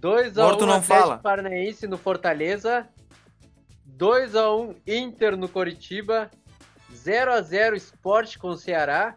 2x1 0.00 0.42
Morto 0.42 0.66
não 0.66 0.82
fala. 0.82 1.18
Paranaense 1.18 1.86
no 1.86 1.96
Fortaleza. 1.96 2.88
2x1 3.96 4.76
Inter 4.86 5.36
no 5.36 5.48
Coritiba. 5.48 6.30
0x0 7.04 7.76
Sport 7.76 8.36
com 8.38 8.48
o 8.48 8.56
Ceará. 8.56 9.16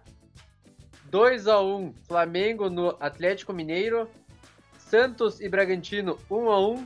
2x1 1.11 1.93
Flamengo 2.07 2.69
no 2.69 2.95
Atlético 2.99 3.53
Mineiro. 3.53 4.09
Santos 4.77 5.39
e 5.41 5.49
Bragantino 5.49 6.17
1x1. 6.29 6.85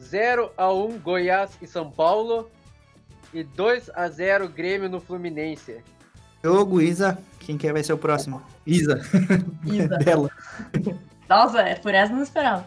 0x1 0.00 1.00
Goiás 1.00 1.58
e 1.62 1.66
São 1.66 1.90
Paulo. 1.90 2.50
e 3.32 3.42
2 3.42 3.90
a 3.94 4.08
0 4.08 4.48
Grêmio 4.48 4.88
no 4.88 5.00
Fluminense. 5.00 5.82
Jogo, 6.42 6.80
Isa. 6.80 7.18
Quem 7.40 7.56
quer 7.56 7.72
vai 7.72 7.82
ser 7.82 7.94
o 7.94 7.98
próximo? 7.98 8.42
Isa. 8.66 9.00
Isa. 9.64 9.96
Dela. 9.98 10.30
Nossa, 11.28 11.60
é, 11.62 11.74
por 11.74 11.94
essa 11.94 12.12
eu 12.12 12.16
não 12.16 12.22
esperava. 12.22 12.66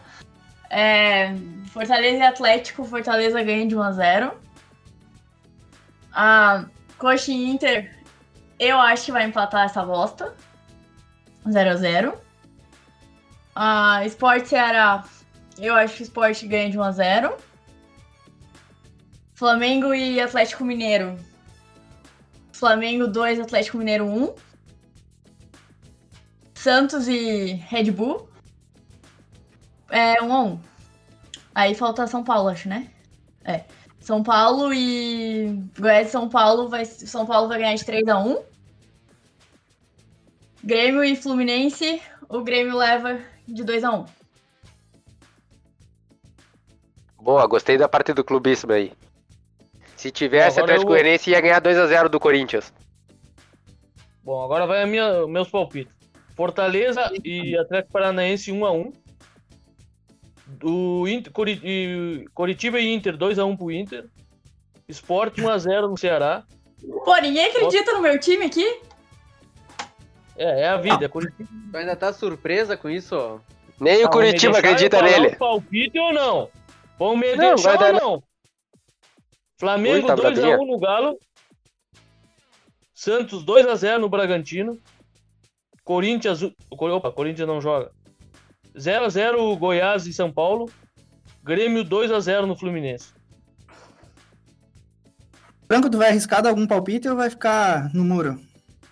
É, 0.68 1.32
Fortaleza 1.72 2.18
e 2.18 2.22
Atlético, 2.22 2.84
Fortaleza 2.84 3.42
ganha 3.42 3.66
de 3.66 3.76
1x0. 3.76 4.32
A 6.12 6.64
Coxa 6.98 7.30
e 7.30 7.50
Inter, 7.50 7.96
eu 8.58 8.78
acho 8.78 9.06
que 9.06 9.12
vai 9.12 9.24
empatar 9.24 9.66
essa 9.66 9.84
bosta. 9.84 10.34
0x0. 11.46 12.18
A 13.54 14.04
Sport 14.06 14.46
Ceará, 14.46 15.04
eu 15.58 15.74
acho 15.74 15.96
que 15.96 16.02
o 16.02 16.04
Sport 16.04 16.44
ganha 16.44 16.70
de 16.70 16.78
1x0. 16.78 17.38
Flamengo 19.34 19.94
e 19.94 20.20
Atlético 20.20 20.64
Mineiro. 20.64 21.16
Flamengo 22.52 23.06
2, 23.06 23.38
Atlético 23.38 23.78
Mineiro 23.78 24.04
1. 24.04 24.34
Santos 26.54 27.06
e 27.06 27.52
Red 27.68 27.92
Bull. 27.92 28.28
É 29.90 30.20
1 30.20 30.32
a 30.32 30.42
1. 30.42 30.60
Aí 31.54 31.74
falta 31.74 32.06
São 32.08 32.24
Paulo, 32.24 32.48
acho, 32.48 32.68
né? 32.68 32.90
É. 33.44 33.64
São 34.00 34.22
Paulo 34.22 34.72
e 34.72 35.62
Goiás 35.78 36.08
e 36.08 36.10
São 36.10 36.28
Paulo 36.28 36.68
vai 36.68 36.84
São 36.84 37.26
Paulo 37.26 37.48
vai 37.48 37.58
ganhar 37.58 37.74
de 37.74 37.84
3 37.84 38.08
a 38.08 38.18
1. 38.18 38.42
Grêmio 40.64 41.04
e 41.04 41.16
Fluminense, 41.16 42.00
o 42.28 42.42
Grêmio 42.42 42.76
leva 42.76 43.20
de 43.46 43.64
2 43.64 43.84
a 43.84 43.92
1. 43.92 44.04
Boa, 47.20 47.46
gostei 47.46 47.76
da 47.76 47.88
parte 47.88 48.12
do 48.12 48.24
clubismo 48.24 48.72
aí. 48.72 48.92
Se 49.96 50.10
tivesse 50.10 50.58
agora 50.58 50.74
Atlético 50.74 50.96
eu... 50.96 51.32
Ia 51.32 51.40
ganhar 51.40 51.60
2 51.60 51.78
a 51.78 51.86
0 51.86 52.08
do 52.08 52.20
Corinthians. 52.20 52.72
Bom, 54.22 54.42
agora 54.42 54.66
vai 54.66 54.82
a 54.82 54.86
minha 54.86 55.26
meus 55.26 55.48
palpites. 55.48 55.92
Fortaleza 56.36 57.10
e 57.24 57.56
Atlético 57.58 57.92
Paranaense 57.92 58.52
1 58.52 58.64
a 58.64 58.72
1. 58.72 58.92
O 60.62 61.06
Inter, 61.06 61.32
Curitiba 62.34 62.80
e 62.80 62.92
Inter, 62.92 63.16
2x1 63.16 63.56
pro 63.56 63.70
Inter. 63.70 64.06
Sport 64.88 65.36
1x0 65.36 65.90
no 65.90 65.96
Ceará. 65.96 66.44
Pô, 67.04 67.16
ninguém 67.16 67.46
acredita 67.46 67.92
no 67.92 68.00
meu 68.00 68.18
time 68.18 68.46
aqui? 68.46 68.80
É, 70.36 70.62
é 70.62 70.68
a 70.68 70.76
vida. 70.76 71.04
É 71.04 71.06
ah, 71.06 71.08
Curitiba... 71.08 71.48
Tu 71.70 71.76
ainda 71.76 71.96
tá 71.96 72.12
surpresa 72.12 72.76
com 72.76 72.88
isso? 72.88 73.14
Ó. 73.14 73.38
Nem 73.78 74.02
o 74.02 74.06
ah, 74.06 74.10
Curitiba 74.10 74.58
acredita 74.58 75.02
nele. 75.02 75.28
Um 75.28 75.34
palpite 75.34 75.98
ou 75.98 76.12
não? 76.12 76.48
Vão 76.98 77.16
me 77.16 77.34
não, 77.36 77.54
deixar 77.54 77.76
dar... 77.76 77.94
ou 77.94 78.00
não? 78.00 78.22
Flamengo 79.58 80.08
2x1 80.08 80.66
no 80.66 80.78
Galo. 80.78 81.18
Santos 82.94 83.44
2x0 83.44 83.98
no 83.98 84.08
Bragantino. 84.08 84.78
Corinthians. 85.84 86.40
Opa, 86.70 87.12
Corinthians 87.12 87.48
não 87.48 87.60
joga. 87.60 87.92
0x0 88.78 89.58
Goiás 89.58 90.06
e 90.06 90.12
São 90.12 90.32
Paulo. 90.32 90.70
Grêmio 91.42 91.84
2x0 91.84 92.46
no 92.46 92.56
Fluminense. 92.56 93.12
Franco, 95.66 95.90
tu 95.90 95.98
vai 95.98 96.08
arriscar 96.08 96.46
algum 96.46 96.66
palpite 96.66 97.08
ou 97.08 97.16
vai 97.16 97.28
ficar 97.28 97.92
no 97.92 98.04
muro? 98.04 98.40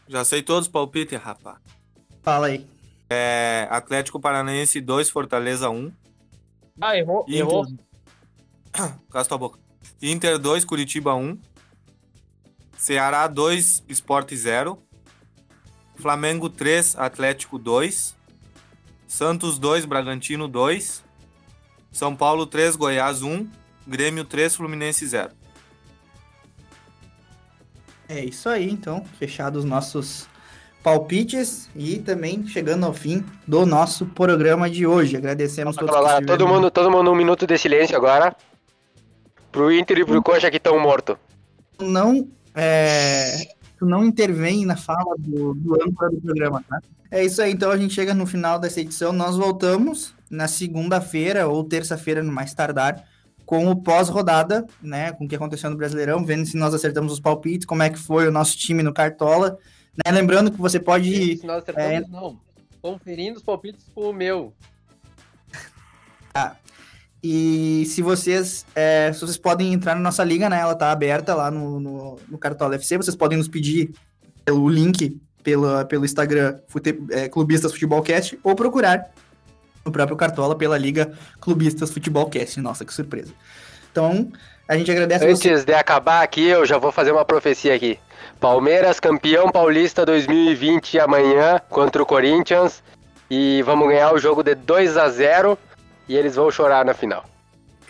Já 0.09 0.24
sei 0.24 0.43
todos 0.43 0.66
os 0.66 0.72
palpites, 0.72 1.18
rapaz. 1.18 1.59
Fala 2.22 2.49
aí. 2.49 2.66
É, 3.09 3.66
Atlético 3.70 4.20
Paranaense 4.20 4.80
2, 4.80 5.11
Fortaleza 5.11 5.70
1. 5.70 5.93
Ah, 6.80 6.97
errou. 6.97 7.24
Inter... 7.28 7.39
errou. 7.39 7.66
Cala 9.11 9.24
tua 9.24 9.39
boca. 9.39 9.59
Inter 10.03 10.39
2, 10.39 10.64
Curitiba 10.64 11.14
1. 11.14 11.39
Ceará 12.76 13.26
2, 13.26 13.84
Sport 13.89 14.34
0. 14.34 14.78
Flamengo 15.97 16.51
3, 16.51 16.97
Atlético 16.97 17.59
2. 17.59 18.15
Santos 19.07 19.59
2, 19.59 19.84
Bragantino 19.84 20.48
2. 20.48 21.04
São 21.92 22.14
Paulo 22.14 22.46
3, 22.46 22.76
Goiás 22.76 23.22
1. 23.22 23.48
Grêmio 23.86 24.24
3, 24.24 24.57
Fluminense 24.57 25.07
0. 25.07 25.30
É 28.09 28.24
isso 28.24 28.48
aí, 28.48 28.68
então. 28.70 29.04
Fechados 29.18 29.64
os 29.64 29.70
nossos 29.70 30.28
palpites 30.82 31.68
e 31.74 31.98
também 31.98 32.46
chegando 32.46 32.86
ao 32.86 32.94
fim 32.94 33.24
do 33.46 33.66
nosso 33.66 34.07
programa 34.07 34.70
de 34.70 34.86
hoje. 34.86 35.16
Agradecemos 35.16 35.76
todos 35.76 35.94
lá, 35.94 36.20
todo 36.22 36.46
mundo, 36.46 36.70
todo 36.70 36.90
mundo 36.90 37.11
um 37.11 37.14
minuto 37.14 37.46
de 37.46 37.59
silêncio 37.59 37.96
agora. 37.96 38.36
Pro 39.50 39.72
Inter 39.72 39.98
e 39.98 40.04
pro 40.04 40.22
Coxa 40.22 40.50
que 40.50 40.59
estão 40.59 40.78
mortos. 40.78 41.16
não 41.80 42.28
é, 42.54 43.48
tu 43.78 43.84
não 43.84 44.04
intervém 44.04 44.64
na 44.64 44.76
fala 44.76 45.14
do, 45.18 45.54
do 45.54 45.74
âncora 45.74 46.11
do 46.11 46.20
programa, 46.20 46.64
tá? 46.68 46.80
É 47.11 47.24
isso 47.24 47.40
aí, 47.40 47.52
então 47.52 47.70
a 47.70 47.76
gente 47.76 47.94
chega 47.94 48.14
no 48.14 48.26
final 48.26 48.59
dessa 48.59 48.80
edição. 48.80 49.12
Nós 49.12 49.36
voltamos 49.36 50.14
na 50.30 50.48
segunda-feira 50.48 51.46
ou 51.46 51.62
terça-feira, 51.62 52.22
no 52.22 52.32
mais 52.32 52.52
tardar, 52.52 53.04
com 53.44 53.70
o 53.70 53.76
pós-rodada, 53.76 54.66
né? 54.82 55.12
Com 55.12 55.24
o 55.24 55.28
que 55.28 55.36
aconteceu 55.36 55.70
no 55.70 55.76
Brasileirão, 55.76 56.24
vendo 56.24 56.46
se 56.46 56.57
nós 56.57 56.74
acertamos 56.74 57.12
os 57.12 57.20
palpites, 57.20 57.66
como 57.66 57.82
é 57.82 57.90
que 57.90 57.98
foi 57.98 58.26
o 58.26 58.32
nosso 58.32 58.57
time 58.59 58.82
no 58.82 58.92
Cartola. 58.92 59.57
Né? 60.04 60.12
Lembrando 60.12 60.50
que 60.50 60.59
você 60.59 60.80
pode. 60.80 61.38
Se 61.38 61.46
nós 61.46 61.62
acertamos, 61.62 62.11
não. 62.11 62.40
Conferindo 62.82 63.36
os 63.36 63.42
palpites 63.42 63.90
com 63.94 64.11
o 64.11 64.12
meu. 64.12 64.52
Tá. 66.32 66.54
E 67.22 67.86
se 67.86 68.02
vocês, 68.02 68.66
é, 68.74 69.11
se 69.11 69.20
vocês 69.22 69.38
podem 69.38 69.72
entrar 69.72 69.94
na 69.94 70.02
nossa 70.02 70.22
liga, 70.22 70.50
né? 70.50 70.61
Ela 70.61 70.74
tá 70.74 70.92
aberta 70.92 71.34
lá 71.34 71.50
no, 71.50 71.80
no, 71.80 72.18
no 72.28 72.36
Cartola 72.36 72.74
FC. 72.74 72.98
Vocês 72.98 73.16
podem 73.16 73.38
nos 73.38 73.48
pedir 73.48 73.90
pelo 74.44 74.68
link 74.68 75.18
pela, 75.47 75.84
pelo 75.84 76.05
Instagram 76.05 76.59
Fute, 76.66 77.01
é, 77.09 77.28
Clubistas 77.28 77.70
Futebolcast 77.70 78.36
ou 78.42 78.57
procurar 78.57 79.12
no 79.84 79.92
próprio 79.92 80.16
Cartola 80.16 80.57
pela 80.57 80.76
Liga 80.76 81.16
Clubistas 81.40 81.92
Futebolcast. 81.92 82.61
Nossa, 82.61 82.84
que 82.84 82.92
surpresa. 82.92 83.32
Então, 83.92 84.28
a 84.66 84.76
gente 84.76 84.90
agradece 84.90 85.24
você. 85.24 85.51
Antes 85.51 85.64
de 85.64 85.72
acabar 85.72 86.24
aqui, 86.24 86.42
eu 86.42 86.66
já 86.66 86.78
vou 86.78 86.90
fazer 86.90 87.12
uma 87.12 87.24
profecia 87.24 87.72
aqui. 87.76 87.97
Palmeiras 88.40 88.99
campeão 88.99 89.49
paulista 89.53 90.05
2020 90.05 90.99
amanhã 90.99 91.61
contra 91.70 92.03
o 92.03 92.07
Corinthians. 92.07 92.82
E 93.30 93.62
vamos 93.62 93.86
ganhar 93.86 94.12
o 94.12 94.18
jogo 94.18 94.42
de 94.42 94.57
2 94.57 94.97
a 94.97 95.09
0 95.09 95.57
e 96.09 96.16
eles 96.16 96.34
vão 96.34 96.51
chorar 96.51 96.84
na 96.84 96.92
final. 96.92 97.24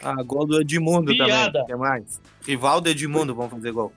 Ah, 0.03 0.23
gol 0.23 0.47
do 0.47 0.61
Edmundo 0.61 1.11
Piada. 1.11 1.53
também. 1.53 1.63
O 1.63 1.67
que 1.67 1.77
mais? 1.77 2.21
Rival 2.47 2.83
do 2.83 2.91
Edmundo, 2.91 3.35
vão 3.35 3.49
fazer 3.49 3.73
gol. 3.73 3.95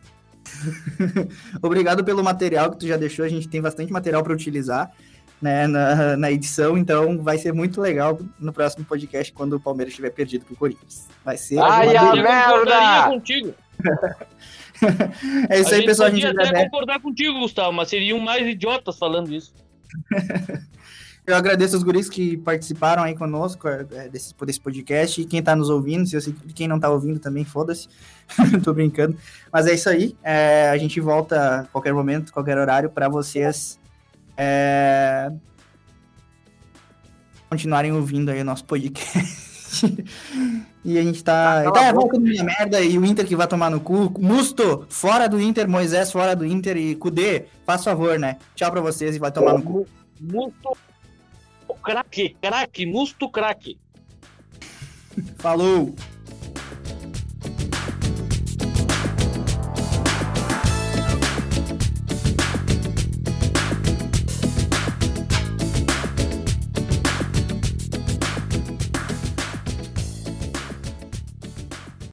Obrigado 1.61 2.03
pelo 2.03 2.23
material 2.23 2.71
que 2.71 2.79
tu 2.79 2.87
já 2.87 2.97
deixou. 2.97 3.25
A 3.25 3.29
gente 3.29 3.47
tem 3.47 3.61
bastante 3.61 3.91
material 3.91 4.23
para 4.23 4.33
utilizar 4.33 4.91
né, 5.41 5.67
na, 5.67 6.17
na 6.17 6.31
edição, 6.31 6.77
então 6.77 7.21
vai 7.21 7.37
ser 7.37 7.53
muito 7.53 7.79
legal 7.79 8.19
no 8.39 8.51
próximo 8.51 8.85
podcast 8.85 9.31
quando 9.31 9.53
o 9.53 9.59
Palmeiras 9.59 9.91
estiver 9.91 10.09
perdido 10.09 10.45
pro 10.45 10.55
Corinthians. 10.55 11.07
Vai 11.23 11.37
ser. 11.37 11.59
Ai, 11.59 11.95
a 11.95 12.11
delícia. 12.11 12.31
Eu 12.31 12.45
concordaria 12.45 12.89
merda! 12.89 13.09
contigo. 13.09 13.55
É 15.49 15.59
isso 15.59 15.73
aí, 15.73 15.85
pessoal. 15.85 16.07
A 16.07 16.11
gente 16.11 16.25
podia 16.25 16.31
até 16.31 16.49
agradece. 16.49 16.69
concordar 16.69 17.01
contigo, 17.01 17.39
Gustavo, 17.39 17.73
mas 17.73 17.89
seriam 17.89 18.17
mais 18.17 18.47
idiotas 18.47 18.97
falando 18.97 19.33
isso. 19.33 19.53
Eu 21.27 21.35
agradeço 21.35 21.77
os 21.77 21.83
guris 21.83 22.09
que 22.09 22.37
participaram 22.37 23.03
aí 23.03 23.15
conosco 23.15 23.67
é, 23.67 23.85
é, 23.91 24.09
desse, 24.09 24.33
desse 24.43 24.59
podcast 24.59 25.21
e 25.21 25.25
quem 25.25 25.43
tá 25.43 25.55
nos 25.55 25.69
ouvindo. 25.69 26.07
Se 26.07 26.19
você, 26.19 26.33
quem 26.55 26.67
não 26.67 26.79
tá 26.79 26.89
ouvindo 26.89 27.19
também, 27.19 27.45
foda-se. 27.45 27.87
Tô 28.63 28.73
brincando. 28.73 29.17
Mas 29.51 29.67
é 29.67 29.73
isso 29.73 29.89
aí. 29.89 30.15
é, 30.23 30.69
a 30.69 30.77
gente 30.77 30.99
volta 30.99 31.59
a 31.59 31.63
qualquer 31.65 31.93
momento, 31.93 32.31
qualquer 32.31 32.57
horário, 32.57 32.89
para 32.89 33.09
vocês 33.09 33.79
é, 34.37 35.31
continuarem 37.49 37.91
ouvindo 37.91 38.29
aí 38.29 38.41
o 38.41 38.45
nosso 38.45 38.63
podcast. 38.65 39.85
e 40.85 40.97
a 40.97 41.01
gente 41.01 41.23
tá. 41.23 41.63
Cala 41.63 41.73
tá 41.73 41.83
é, 41.85 41.93
volta 41.93 42.19
minha 42.19 42.43
merda 42.43 42.79
e 42.79 42.97
o 42.97 43.05
Inter 43.05 43.25
que 43.25 43.35
vai 43.35 43.47
tomar 43.47 43.69
no 43.69 43.79
cu. 43.79 44.13
Musto, 44.19 44.85
fora 44.89 45.27
do 45.27 45.41
Inter, 45.41 45.67
Moisés 45.67 46.11
fora 46.11 46.35
do 46.35 46.45
Inter 46.45 46.77
e 46.77 46.95
Cudê, 46.95 47.45
faz 47.65 47.83
favor, 47.83 48.17
né? 48.17 48.37
Tchau 48.55 48.71
pra 48.71 48.81
vocês 48.81 49.15
e 49.15 49.19
vai 49.19 49.31
tomar 49.31 49.53
no 49.53 49.63
cu. 49.63 49.87
Musto 50.19 50.77
craque, 51.83 52.35
craque, 52.41 52.85
musto 52.85 53.29
craque. 53.29 53.77
Falou! 55.37 55.95